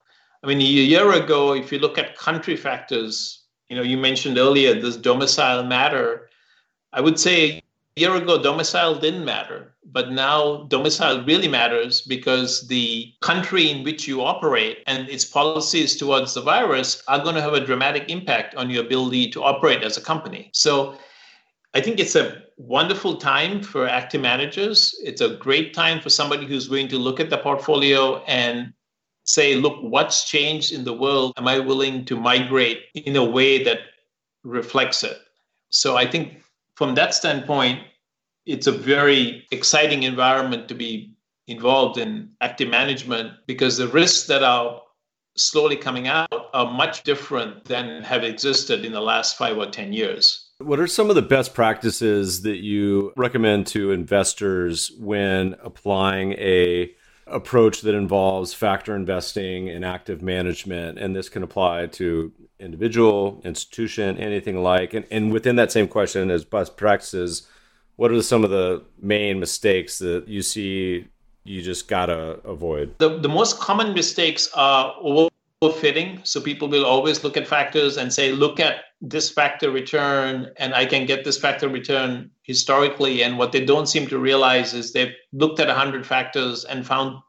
I 0.43 0.47
mean, 0.47 0.59
a 0.59 0.63
year 0.63 1.11
ago, 1.13 1.53
if 1.53 1.71
you 1.71 1.79
look 1.79 1.97
at 1.97 2.17
country 2.17 2.55
factors, 2.55 3.43
you 3.69 3.75
know, 3.75 3.83
you 3.83 3.97
mentioned 3.97 4.37
earlier, 4.37 4.73
this 4.73 4.97
domicile 4.97 5.63
matter? 5.63 6.29
I 6.93 7.01
would 7.01 7.19
say 7.19 7.61
year 7.97 8.15
ago, 8.15 8.41
domicile 8.41 8.95
didn't 8.95 9.25
matter, 9.25 9.73
but 9.85 10.11
now 10.11 10.63
domicile 10.69 11.23
really 11.25 11.47
matters 11.47 12.01
because 12.01 12.67
the 12.67 13.13
country 13.21 13.69
in 13.71 13.83
which 13.83 14.07
you 14.07 14.21
operate 14.21 14.79
and 14.87 15.09
its 15.09 15.25
policies 15.25 15.95
towards 15.95 16.33
the 16.33 16.41
virus 16.41 17.03
are 17.07 17.23
going 17.23 17.35
to 17.35 17.41
have 17.41 17.53
a 17.53 17.65
dramatic 17.65 18.09
impact 18.09 18.55
on 18.55 18.69
your 18.69 18.85
ability 18.85 19.29
to 19.31 19.43
operate 19.43 19.83
as 19.83 19.97
a 19.97 20.01
company. 20.01 20.49
So 20.53 20.97
I 21.73 21.81
think 21.81 21.99
it's 21.99 22.15
a 22.15 22.43
wonderful 22.57 23.17
time 23.17 23.61
for 23.61 23.87
active 23.87 24.21
managers. 24.21 24.95
It's 25.03 25.21
a 25.21 25.35
great 25.35 25.73
time 25.73 26.01
for 26.01 26.09
somebody 26.09 26.45
who's 26.45 26.67
going 26.67 26.87
to 26.89 26.97
look 26.97 27.19
at 27.19 27.29
the 27.29 27.37
portfolio 27.37 28.23
and 28.23 28.73
say, 29.23 29.55
look, 29.55 29.77
what's 29.81 30.29
changed 30.29 30.71
in 30.71 30.83
the 30.83 30.93
world? 30.93 31.33
Am 31.37 31.47
I 31.47 31.59
willing 31.59 32.05
to 32.05 32.19
migrate 32.19 32.83
in 32.95 33.15
a 33.15 33.23
way 33.23 33.63
that 33.63 33.79
reflects 34.43 35.03
it? 35.03 35.17
So 35.69 35.97
I 35.97 36.09
think 36.09 36.41
from 36.77 36.93
that 36.93 37.15
standpoint, 37.15 37.79
it's 38.45 38.67
a 38.67 38.71
very 38.71 39.45
exciting 39.51 40.03
environment 40.03 40.67
to 40.67 40.75
be 40.75 41.15
involved 41.47 41.97
in 41.97 42.29
active 42.39 42.69
management 42.69 43.33
because 43.47 43.77
the 43.77 43.87
risks 43.87 44.27
that 44.27 44.43
are 44.43 44.79
slowly 45.35 45.75
coming 45.75 46.07
out 46.07 46.29
are 46.53 46.71
much 46.71 47.01
different 47.01 47.65
than 47.65 48.03
have 48.03 48.23
existed 48.23 48.85
in 48.85 48.91
the 48.91 49.01
last 49.01 49.37
five 49.37 49.57
or 49.57 49.65
10 49.65 49.91
years. 49.91 50.51
What 50.59 50.79
are 50.79 50.87
some 50.87 51.09
of 51.09 51.15
the 51.15 51.21
best 51.23 51.55
practices 51.55 52.43
that 52.43 52.57
you 52.57 53.11
recommend 53.15 53.65
to 53.67 53.91
investors 53.91 54.91
when 54.99 55.55
applying 55.63 56.33
a 56.33 56.91
approach 57.25 57.81
that 57.81 57.95
involves 57.95 58.53
factor 58.53 58.95
investing 58.95 59.67
and 59.67 59.83
active 59.83 60.21
management 60.21 60.97
and 60.97 61.13
this 61.15 61.27
can 61.27 61.43
apply 61.43 61.87
to 61.87 62.31
individual, 62.59 63.41
institution, 63.43 64.17
anything 64.17 64.61
like. 64.61 64.93
And, 64.93 65.05
and 65.11 65.31
within 65.31 65.55
that 65.57 65.71
same 65.71 65.87
question 65.87 66.31
as 66.31 66.43
best 66.43 66.77
practices, 66.77 67.47
what 67.95 68.11
are 68.11 68.21
some 68.21 68.43
of 68.43 68.49
the 68.49 68.83
main 69.01 69.39
mistakes 69.39 69.99
that 69.99 70.27
you 70.27 70.41
see 70.41 71.07
you 71.43 71.61
just 71.61 71.87
gotta 71.87 72.39
avoid? 72.43 72.95
The, 72.99 73.17
the 73.19 73.29
most 73.29 73.59
common 73.59 73.93
mistakes 73.93 74.49
are 74.53 74.93
overfitting. 75.61 76.25
So 76.25 76.41
people 76.41 76.67
will 76.67 76.85
always 76.85 77.23
look 77.23 77.37
at 77.37 77.47
factors 77.47 77.97
and 77.97 78.13
say, 78.13 78.31
look 78.31 78.59
at 78.59 78.81
this 79.01 79.29
factor 79.29 79.69
return, 79.71 80.51
and 80.57 80.73
I 80.73 80.85
can 80.85 81.05
get 81.05 81.23
this 81.23 81.37
factor 81.37 81.69
return 81.69 82.31
historically. 82.43 83.23
And 83.23 83.37
what 83.37 83.51
they 83.51 83.63
don't 83.63 83.87
seem 83.87 84.07
to 84.07 84.19
realize 84.19 84.73
is 84.73 84.93
they've 84.93 85.13
looked 85.33 85.59
at 85.59 85.67
100 85.67 86.05
factors 86.05 86.65
and 86.65 86.85
found 86.85 87.19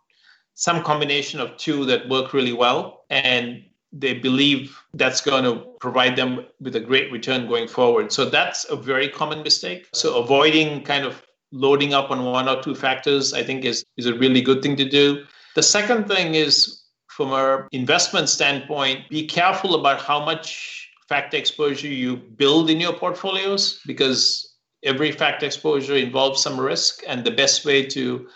some 0.54 0.82
combination 0.82 1.40
of 1.40 1.56
two 1.56 1.84
that 1.86 2.08
work 2.08 2.32
really 2.32 2.52
well. 2.52 3.04
And 3.10 3.62
they 3.92 4.14
believe 4.14 4.78
that's 4.94 5.20
going 5.20 5.44
to 5.44 5.64
provide 5.80 6.16
them 6.16 6.44
with 6.60 6.76
a 6.76 6.80
great 6.80 7.10
return 7.10 7.48
going 7.48 7.68
forward. 7.68 8.12
So 8.12 8.24
that's 8.24 8.64
a 8.70 8.76
very 8.76 9.08
common 9.08 9.42
mistake. 9.42 9.88
So 9.92 10.18
avoiding 10.18 10.82
kind 10.84 11.04
of 11.04 11.22
loading 11.52 11.94
up 11.94 12.10
on 12.10 12.24
one 12.24 12.48
or 12.48 12.62
two 12.62 12.74
factors, 12.74 13.32
I 13.32 13.42
think 13.42 13.64
is, 13.64 13.84
is 13.96 14.06
a 14.06 14.14
really 14.14 14.42
good 14.42 14.62
thing 14.62 14.76
to 14.76 14.88
do. 14.88 15.24
The 15.54 15.62
second 15.62 16.06
thing 16.06 16.34
is 16.34 16.82
from 17.08 17.32
an 17.32 17.66
investment 17.72 18.28
standpoint, 18.28 19.08
be 19.08 19.26
careful 19.26 19.74
about 19.74 20.00
how 20.00 20.24
much 20.24 20.88
factor 21.08 21.36
exposure 21.36 21.88
you 21.88 22.16
build 22.16 22.70
in 22.70 22.78
your 22.78 22.92
portfolios 22.92 23.80
because 23.86 24.56
every 24.84 25.10
factor 25.10 25.46
exposure 25.46 25.96
involves 25.96 26.42
some 26.42 26.60
risk. 26.60 27.02
And 27.06 27.24
the 27.24 27.30
best 27.30 27.64
way 27.64 27.86
to 27.86 28.28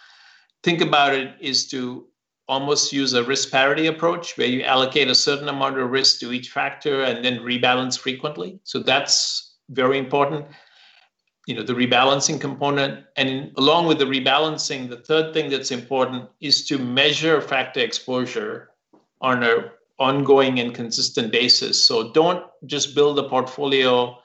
think 0.64 0.80
about 0.80 1.14
it 1.14 1.34
is 1.38 1.68
to 1.68 2.07
almost 2.53 2.92
use 2.92 3.14
a 3.14 3.24
risk 3.24 3.50
parity 3.50 3.86
approach 3.86 4.36
where 4.36 4.46
you 4.46 4.62
allocate 4.62 5.09
a 5.09 5.14
certain 5.14 5.48
amount 5.48 5.78
of 5.78 5.90
risk 5.90 6.20
to 6.20 6.32
each 6.32 6.50
factor 6.50 7.03
and 7.03 7.24
then 7.24 7.38
rebalance 7.38 7.98
frequently. 7.98 8.61
So 8.64 8.78
that's 8.80 9.55
very 9.70 9.98
important. 9.98 10.46
You 11.46 11.55
know, 11.57 11.62
the 11.62 11.72
rebalancing 11.72 12.40
component. 12.40 13.05
And 13.16 13.53
along 13.57 13.86
with 13.86 13.98
the 13.98 14.05
rebalancing, 14.05 14.90
the 14.90 14.98
third 14.98 15.32
thing 15.32 15.50
that's 15.50 15.70
important 15.70 16.28
is 16.40 16.66
to 16.66 16.78
measure 16.78 17.40
factor 17.40 17.80
exposure 17.80 18.70
on 19.20 19.42
an 19.42 19.70
ongoing 19.98 20.61
and 20.61 20.74
consistent 20.74 21.32
basis. 21.32 21.82
So 21.84 22.12
don't 22.12 22.44
just 22.66 22.94
build 22.94 23.18
a 23.18 23.28
portfolio 23.28 24.18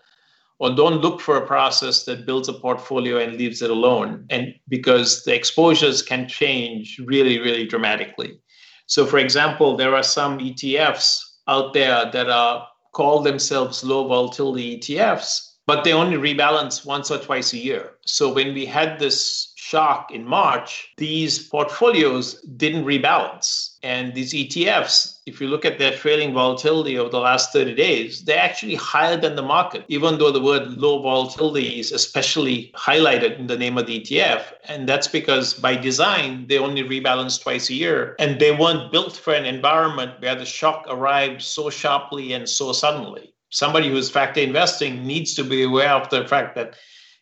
or 0.60 0.76
don't 0.76 1.02
look 1.02 1.22
for 1.22 1.38
a 1.38 1.46
process 1.46 2.04
that 2.06 2.26
builds 2.26 2.50
a 2.50 2.54
portfolio 2.54 3.18
and 3.18 3.38
leaves 3.38 3.62
it 3.62 3.70
alone. 3.70 4.26
And 4.30 4.56
because 4.68 5.24
the 5.24 5.36
exposures 5.36 6.02
can 6.02 6.28
change 6.28 7.00
really 7.06 7.40
really 7.40 7.66
dramatically. 7.66 8.40
So 8.88 9.06
for 9.06 9.18
example 9.20 9.78
there 9.78 9.96
are 9.96 10.04
some 10.04 10.40
etfs 10.40 11.20
out 11.48 11.74
there 11.74 12.10
that 12.12 12.30
are 12.30 12.68
call 12.94 13.22
themselves 13.22 13.84
low 13.84 14.08
volatility 14.08 14.80
etfs 14.80 15.48
but 15.68 15.84
they 15.84 15.92
only 15.92 16.18
rebalance 16.18 16.86
once 16.86 17.12
or 17.12 17.20
twice 17.20 17.52
a 17.52 17.58
year. 17.58 17.92
So 18.06 18.34
when 18.34 18.54
we 18.54 18.66
had 18.66 19.00
this 19.00 19.54
shock 19.68 20.12
in 20.12 20.24
March, 20.26 20.94
these 20.98 21.48
portfolios 21.50 22.42
didn't 22.56 22.86
rebalance. 22.86 23.76
And 23.84 24.14
these 24.14 24.34
ETFs, 24.34 25.20
if 25.26 25.42
you 25.42 25.48
look 25.50 25.66
at 25.66 25.78
their 25.78 25.92
trailing 25.92 26.34
volatility 26.34 26.98
over 26.98 27.10
the 27.10 27.20
last 27.20 27.52
30 27.52 27.76
days, 27.76 28.24
they're 28.24 28.40
actually 28.40 28.76
higher 28.76 29.18
than 29.18 29.36
the 29.36 29.42
market, 29.42 29.84
even 29.90 30.18
though 30.18 30.32
the 30.32 30.42
word 30.42 30.78
low 30.78 31.02
volatility 31.02 31.80
is 31.80 31.92
especially 31.92 32.72
highlighted 32.76 33.38
in 33.38 33.48
the 33.48 33.58
name 33.58 33.78
of 33.78 33.88
the 33.88 34.00
ETF. 34.00 34.44
And 34.70 34.88
that's 34.88 35.10
because 35.10 35.54
by 35.54 35.76
design, 35.76 36.48
they 36.48 36.58
only 36.58 36.84
rebalance 36.84 37.42
twice 37.42 37.70
a 37.70 37.74
year. 37.74 38.16
And 38.20 38.40
they 38.40 38.54
weren't 38.54 38.92
built 38.92 39.18
for 39.18 39.34
an 39.34 39.46
environment 39.46 40.22
where 40.22 40.36
the 40.36 40.46
shock 40.46 40.86
arrived 40.88 41.42
so 41.42 41.70
sharply 41.70 42.32
and 42.32 42.48
so 42.48 42.72
suddenly. 42.72 43.34
Somebody 43.50 43.90
who's 43.90 44.10
factor 44.10 44.40
investing 44.40 45.06
needs 45.06 45.34
to 45.36 45.44
be 45.44 45.64
aware 45.64 45.92
of 45.92 46.10
the 46.10 46.26
fact 46.26 46.56
that 46.56 46.76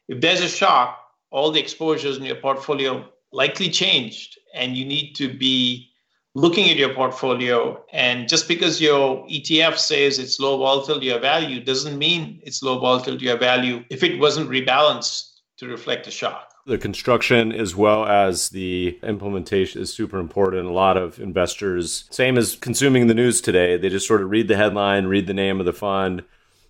if 0.07 0.21
there's 0.21 0.41
a 0.41 0.47
shock, 0.47 1.04
all 1.35 1.51
the 1.51 1.59
exposures 1.59 2.15
in 2.15 2.23
your 2.23 2.37
portfolio 2.37 3.05
likely 3.33 3.69
changed 3.69 4.39
and 4.53 4.77
you 4.77 4.85
need 4.85 5.13
to 5.15 5.27
be 5.37 5.89
looking 6.33 6.69
at 6.69 6.77
your 6.77 6.93
portfolio 6.93 7.83
and 7.91 8.29
just 8.29 8.47
because 8.47 8.79
your 8.79 9.27
etf 9.27 9.77
says 9.77 10.17
it's 10.17 10.39
low 10.39 10.57
volatility 10.57 11.11
or 11.11 11.19
value 11.19 11.61
doesn't 11.61 11.97
mean 11.97 12.39
it's 12.43 12.63
low 12.63 12.79
volatility 12.79 13.29
or 13.29 13.37
value 13.37 13.83
if 13.89 14.01
it 14.01 14.17
wasn't 14.17 14.49
rebalanced 14.49 15.33
to 15.57 15.67
reflect 15.67 16.07
a 16.07 16.11
shock 16.11 16.53
the 16.65 16.77
construction 16.77 17.51
as 17.51 17.75
well 17.75 18.05
as 18.05 18.49
the 18.49 18.97
implementation 19.03 19.83
is 19.83 19.93
super 19.93 20.17
important. 20.17 20.65
A 20.65 20.71
lot 20.71 20.97
of 20.97 21.19
investors, 21.19 22.05
same 22.09 22.39
as 22.39 22.55
consuming 22.55 23.05
the 23.05 23.13
news 23.13 23.39
today, 23.39 23.77
they 23.77 23.87
just 23.87 24.07
sort 24.07 24.23
of 24.23 24.31
read 24.31 24.47
the 24.47 24.57
headline, 24.57 25.05
read 25.05 25.27
the 25.27 25.33
name 25.35 25.59
of 25.59 25.67
the 25.67 25.73
fund, 25.73 26.23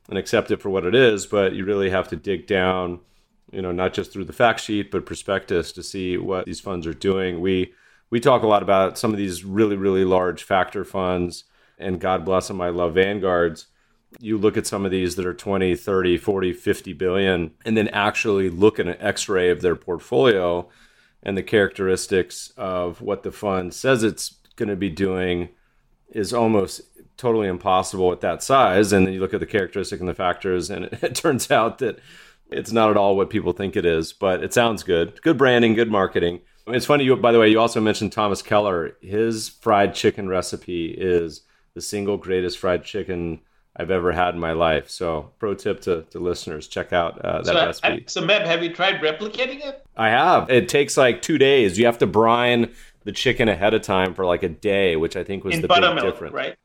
and 0.09 0.17
accept 0.17 0.51
it 0.51 0.61
for 0.61 0.69
what 0.69 0.85
it 0.85 0.95
is. 0.95 1.25
But 1.25 1.53
you 1.53 1.63
really 1.63 1.91
have 1.91 2.09
to 2.09 2.17
dig 2.17 2.45
down 2.45 2.99
you 3.51 3.61
know, 3.61 3.71
not 3.71 3.93
just 3.93 4.11
through 4.11 4.25
the 4.25 4.33
fact 4.33 4.59
sheet, 4.59 4.91
but 4.91 5.05
prospectus 5.05 5.71
to 5.73 5.83
see 5.83 6.17
what 6.17 6.45
these 6.45 6.59
funds 6.59 6.87
are 6.87 6.93
doing. 6.93 7.41
We 7.41 7.73
we 8.09 8.19
talk 8.19 8.43
a 8.43 8.47
lot 8.47 8.63
about 8.63 8.97
some 8.97 9.11
of 9.11 9.17
these 9.17 9.43
really 9.43 9.75
really 9.75 10.05
large 10.05 10.43
factor 10.43 10.83
funds 10.83 11.45
and 11.77 11.99
God 11.99 12.25
bless 12.25 12.47
them, 12.47 12.61
I 12.61 12.69
love 12.69 12.95
Vanguards. 12.95 13.67
You 14.19 14.37
look 14.37 14.55
at 14.55 14.67
some 14.67 14.85
of 14.85 14.91
these 14.91 15.15
that 15.15 15.25
are 15.25 15.33
20, 15.33 15.75
30, 15.75 16.17
40, 16.17 16.53
50 16.53 16.93
billion, 16.93 17.51
and 17.65 17.75
then 17.75 17.89
actually 17.89 18.49
look 18.49 18.79
at 18.79 18.87
an 18.87 18.95
x 18.99 19.27
ray 19.27 19.49
of 19.49 19.61
their 19.61 19.75
portfolio 19.75 20.69
and 21.21 21.37
the 21.37 21.43
characteristics 21.43 22.53
of 22.55 23.01
what 23.01 23.23
the 23.23 23.31
fund 23.31 23.73
says 23.73 24.03
it's 24.03 24.35
going 24.55 24.69
to 24.69 24.75
be 24.75 24.89
doing 24.89 25.49
is 26.09 26.33
almost 26.33 26.81
totally 27.17 27.47
impossible 27.47 28.11
at 28.11 28.21
that 28.21 28.43
size. 28.43 28.93
And 28.93 29.05
then 29.05 29.13
you 29.13 29.19
look 29.19 29.33
at 29.33 29.39
the 29.39 29.45
characteristic 29.45 29.99
and 29.99 30.07
the 30.07 30.13
factors, 30.13 30.69
and 30.69 30.85
it, 30.85 30.99
it 31.03 31.15
turns 31.15 31.51
out 31.51 31.79
that 31.79 31.99
it's 32.49 32.71
not 32.71 32.89
at 32.89 32.97
all 32.97 33.15
what 33.15 33.29
people 33.29 33.53
think 33.53 33.75
it 33.75 33.85
is, 33.85 34.13
but 34.13 34.43
it 34.43 34.53
sounds 34.53 34.83
good. 34.83 35.21
Good 35.21 35.37
branding, 35.37 35.73
good 35.73 35.91
marketing. 35.91 36.41
It's 36.67 36.85
funny, 36.85 37.03
you, 37.03 37.15
by 37.15 37.31
the 37.31 37.39
way, 37.39 37.49
you 37.49 37.59
also 37.59 37.79
mentioned 37.79 38.11
Thomas 38.11 38.41
Keller. 38.41 38.97
His 39.01 39.49
fried 39.49 39.93
chicken 39.93 40.27
recipe 40.27 40.87
is 40.87 41.41
the 41.75 41.81
single 41.81 42.17
greatest 42.17 42.57
fried 42.57 42.83
chicken 42.83 43.41
I've 43.75 43.91
ever 43.91 44.11
had 44.11 44.33
in 44.33 44.39
my 44.39 44.53
life. 44.53 44.89
So, 44.89 45.31
pro 45.37 45.53
tip 45.53 45.81
to, 45.81 46.03
to 46.09 46.19
listeners 46.19 46.67
check 46.67 46.93
out 46.93 47.23
uh, 47.23 47.41
that 47.43 47.45
so, 47.45 47.53
recipe. 47.53 47.87
I, 47.87 48.03
so, 48.07 48.21
Meb, 48.21 48.45
have 48.45 48.63
you 48.63 48.73
tried 48.73 48.95
replicating 49.01 49.63
it? 49.63 49.85
I 49.95 50.09
have. 50.09 50.49
It 50.49 50.69
takes 50.69 50.97
like 50.97 51.21
two 51.21 51.37
days. 51.37 51.77
You 51.77 51.85
have 51.85 51.99
to 51.99 52.07
brine 52.07 52.71
the 53.03 53.11
chicken 53.11 53.47
ahead 53.47 53.73
of 53.73 53.81
time 53.81 54.13
for 54.13 54.25
like 54.25 54.43
a 54.43 54.49
day, 54.49 54.95
which 54.95 55.15
I 55.15 55.23
think 55.23 55.43
was 55.43 55.55
in 55.55 55.61
the 55.61 55.67
big 55.67 56.01
difference. 56.01 56.33
Right. 56.33 56.55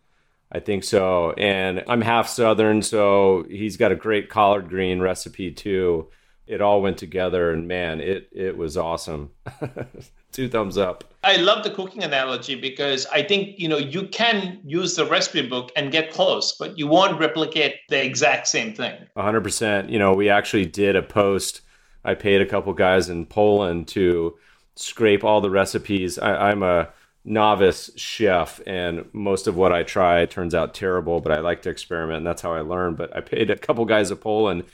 I 0.53 0.59
think 0.59 0.85
so. 0.85 1.33
And 1.33 1.85
I'm 1.87 2.01
half 2.01 2.29
Southern, 2.29 2.83
so 2.83 3.45
he's 3.49 3.77
got 3.77 3.93
a 3.93 3.97
great 3.97 4.29
collard 4.29 4.69
green 4.69 5.01
recipe 5.01 5.53
too. 5.53 6.09
It 6.47 6.61
all 6.61 6.83
went 6.83 6.99
together 6.99 7.53
and 7.53 7.69
man 7.69 8.01
it 8.01 8.29
it 8.33 8.57
was 8.57 8.77
awesome. 8.77 9.31
Two 10.33 10.49
thumbs 10.49 10.77
up. 10.77 11.05
I 11.23 11.37
love 11.37 11.63
the 11.63 11.71
cooking 11.71 12.03
analogy 12.03 12.55
because 12.55 13.07
i 13.13 13.23
think 13.23 13.59
you 13.59 13.69
know 13.69 13.77
you 13.77 14.09
can 14.09 14.61
use 14.65 14.97
the 14.97 15.07
recipe 15.07 15.47
book 15.47 15.71
and 15.77 15.93
get 15.93 16.11
close 16.11 16.57
but 16.59 16.79
you 16.79 16.87
won't 16.87 17.21
replicate 17.21 17.77
the 17.89 18.05
exact 18.05 18.49
same 18.49 18.75
thing. 18.75 18.97
100% 19.17 19.91
you 19.91 19.99
know 19.99 20.13
we 20.13 20.29
actually 20.29 20.67
did 20.67 20.97
a 20.97 21.03
post. 21.03 21.61
I 22.05 22.15
paid 22.15 22.41
a 22.41 22.47
couple 22.47 22.73
guys 22.73 23.09
in 23.09 23.27
poland 23.27 23.87
to 23.89 24.37
scrape 24.75 25.23
all 25.23 25.41
the 25.41 25.51
recipes. 25.51 26.19
I, 26.19 26.51
i'm 26.51 26.65
a 26.65 26.89
novice 27.25 27.91
chef 27.97 28.61
and 28.67 29.05
most 29.13 29.47
of 29.47 29.57
what 29.57 29.73
i 29.73 29.83
try 29.83 30.25
turns 30.25 30.55
out 30.55 30.73
terrible 30.73 31.21
but 31.21 31.33
i 31.33 31.41
like 31.41 31.61
to 31.61 31.69
experiment 31.69 32.19
and 32.19 32.27
that's 32.27 32.41
how 32.41 32.53
i 32.53 32.61
learn 32.61 32.95
but 32.95 33.15
i 33.15 33.21
paid 33.21 33.51
a 33.51 33.57
couple 33.57 33.85
guys 33.85 34.11
a 34.11 34.17
Poland 34.17 34.65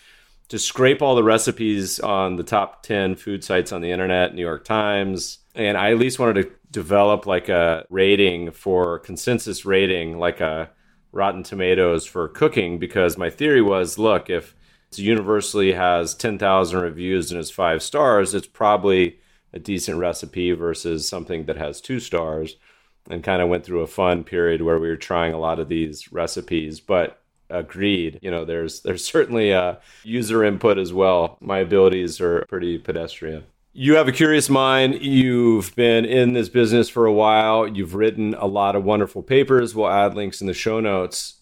to 0.49 0.59
scrape 0.59 1.03
all 1.03 1.16
the 1.16 1.24
recipes 1.24 1.99
on 2.01 2.36
the 2.36 2.42
top 2.42 2.82
10 2.82 3.16
food 3.16 3.42
sites 3.42 3.72
on 3.72 3.80
the 3.80 3.90
internet, 3.90 4.34
New 4.34 4.42
York 4.42 4.64
Times. 4.64 5.38
And 5.55 5.76
I 5.76 5.90
at 5.90 5.99
least 5.99 6.18
wanted 6.18 6.42
to 6.42 6.51
develop 6.70 7.26
like 7.26 7.49
a 7.49 7.84
rating 7.90 8.53
for 8.53 9.01
consensus 9.01 9.64
rating, 9.64 10.18
like 10.18 10.40
a 10.40 10.70
Rotten 11.12 11.42
Tomatoes 11.42 12.07
for 12.07 12.28
cooking, 12.28 12.78
because 12.78 13.16
my 13.16 13.30
theory 13.30 13.62
was 13.62 13.99
look, 13.99 14.30
if 14.30 14.55
it 14.92 14.99
universally 14.99 15.72
has 15.72 16.14
10,000 16.14 16.80
reviews 16.80 17.32
and 17.32 17.40
is 17.40 17.51
five 17.51 17.82
stars, 17.82 18.34
it's 18.34 18.47
probably 18.47 19.18
a 19.53 19.59
decent 19.59 19.99
recipe 19.99 20.53
versus 20.53 21.09
something 21.09 21.44
that 21.47 21.57
has 21.57 21.80
two 21.80 22.01
stars. 22.01 22.57
And 23.09 23.22
kind 23.22 23.40
of 23.40 23.49
went 23.49 23.64
through 23.64 23.82
a 23.82 23.86
fun 23.86 24.24
period 24.24 24.62
where 24.62 24.80
we 24.80 24.88
were 24.88 24.97
trying 24.97 25.32
a 25.32 25.38
lot 25.38 25.61
of 25.61 25.68
these 25.68 26.11
recipes. 26.12 26.80
But 26.80 27.20
agreed 27.49 28.18
you 28.22 28.30
know 28.30 28.44
there's 28.44 28.80
there's 28.80 29.05
certainly 29.05 29.51
a 29.53 29.78
user 30.03 30.44
input 30.44 30.78
as 30.78 30.92
well. 30.92 31.38
My 31.40 31.59
abilities 31.59 32.20
are 32.20 32.44
pretty 32.49 32.78
pedestrian. 32.78 33.44
You 33.72 33.97
have 33.97 34.09
a 34.09 34.12
curious 34.12 34.49
mind. 34.49 35.03
You've 35.03 35.74
been 35.76 36.07
in 36.07 36.32
this 36.32 36.49
business 36.49 36.88
for 36.88 37.05
a 37.05 37.12
while. 37.12 37.68
You've 37.68 37.94
written 37.94 38.34
a 38.34 38.47
lot 38.47 38.74
of 38.74 38.84
wonderful 38.84 39.22
papers. 39.22 39.74
We'll 39.74 39.90
add 39.90 40.14
links 40.14 40.40
in 40.40 40.47
the 40.47 40.55
show 40.55 40.80
notes 40.80 41.34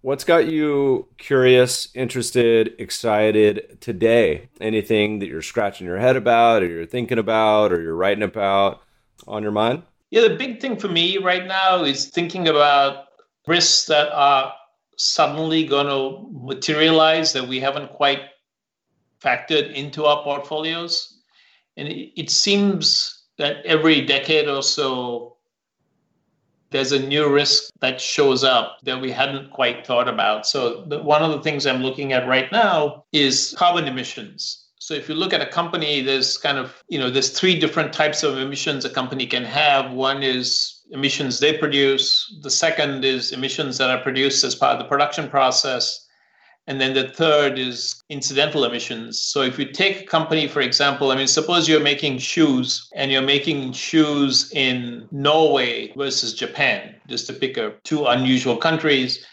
what's 0.00 0.24
got 0.24 0.46
you 0.46 1.08
curious 1.18 1.88
interested 1.94 2.74
excited 2.78 3.78
today 3.80 4.48
anything 4.60 5.18
that 5.18 5.26
you're 5.26 5.42
scratching 5.42 5.86
your 5.86 5.98
head 5.98 6.16
about 6.16 6.62
or 6.62 6.66
you're 6.66 6.86
thinking 6.86 7.18
about 7.18 7.72
or 7.72 7.80
you're 7.80 7.96
writing 7.96 8.22
about 8.22 8.82
on 9.26 9.42
your 9.42 9.52
mind 9.52 9.82
yeah 10.10 10.20
the 10.20 10.36
big 10.36 10.60
thing 10.60 10.76
for 10.76 10.88
me 10.88 11.18
right 11.18 11.46
now 11.46 11.82
is 11.82 12.06
thinking 12.06 12.48
about 12.48 13.04
risks 13.46 13.86
that 13.86 14.12
are 14.12 14.52
suddenly 14.98 15.64
going 15.64 15.86
to 15.86 16.28
materialize 16.32 17.32
that 17.32 17.48
we 17.48 17.60
haven't 17.60 17.90
quite 17.92 18.20
factored 19.22 19.72
into 19.72 20.04
our 20.04 20.22
portfolios. 20.22 21.20
And 21.76 21.88
it, 21.88 22.20
it 22.20 22.30
seems 22.30 23.24
that 23.38 23.64
every 23.64 24.02
decade 24.02 24.48
or 24.48 24.62
so, 24.62 25.36
there's 26.70 26.92
a 26.92 26.98
new 27.06 27.32
risk 27.32 27.70
that 27.80 28.00
shows 28.00 28.44
up 28.44 28.78
that 28.82 29.00
we 29.00 29.10
hadn't 29.10 29.50
quite 29.50 29.86
thought 29.86 30.08
about. 30.08 30.46
So, 30.46 30.84
the, 30.86 31.02
one 31.02 31.22
of 31.22 31.30
the 31.32 31.40
things 31.40 31.66
I'm 31.66 31.82
looking 31.82 32.12
at 32.12 32.28
right 32.28 32.50
now 32.52 33.04
is 33.12 33.54
carbon 33.58 33.86
emissions. 33.86 34.68
So 34.88 34.94
if 34.94 35.06
you 35.06 35.14
look 35.14 35.34
at 35.34 35.42
a 35.42 35.46
company, 35.46 36.00
there's 36.00 36.38
kind 36.38 36.56
of, 36.56 36.82
you 36.88 36.98
know, 36.98 37.10
there's 37.10 37.38
three 37.38 37.60
different 37.60 37.92
types 37.92 38.22
of 38.22 38.38
emissions 38.38 38.86
a 38.86 38.90
company 38.90 39.26
can 39.26 39.44
have. 39.44 39.92
One 39.92 40.22
is 40.22 40.82
emissions 40.92 41.40
they 41.40 41.58
produce. 41.58 42.38
The 42.42 42.50
second 42.50 43.04
is 43.04 43.32
emissions 43.32 43.76
that 43.76 43.90
are 43.90 44.02
produced 44.02 44.44
as 44.44 44.54
part 44.54 44.72
of 44.72 44.78
the 44.78 44.88
production 44.88 45.28
process. 45.28 46.07
And 46.68 46.78
then 46.78 46.92
the 46.92 47.08
third 47.08 47.58
is 47.58 48.02
incidental 48.10 48.62
emissions. 48.62 49.18
So 49.18 49.40
if 49.40 49.58
you 49.58 49.64
take 49.64 50.02
a 50.02 50.04
company, 50.04 50.46
for 50.46 50.60
example, 50.60 51.10
I 51.10 51.16
mean, 51.16 51.26
suppose 51.26 51.66
you're 51.66 51.80
making 51.80 52.18
shoes 52.18 52.90
and 52.94 53.10
you're 53.10 53.22
making 53.22 53.72
shoes 53.72 54.52
in 54.52 55.08
Norway 55.10 55.94
versus 55.96 56.34
Japan, 56.34 56.94
just 57.08 57.26
to 57.28 57.32
pick 57.32 57.56
up 57.56 57.82
two 57.84 58.04
unusual 58.04 58.58
countries. 58.58 59.24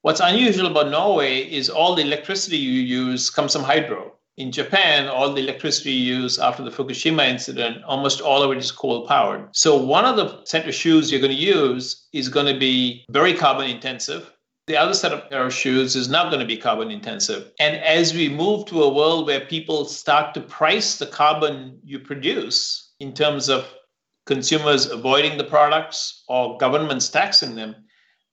What's 0.00 0.18
unusual 0.18 0.66
about 0.66 0.90
Norway 0.90 1.42
is 1.42 1.70
all 1.70 1.94
the 1.94 2.02
electricity 2.02 2.56
you 2.56 2.82
use 2.82 3.30
comes 3.30 3.52
from 3.52 3.62
hydro 3.62 4.12
in 4.36 4.50
Japan, 4.50 5.08
all 5.08 5.32
the 5.32 5.42
electricity 5.42 5.92
you 5.92 6.16
use 6.16 6.38
after 6.40 6.64
the 6.64 6.70
Fukushima 6.70 7.28
incident, 7.28 7.84
almost 7.84 8.20
all 8.20 8.42
of 8.42 8.50
it 8.50 8.58
is 8.58 8.72
coal 8.72 9.06
powered. 9.06 9.54
So, 9.54 9.76
one 9.76 10.04
of 10.04 10.16
the 10.16 10.44
set 10.46 10.66
of 10.66 10.74
shoes 10.74 11.12
you're 11.12 11.20
going 11.20 11.36
to 11.36 11.38
use 11.38 12.08
is 12.12 12.28
going 12.28 12.52
to 12.52 12.58
be 12.58 13.04
very 13.10 13.34
carbon 13.34 13.68
intensive. 13.68 14.31
The 14.68 14.76
other 14.76 14.94
set 14.94 15.12
of 15.12 15.28
pair 15.28 15.44
of 15.44 15.52
shoes 15.52 15.96
is 15.96 16.08
not 16.08 16.30
going 16.30 16.38
to 16.38 16.46
be 16.46 16.56
carbon 16.56 16.90
intensive. 16.90 17.50
And 17.58 17.76
as 17.76 18.14
we 18.14 18.28
move 18.28 18.64
to 18.66 18.84
a 18.84 18.92
world 18.92 19.26
where 19.26 19.40
people 19.40 19.84
start 19.84 20.34
to 20.34 20.40
price 20.40 20.98
the 20.98 21.06
carbon 21.06 21.80
you 21.82 21.98
produce 21.98 22.92
in 23.00 23.12
terms 23.12 23.48
of 23.48 23.66
consumers 24.24 24.86
avoiding 24.86 25.36
the 25.36 25.44
products 25.44 26.22
or 26.28 26.58
governments 26.58 27.08
taxing 27.08 27.56
them, 27.56 27.74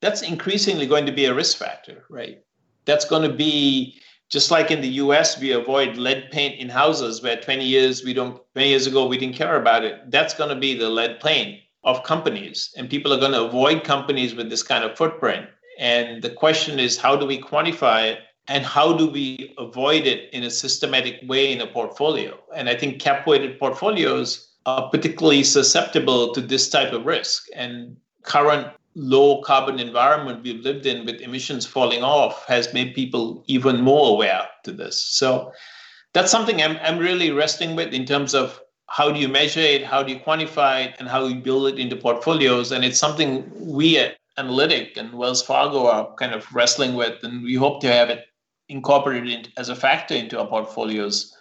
that's 0.01 0.21
increasingly 0.21 0.85
going 0.85 1.07
to 1.07 1.11
be 1.11 1.25
a 1.25 1.33
risk 1.33 1.57
factor, 1.57 2.05
right? 2.09 2.37
That's 2.85 3.05
going 3.05 3.27
to 3.27 3.35
be 3.35 3.99
just 4.29 4.51
like 4.51 4.69
in 4.69 4.81
the 4.81 5.01
US, 5.03 5.39
we 5.39 5.51
avoid 5.51 5.97
lead 5.97 6.29
paint 6.31 6.59
in 6.59 6.69
houses 6.69 7.23
where 7.23 7.41
20 7.41 7.65
years 7.65 8.03
we 8.03 8.13
don't 8.13 8.39
20 8.53 8.69
years 8.69 8.85
ago 8.85 9.07
we 9.07 9.17
didn't 9.17 9.35
care 9.35 9.59
about 9.59 9.83
it. 9.83 10.11
That's 10.11 10.35
going 10.35 10.51
to 10.51 10.55
be 10.55 10.75
the 10.75 10.89
lead 10.89 11.19
paint 11.19 11.61
of 11.83 12.03
companies. 12.03 12.71
And 12.77 12.89
people 12.89 13.11
are 13.11 13.19
going 13.19 13.31
to 13.31 13.45
avoid 13.45 13.83
companies 13.83 14.35
with 14.35 14.49
this 14.49 14.61
kind 14.61 14.83
of 14.83 14.95
footprint. 14.95 15.47
And 15.79 16.21
the 16.21 16.29
question 16.29 16.77
is 16.77 16.97
how 16.97 17.15
do 17.15 17.25
we 17.25 17.41
quantify 17.41 18.11
it 18.11 18.19
and 18.49 18.65
how 18.65 18.91
do 18.93 19.09
we 19.09 19.55
avoid 19.57 20.05
it 20.05 20.29
in 20.33 20.43
a 20.43 20.51
systematic 20.51 21.21
way 21.25 21.53
in 21.53 21.61
a 21.61 21.67
portfolio? 21.67 22.37
And 22.53 22.69
I 22.69 22.75
think 22.75 22.99
cap 22.99 23.25
weighted 23.25 23.57
portfolios 23.57 24.49
are 24.65 24.89
particularly 24.89 25.43
susceptible 25.43 26.33
to 26.33 26.41
this 26.41 26.69
type 26.69 26.91
of 26.91 27.05
risk. 27.05 27.47
And 27.55 27.95
current 28.23 28.67
low 28.95 29.41
carbon 29.41 29.79
environment 29.79 30.43
we've 30.43 30.61
lived 30.61 30.85
in 30.85 31.05
with 31.05 31.21
emissions 31.21 31.65
falling 31.65 32.03
off 32.03 32.45
has 32.47 32.73
made 32.73 32.93
people 32.93 33.45
even 33.47 33.79
more 33.81 34.09
aware 34.09 34.47
to 34.65 34.73
this. 34.73 35.01
So 35.01 35.53
that's 36.13 36.31
something 36.31 36.61
I'm, 36.61 36.77
I'm 36.81 36.97
really 36.97 37.31
wrestling 37.31 37.77
with 37.77 37.93
in 37.93 38.05
terms 38.05 38.33
of 38.33 38.59
how 38.87 39.11
do 39.11 39.19
you 39.19 39.29
measure 39.29 39.61
it, 39.61 39.85
how 39.85 40.03
do 40.03 40.11
you 40.11 40.19
quantify 40.19 40.87
it, 40.87 40.95
and 40.99 41.07
how 41.07 41.25
you 41.25 41.35
build 41.35 41.67
it 41.67 41.79
into 41.79 41.95
portfolios. 41.95 42.71
And 42.73 42.83
it's 42.83 42.99
something 42.99 43.49
we 43.55 43.97
at 43.97 44.18
Analytic 44.39 44.95
and 44.95 45.13
Wells 45.13 45.41
Fargo 45.41 45.87
are 45.87 46.13
kind 46.15 46.33
of 46.33 46.51
wrestling 46.55 46.95
with, 46.95 47.23
and 47.23 47.43
we 47.43 47.55
hope 47.55 47.81
to 47.81 47.91
have 47.91 48.09
it 48.09 48.25
incorporated 48.69 49.51
as 49.57 49.67
a 49.69 49.75
factor 49.75 50.15
into 50.15 50.39
our 50.39 50.47
portfolios 50.47 51.35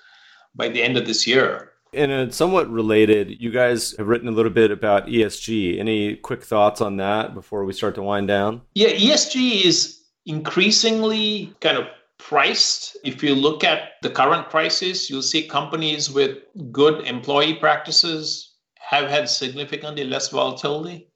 by 0.55 0.69
the 0.69 0.83
end 0.83 0.97
of 0.97 1.07
this 1.07 1.27
year. 1.27 1.73
And 1.95 2.11
it's 2.11 2.37
somewhat 2.37 2.69
related, 2.69 3.41
you 3.41 3.51
guys 3.51 3.97
have 3.97 4.09
written 4.09 4.29
a 4.29 4.33
little 4.33 4.53
bit 4.53 4.71
about 4.71 5.07
ESG. 5.07 5.79
Any 5.79 6.17
quick 6.17 6.43
thoughts 6.43 6.81
on 6.81 6.97
that 6.99 7.35
before 7.35 7.65
we 7.65 7.73
start 7.73 7.95
to 7.95 8.03
wind 8.03 8.29
down? 8.29 8.63
Yeah, 8.75 8.89
ESG 8.89 9.65
is 9.65 10.03
increasingly 10.27 11.55
kind 11.61 11.79
of 11.79 11.87
priced. 12.19 12.99
If 13.05 13.23
you 13.23 13.35
look 13.35 13.65
at 13.65 13.93
the 14.03 14.11
current 14.11 14.51
crisis, 14.51 15.09
you'll 15.09 15.23
see 15.23 15.49
companies 15.49 16.11
with 16.11 16.39
good 16.73 17.07
employee 17.07 17.55
practices 17.55 18.57
have 18.79 19.09
had 19.09 19.29
significantly 19.29 20.05
less 20.05 20.29
volatility. 20.29 21.08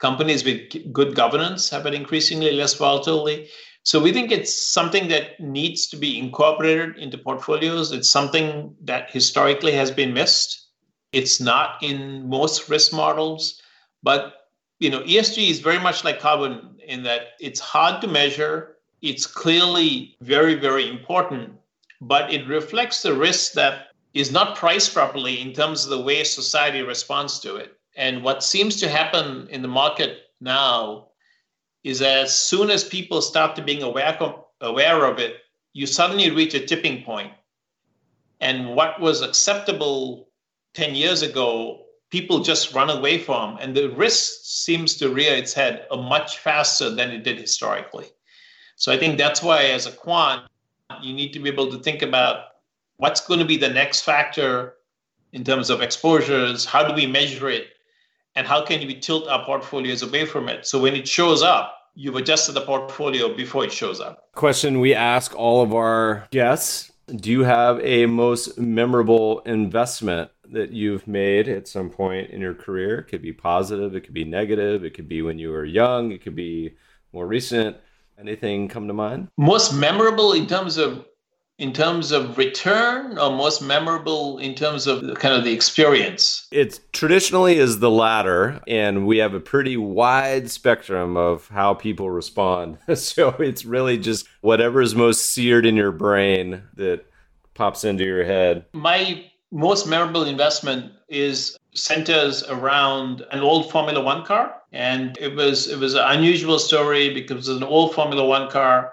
Companies 0.00 0.44
with 0.44 0.92
good 0.92 1.14
governance 1.14 1.68
have 1.70 1.84
had 1.84 1.94
increasingly 1.94 2.52
less 2.52 2.74
volatility. 2.74 3.48
So 3.82 4.00
we 4.00 4.12
think 4.12 4.30
it's 4.30 4.54
something 4.54 5.08
that 5.08 5.40
needs 5.40 5.86
to 5.88 5.96
be 5.96 6.18
incorporated 6.18 6.96
into 6.96 7.18
portfolios. 7.18 7.92
It's 7.92 8.10
something 8.10 8.74
that 8.82 9.10
historically 9.10 9.72
has 9.72 9.90
been 9.90 10.12
missed. 10.12 10.68
It's 11.12 11.40
not 11.40 11.82
in 11.82 12.28
most 12.28 12.68
risk 12.68 12.92
models, 12.92 13.60
but 14.02 14.34
you 14.78 14.90
know, 14.90 15.00
ESG 15.00 15.50
is 15.50 15.60
very 15.60 15.78
much 15.78 16.04
like 16.04 16.20
carbon 16.20 16.76
in 16.86 17.02
that 17.02 17.32
it's 17.38 17.60
hard 17.60 18.00
to 18.00 18.08
measure. 18.08 18.76
It's 19.02 19.26
clearly 19.26 20.16
very, 20.20 20.54
very 20.54 20.88
important, 20.88 21.52
but 22.00 22.32
it 22.32 22.46
reflects 22.48 23.02
the 23.02 23.14
risk 23.14 23.52
that 23.52 23.88
is 24.14 24.32
not 24.32 24.56
priced 24.56 24.92
properly 24.94 25.40
in 25.40 25.52
terms 25.52 25.84
of 25.84 25.90
the 25.90 26.00
way 26.00 26.24
society 26.24 26.82
responds 26.82 27.38
to 27.40 27.56
it. 27.56 27.79
And 28.00 28.22
what 28.22 28.42
seems 28.42 28.76
to 28.76 28.88
happen 28.88 29.46
in 29.50 29.60
the 29.60 29.68
market 29.68 30.30
now 30.40 31.08
is 31.84 32.00
as 32.00 32.34
soon 32.34 32.70
as 32.70 32.82
people 32.82 33.20
start 33.20 33.54
to 33.56 33.62
being 33.62 33.82
aware 33.82 34.16
of, 34.18 34.46
aware 34.62 35.04
of 35.04 35.18
it, 35.18 35.36
you 35.74 35.86
suddenly 35.86 36.30
reach 36.30 36.54
a 36.54 36.64
tipping 36.64 37.04
point. 37.04 37.30
And 38.40 38.74
what 38.74 39.02
was 39.02 39.20
acceptable 39.20 40.30
10 40.72 40.94
years 40.94 41.20
ago, 41.20 41.84
people 42.08 42.40
just 42.40 42.72
run 42.72 42.88
away 42.88 43.18
from. 43.18 43.58
And 43.60 43.76
the 43.76 43.90
risk 43.90 44.44
seems 44.44 44.96
to 44.96 45.12
rear 45.12 45.34
its 45.34 45.52
head 45.52 45.86
much 45.94 46.38
faster 46.38 46.88
than 46.88 47.10
it 47.10 47.22
did 47.22 47.36
historically. 47.36 48.06
So 48.76 48.90
I 48.90 48.96
think 48.96 49.18
that's 49.18 49.42
why, 49.42 49.64
as 49.64 49.84
a 49.84 49.92
quant, 49.92 50.48
you 51.02 51.12
need 51.12 51.34
to 51.34 51.38
be 51.38 51.50
able 51.50 51.70
to 51.70 51.78
think 51.78 52.00
about 52.00 52.44
what's 52.96 53.20
going 53.20 53.40
to 53.40 53.46
be 53.46 53.58
the 53.58 53.68
next 53.68 54.00
factor 54.00 54.76
in 55.34 55.44
terms 55.44 55.68
of 55.68 55.82
exposures, 55.82 56.64
how 56.64 56.82
do 56.82 56.94
we 56.94 57.06
measure 57.06 57.50
it, 57.50 57.66
and 58.36 58.46
how 58.46 58.64
can 58.64 58.86
we 58.86 58.94
tilt 58.94 59.28
our 59.28 59.44
portfolios 59.44 60.02
away 60.02 60.24
from 60.24 60.48
it? 60.48 60.66
So 60.66 60.80
when 60.80 60.94
it 60.94 61.06
shows 61.08 61.42
up, 61.42 61.76
you've 61.94 62.16
adjusted 62.16 62.52
the 62.52 62.60
portfolio 62.62 63.34
before 63.34 63.64
it 63.64 63.72
shows 63.72 64.00
up. 64.00 64.32
Question 64.34 64.80
we 64.80 64.94
ask 64.94 65.34
all 65.34 65.62
of 65.62 65.74
our 65.74 66.26
guests 66.30 66.92
Do 67.06 67.30
you 67.30 67.42
have 67.42 67.80
a 67.80 68.06
most 68.06 68.58
memorable 68.58 69.40
investment 69.40 70.30
that 70.52 70.72
you've 70.72 71.06
made 71.06 71.48
at 71.48 71.68
some 71.68 71.90
point 71.90 72.30
in 72.30 72.40
your 72.40 72.54
career? 72.54 72.98
It 73.00 73.08
could 73.08 73.22
be 73.22 73.32
positive, 73.32 73.94
it 73.94 74.02
could 74.02 74.14
be 74.14 74.24
negative, 74.24 74.84
it 74.84 74.94
could 74.94 75.08
be 75.08 75.22
when 75.22 75.38
you 75.38 75.50
were 75.50 75.64
young, 75.64 76.12
it 76.12 76.22
could 76.22 76.36
be 76.36 76.76
more 77.12 77.26
recent. 77.26 77.76
Anything 78.18 78.68
come 78.68 78.86
to 78.86 78.92
mind? 78.92 79.28
Most 79.38 79.72
memorable 79.72 80.34
in 80.34 80.46
terms 80.46 80.76
of 80.76 81.06
in 81.60 81.74
terms 81.74 82.10
of 82.10 82.38
return 82.38 83.18
or 83.18 83.30
most 83.30 83.60
memorable 83.60 84.38
in 84.38 84.54
terms 84.54 84.86
of 84.86 85.18
kind 85.18 85.34
of 85.34 85.44
the 85.44 85.52
experience? 85.52 86.48
It 86.50 86.80
traditionally 86.92 87.58
is 87.58 87.80
the 87.80 87.90
latter, 87.90 88.60
and 88.66 89.06
we 89.06 89.18
have 89.18 89.34
a 89.34 89.40
pretty 89.40 89.76
wide 89.76 90.50
spectrum 90.50 91.18
of 91.18 91.48
how 91.48 91.74
people 91.74 92.10
respond. 92.10 92.78
so 92.94 93.28
it's 93.38 93.66
really 93.66 93.98
just 93.98 94.26
whatever 94.40 94.80
is 94.80 94.94
most 94.94 95.26
seared 95.26 95.66
in 95.66 95.76
your 95.76 95.92
brain 95.92 96.62
that 96.76 97.04
pops 97.52 97.84
into 97.84 98.04
your 98.04 98.24
head. 98.24 98.64
My 98.72 99.26
most 99.52 99.86
memorable 99.86 100.24
investment 100.24 100.92
is 101.08 101.58
centers 101.74 102.42
around 102.44 103.22
an 103.32 103.40
old 103.40 103.70
Formula 103.70 104.00
One 104.00 104.24
car. 104.24 104.54
And 104.72 105.18
it 105.20 105.34
was 105.34 105.68
it 105.68 105.78
was 105.78 105.94
an 105.94 106.04
unusual 106.06 106.58
story 106.58 107.12
because 107.12 107.48
it 107.48 107.52
was 107.52 107.62
an 107.62 107.64
old 107.64 107.94
Formula 107.94 108.24
One 108.24 108.48
car 108.50 108.92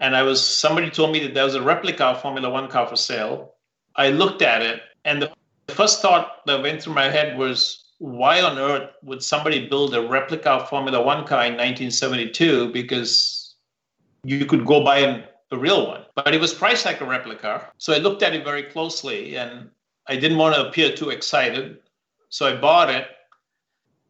and 0.00 0.14
I 0.14 0.22
was 0.22 0.44
somebody 0.44 0.90
told 0.90 1.12
me 1.12 1.20
that 1.20 1.34
there 1.34 1.44
was 1.44 1.54
a 1.54 1.62
replica 1.62 2.04
of 2.04 2.20
Formula 2.20 2.50
One 2.50 2.68
car 2.68 2.86
for 2.86 2.96
sale. 2.96 3.54
I 3.94 4.10
looked 4.10 4.42
at 4.42 4.62
it, 4.62 4.82
and 5.04 5.22
the 5.22 5.74
first 5.74 6.02
thought 6.02 6.44
that 6.46 6.62
went 6.62 6.82
through 6.82 6.94
my 6.94 7.08
head 7.08 7.38
was, 7.38 7.84
why 7.98 8.42
on 8.42 8.58
earth 8.58 8.90
would 9.02 9.22
somebody 9.22 9.68
build 9.68 9.94
a 9.94 10.06
replica 10.06 10.50
of 10.50 10.68
Formula 10.68 11.02
One 11.02 11.26
car 11.26 11.46
in 11.46 11.54
1972? 11.54 12.72
Because 12.72 13.54
you 14.22 14.44
could 14.44 14.66
go 14.66 14.84
buy 14.84 14.98
a, 14.98 15.24
a 15.50 15.58
real 15.58 15.86
one, 15.86 16.04
but 16.14 16.34
it 16.34 16.40
was 16.40 16.52
priced 16.52 16.84
like 16.84 17.00
a 17.00 17.06
replica. 17.06 17.70
So 17.78 17.94
I 17.94 17.98
looked 17.98 18.22
at 18.22 18.34
it 18.34 18.44
very 18.44 18.64
closely, 18.64 19.36
and 19.36 19.70
I 20.06 20.16
didn't 20.16 20.38
want 20.38 20.54
to 20.54 20.68
appear 20.68 20.92
too 20.92 21.10
excited, 21.10 21.78
so 22.28 22.46
I 22.46 22.56
bought 22.56 22.90
it. 22.90 23.06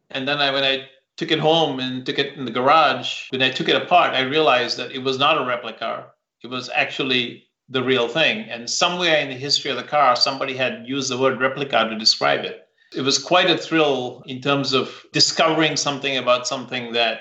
And 0.09 0.27
then 0.27 0.39
I, 0.39 0.51
when 0.51 0.63
I 0.63 0.87
took 1.17 1.31
it 1.31 1.39
home 1.39 1.79
and 1.79 2.05
took 2.05 2.19
it 2.19 2.33
in 2.33 2.45
the 2.45 2.51
garage. 2.51 3.29
When 3.31 3.41
I 3.41 3.49
took 3.49 3.67
it 3.67 3.75
apart, 3.75 4.13
I 4.13 4.21
realized 4.21 4.77
that 4.77 4.91
it 4.91 5.03
was 5.03 5.17
not 5.17 5.41
a 5.41 5.45
replica. 5.45 6.07
It 6.43 6.47
was 6.47 6.69
actually 6.73 7.43
the 7.69 7.83
real 7.83 8.07
thing. 8.07 8.47
And 8.49 8.69
somewhere 8.69 9.17
in 9.17 9.29
the 9.29 9.35
history 9.35 9.71
of 9.71 9.77
the 9.77 9.83
car, 9.83 10.15
somebody 10.15 10.55
had 10.55 10.87
used 10.87 11.09
the 11.09 11.17
word 11.17 11.39
replica 11.39 11.89
to 11.89 11.97
describe 11.97 12.45
it. 12.45 12.61
It 12.95 13.01
was 13.01 13.17
quite 13.17 13.49
a 13.49 13.57
thrill 13.57 14.23
in 14.27 14.41
terms 14.41 14.73
of 14.73 15.03
discovering 15.11 15.75
something 15.75 16.15
about 16.17 16.47
something 16.47 16.93
that 16.93 17.19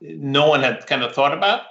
no 0.00 0.48
one 0.48 0.62
had 0.62 0.86
kind 0.86 1.02
of 1.02 1.12
thought 1.12 1.36
about 1.36 1.62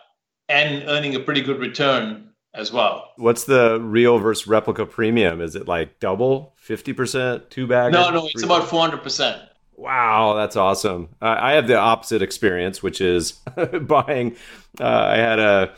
and 0.49 0.84
earning 0.88 1.16
a 1.16 1.20
pretty 1.20 1.41
good 1.41 1.59
return 1.59 2.30
as 2.53 2.72
well. 2.72 3.11
What's 3.16 3.45
the 3.45 3.80
real 3.82 4.20
versus 4.20 4.45
replica 4.47 4.86
premium? 4.86 5.41
Is 5.41 5.55
it 5.55 5.68
like 5.68 5.99
double, 5.99 6.55
50%, 6.68 7.49
two 7.49 7.66
bag? 7.66 7.93
No, 7.93 8.11
no, 8.11 8.28
it's 8.28 8.43
about 8.43 8.68
400%. 8.68 9.47
Wow, 9.76 10.34
that's 10.36 10.55
awesome. 10.55 11.09
Uh, 11.21 11.36
I 11.39 11.53
have 11.53 11.67
the 11.67 11.78
opposite 11.78 12.21
experience, 12.21 12.84
which 12.84 13.01
is 13.01 13.32
buying. 13.82 14.36
Uh, 14.80 14.86
I 14.88 15.17
had 15.17 15.39
a, 15.39 15.74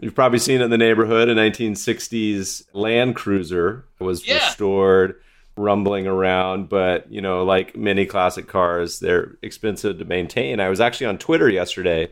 you've 0.00 0.14
probably 0.14 0.38
seen 0.38 0.60
it 0.60 0.64
in 0.64 0.70
the 0.70 0.78
neighborhood, 0.78 1.28
a 1.28 1.34
1960s 1.34 2.66
Land 2.72 3.16
Cruiser 3.16 3.84
was 3.98 4.26
yeah. 4.26 4.34
restored, 4.34 5.20
rumbling 5.56 6.06
around. 6.06 6.68
But, 6.68 7.10
you 7.10 7.20
know, 7.20 7.44
like 7.44 7.76
many 7.76 8.06
classic 8.06 8.46
cars, 8.46 9.00
they're 9.00 9.36
expensive 9.42 9.98
to 9.98 10.04
maintain. 10.04 10.60
I 10.60 10.68
was 10.68 10.80
actually 10.80 11.06
on 11.06 11.18
Twitter 11.18 11.48
yesterday 11.48 12.10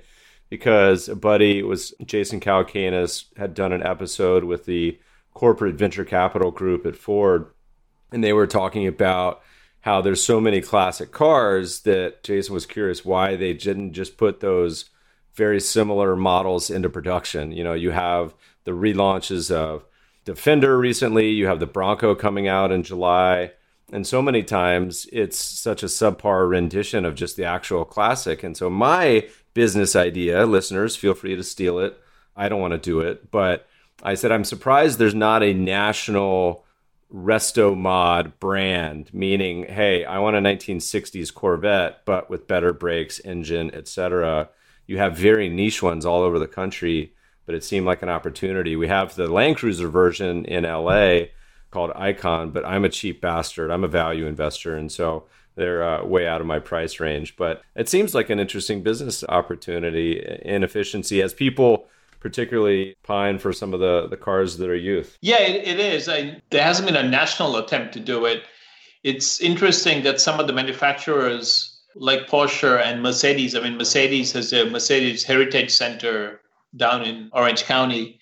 because 0.49 1.09
a 1.09 1.17
buddy 1.17 1.63
was 1.63 1.95
Jason 2.05 2.41
Calacanis 2.41 3.25
had 3.37 3.55
done 3.55 3.73
an 3.73 3.83
episode 3.83 4.45
with 4.45 4.65
the 4.65 4.99
corporate 5.35 5.75
venture 5.75 6.05
capital 6.05 6.51
group 6.51 6.87
at 6.87 6.97
Ford, 6.97 7.47
and 8.11 8.23
they 8.23 8.33
were 8.33 8.47
talking 8.47 8.87
about 8.87 9.43
how 9.87 10.01
there's 10.01 10.23
so 10.23 10.41
many 10.41 10.61
classic 10.61 11.13
cars 11.13 11.83
that 11.83 12.21
Jason 12.25 12.53
was 12.53 12.67
curious 12.67 13.05
why 13.05 13.37
they 13.37 13.55
didn't 13.55 13.93
just 13.93 14.17
put 14.17 14.41
those 14.41 14.91
very 15.35 15.61
similar 15.61 16.17
models 16.17 16.71
into 16.71 16.91
production. 16.91 17.53
You 17.53 17.63
know, 17.63 17.73
you 17.73 17.93
have 17.93 18.35
the 18.65 18.73
relaunches 18.73 19.49
of 19.49 19.85
Defender 20.25 20.77
recently, 20.77 21.31
you 21.31 21.47
have 21.47 21.61
the 21.61 21.69
Bronco 21.69 22.17
coming 22.17 22.49
out 22.49 22.73
in 22.73 22.83
July. 22.83 23.53
And 23.93 24.05
so 24.05 24.21
many 24.21 24.43
times 24.43 25.07
it's 25.13 25.39
such 25.39 25.85
a 25.85 25.87
subpar 25.87 26.51
rendition 26.51 27.05
of 27.05 27.15
just 27.15 27.37
the 27.37 27.45
actual 27.45 27.85
classic. 27.85 28.43
And 28.43 28.57
so 28.57 28.69
my 28.69 29.29
business 29.55 29.95
idea, 29.95 30.47
listeners, 30.47 30.97
feel 30.97 31.15
free 31.15 31.37
to 31.37 31.45
steal 31.45 31.79
it. 31.79 31.97
I 32.35 32.49
don't 32.49 32.61
want 32.61 32.73
to 32.73 32.79
do 32.79 32.99
it, 32.99 33.31
but 33.31 33.69
I 34.03 34.15
said 34.15 34.33
I'm 34.33 34.43
surprised 34.43 34.99
there's 34.99 35.15
not 35.15 35.45
a 35.45 35.55
national 35.55 36.66
resto 37.13 37.77
mod 37.77 38.39
brand 38.41 39.09
meaning 39.15 39.65
hey 39.65 40.05
i 40.05 40.19
want 40.19 40.35
a 40.35 40.41
1960s 40.41 41.33
corvette 41.33 42.05
but 42.05 42.29
with 42.29 42.49
better 42.49 42.73
brakes 42.73 43.21
engine 43.21 43.73
etc 43.73 44.49
you 44.87 44.99
have 44.99 45.17
very 45.17 45.49
niche 45.49 45.83
ones 45.83 46.05
all 46.05 46.23
over 46.23 46.39
the 46.39 46.49
country 46.49 47.13
but 47.47 47.55
it 47.55 47.65
seemed 47.65 47.87
like 47.87 48.03
an 48.03 48.09
opportunity. 48.09 48.75
We 48.77 48.89
have 48.89 49.15
the 49.15 49.29
land 49.29 49.57
cruiser 49.57 49.89
version 49.89 50.45
in 50.45 50.65
la 50.65 51.21
called 51.71 51.93
icon 51.95 52.51
but 52.51 52.65
i'm 52.65 52.85
a 52.85 52.89
cheap 52.89 53.21
bastard. 53.21 53.71
I'm 53.71 53.85
a 53.85 53.89
value 53.89 54.27
investor 54.27 54.77
and 54.77 54.91
so 54.91 55.27
they're 55.55 55.83
uh, 55.83 56.05
way 56.05 56.27
out 56.29 56.43
of 56.43 56.47
my 56.47 56.59
price 56.59 57.01
range. 57.01 57.35
But 57.37 57.63
it 57.75 57.89
seems 57.89 58.15
like 58.15 58.29
an 58.29 58.39
interesting 58.39 58.83
business 58.83 59.25
opportunity 59.27 60.21
in 60.43 60.63
efficiency 60.63 61.23
as 61.23 61.33
people 61.33 61.89
particularly 62.21 62.97
pine 63.03 63.39
for 63.39 63.53
some 63.53 63.75
of 63.75 63.81
the, 63.81 64.07
the 64.09 64.17
cars 64.17 64.57
that 64.59 64.69
are 64.69 64.77
youth. 64.77 65.17
Yeah, 65.21 65.41
it, 65.41 65.67
it 65.67 65.81
is. 65.81 66.09
I, 66.09 66.41
there 66.51 66.63
hasn't 66.63 66.87
been 66.87 66.97
a 66.97 67.09
national 67.09 67.57
attempt 67.57 67.93
to 67.95 68.01
do 68.01 68.25
it. 68.25 68.43
It's 69.05 69.41
interesting 69.41 70.03
that 70.05 70.21
some 70.21 70.41
of 70.41 70.47
the 70.47 70.53
manufacturers, 70.53 71.83
like 71.95 72.29
Porsche 72.29 72.81
and 72.81 73.03
Mercedes, 73.03 73.55
I 73.55 73.61
mean, 73.61 73.77
Mercedes 73.77 74.33
has 74.33 74.53
a 74.53 74.69
Mercedes 74.69 75.25
Heritage 75.25 75.71
Center 75.71 76.41
down 76.77 77.03
in 77.03 77.31
Orange 77.33 77.65
County 77.65 78.19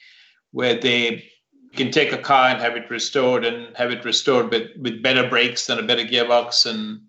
where 0.53 0.79
they 0.79 1.25
can 1.75 1.91
take 1.91 2.13
a 2.13 2.19
car 2.19 2.51
and 2.51 2.61
have 2.61 2.77
it 2.77 2.89
restored 2.89 3.45
and 3.45 3.77
have 3.77 3.91
it 3.91 4.05
restored 4.05 4.51
with, 4.51 4.71
with 4.81 5.03
better 5.03 5.29
brakes 5.29 5.69
and 5.69 5.81
a 5.81 5.83
better 5.83 6.05
gearbox 6.05 6.67
and 6.67 7.01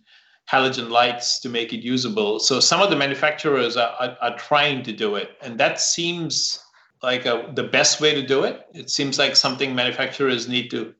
halogen 0.51 0.89
lights 0.89 1.39
to 1.39 1.49
make 1.49 1.73
it 1.73 1.81
usable. 1.81 2.39
So 2.39 2.59
some 2.59 2.81
of 2.81 2.89
the 2.89 2.95
manufacturers 2.95 3.77
are, 3.77 3.95
are, 3.99 4.17
are 4.21 4.37
trying 4.37 4.83
to 4.83 4.93
do 4.93 5.15
it. 5.15 5.31
And 5.41 5.59
that 5.59 5.79
seems 5.79 6.59
like 7.05 7.25
a, 7.25 7.51
the 7.53 7.63
best 7.63 8.01
way 8.01 8.15
to 8.15 8.25
do 8.25 8.43
it. 8.43 8.65
It 8.73 8.89
seems 8.89 9.19
like 9.19 9.35
something 9.35 9.75
manufacturers 9.75 10.49
need 10.49 10.71
to 10.71 10.93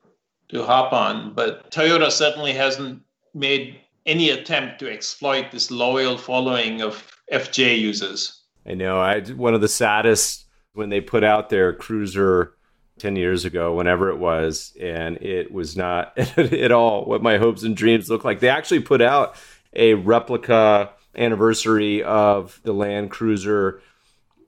to 0.49 0.64
hop 0.64 0.93
on, 0.93 1.34
but 1.34 1.72
Toyota 1.72 2.12
certainly 2.12 2.53
hasn't 2.53 3.01
made 3.34 3.80
any 4.06 4.30
attempt 4.30 4.78
to 4.78 4.91
exploit 4.91 5.51
this 5.51 5.72
loyal 5.72 6.20
following 6.20 6.84
of 6.84 7.03
FJ 7.34 7.80
users. 7.80 8.43
I 8.64 8.76
know. 8.76 9.01
I 9.01 9.22
one 9.22 9.56
of 9.56 9.62
the 9.62 9.68
saddest 9.68 10.45
when 10.74 10.89
they 10.89 11.01
put 11.01 11.24
out 11.24 11.49
their 11.49 11.74
cruiser 11.74 12.53
10 12.99 13.16
years 13.16 13.43
ago, 13.43 13.74
whenever 13.74 14.10
it 14.10 14.20
was, 14.20 14.78
and 14.80 15.18
it 15.18 15.51
was 15.51 15.76
not 15.76 16.16
at 16.38 16.72
all 16.72 17.06
what 17.06 17.24
my 17.24 17.38
hopes 17.38 17.64
and 17.64 17.76
dreams 17.76 18.10
looked 18.10 18.26
like. 18.26 18.39
They 18.39 18.49
actually 18.49 18.82
put 18.82 19.01
out 19.01 19.36
a 19.74 19.95
replica 19.95 20.91
anniversary 21.16 22.03
of 22.03 22.60
the 22.64 22.74
Land 22.74 23.10
Cruiser 23.10 23.82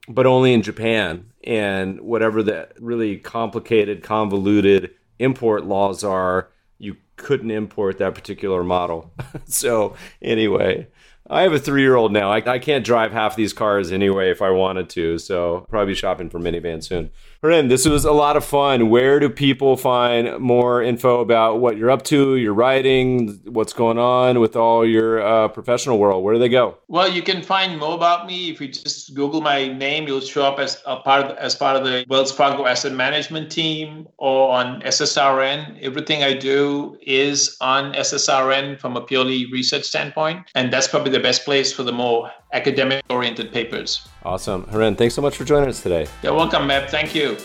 but 0.07 0.25
only 0.25 0.53
in 0.53 0.61
Japan. 0.61 1.31
And 1.43 2.01
whatever 2.01 2.43
the 2.43 2.69
really 2.79 3.17
complicated, 3.17 4.03
convoluted 4.03 4.91
import 5.19 5.65
laws 5.65 6.03
are, 6.03 6.49
you 6.77 6.97
couldn't 7.15 7.51
import 7.51 7.97
that 7.97 8.15
particular 8.15 8.63
model. 8.63 9.13
so, 9.45 9.95
anyway, 10.21 10.87
I 11.29 11.41
have 11.41 11.53
a 11.53 11.59
three 11.59 11.81
year 11.81 11.95
old 11.95 12.13
now. 12.13 12.31
I, 12.31 12.37
I 12.45 12.59
can't 12.59 12.85
drive 12.85 13.11
half 13.11 13.35
these 13.35 13.53
cars 13.53 13.91
anyway 13.91 14.31
if 14.31 14.41
I 14.41 14.49
wanted 14.49 14.89
to. 14.91 15.17
So 15.17 15.65
probably 15.69 15.93
shopping 15.93 16.29
for 16.29 16.39
minivan 16.39 16.83
soon. 16.83 17.11
Harin, 17.43 17.69
this 17.69 17.85
was 17.85 18.03
a 18.03 18.11
lot 18.11 18.35
of 18.35 18.43
fun. 18.43 18.89
Where 18.89 19.19
do 19.19 19.29
people 19.29 19.77
find 19.77 20.39
more 20.39 20.81
info 20.81 21.21
about 21.21 21.59
what 21.59 21.77
you're 21.77 21.91
up 21.91 22.01
to, 22.05 22.35
your 22.35 22.53
writing, 22.53 23.39
what's 23.45 23.73
going 23.73 23.99
on 23.99 24.39
with 24.39 24.55
all 24.55 24.83
your 24.83 25.21
uh, 25.21 25.47
professional 25.49 25.99
world? 25.99 26.23
Where 26.23 26.33
do 26.33 26.39
they 26.39 26.49
go? 26.49 26.79
Well, 26.87 27.07
you 27.07 27.21
can 27.21 27.43
find 27.43 27.77
more 27.79 27.93
about 27.93 28.25
me 28.25 28.49
if 28.49 28.59
you 28.59 28.69
just 28.69 29.13
Google 29.13 29.41
my 29.41 29.67
name. 29.67 30.07
You'll 30.07 30.19
show 30.21 30.45
up 30.45 30.57
as 30.57 30.81
a 30.87 30.97
part 30.97 31.25
of, 31.25 31.37
as 31.37 31.55
part 31.55 31.77
of 31.77 31.83
the 31.83 32.05
Wells 32.09 32.31
Fargo 32.31 32.65
Asset 32.65 32.93
Management 32.93 33.51
team 33.51 34.07
or 34.17 34.57
on 34.57 34.81
SSRN. 34.81 35.79
Everything 35.83 36.23
I 36.23 36.33
do 36.33 36.97
is 37.03 37.55
on 37.61 37.93
SSRN 37.93 38.79
from 38.79 38.97
a 38.97 39.01
purely 39.01 39.45
research 39.51 39.83
standpoint, 39.83 40.47
and 40.55 40.73
that's 40.73 40.87
probably 40.87 41.11
the 41.11 41.19
best 41.19 41.45
place 41.45 41.71
for 41.71 41.83
the 41.83 41.91
more 41.91 42.31
academic-oriented 42.53 43.51
papers. 43.51 44.07
Awesome, 44.27 44.65
Harin. 44.65 44.97
Thanks 44.97 45.15
so 45.15 45.21
much 45.21 45.37
for 45.37 45.45
joining 45.45 45.69
us 45.69 45.81
today. 45.81 46.05
You're 46.21 46.33
welcome, 46.33 46.67
Meb. 46.67 46.89
Thank 46.89 47.15
you. 47.15 47.37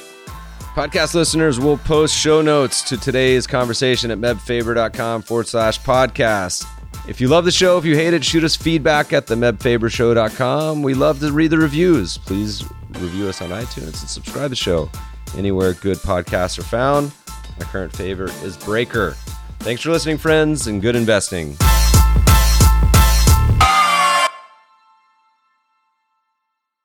Podcast 0.75 1.15
listeners 1.15 1.61
will 1.61 1.77
post 1.77 2.13
show 2.13 2.43
notes 2.43 2.83
to 2.83 2.97
today's 2.97 3.47
conversation 3.47 4.11
at 4.11 4.19
mebfaber.com 4.19 5.23
forward 5.23 5.47
slash 5.47 5.79
podcast. 5.81 6.67
If 7.09 7.21
you 7.21 7.29
love 7.29 7.45
the 7.45 7.53
show, 7.53 7.79
if 7.79 7.85
you 7.85 7.95
hate 7.95 8.15
it, 8.15 8.25
shoot 8.25 8.43
us 8.43 8.57
feedback 8.57 9.13
at 9.13 9.29
the 9.29 9.37
mebfabershow.com. 9.37 10.83
We 10.83 10.95
love 10.95 11.21
to 11.21 11.31
read 11.31 11.53
the 11.53 11.59
reviews. 11.59 12.19
Please 12.19 12.65
review 12.99 13.29
us 13.29 13.41
on 13.41 13.51
iTunes 13.51 14.01
and 14.01 14.11
subscribe 14.11 14.47
to 14.47 14.49
the 14.51 14.57
show 14.57 14.91
anywhere 15.37 15.75
good 15.75 15.99
podcasts 15.99 16.59
are 16.59 16.65
found. 16.65 17.13
My 17.61 17.65
current 17.67 17.95
favorite 17.95 18.35
is 18.43 18.57
Breaker. 18.57 19.13
Thanks 19.61 19.83
for 19.83 19.91
listening, 19.91 20.19
friends, 20.19 20.67
and 20.67 20.83
good 20.83 20.97
investing. 20.97 21.57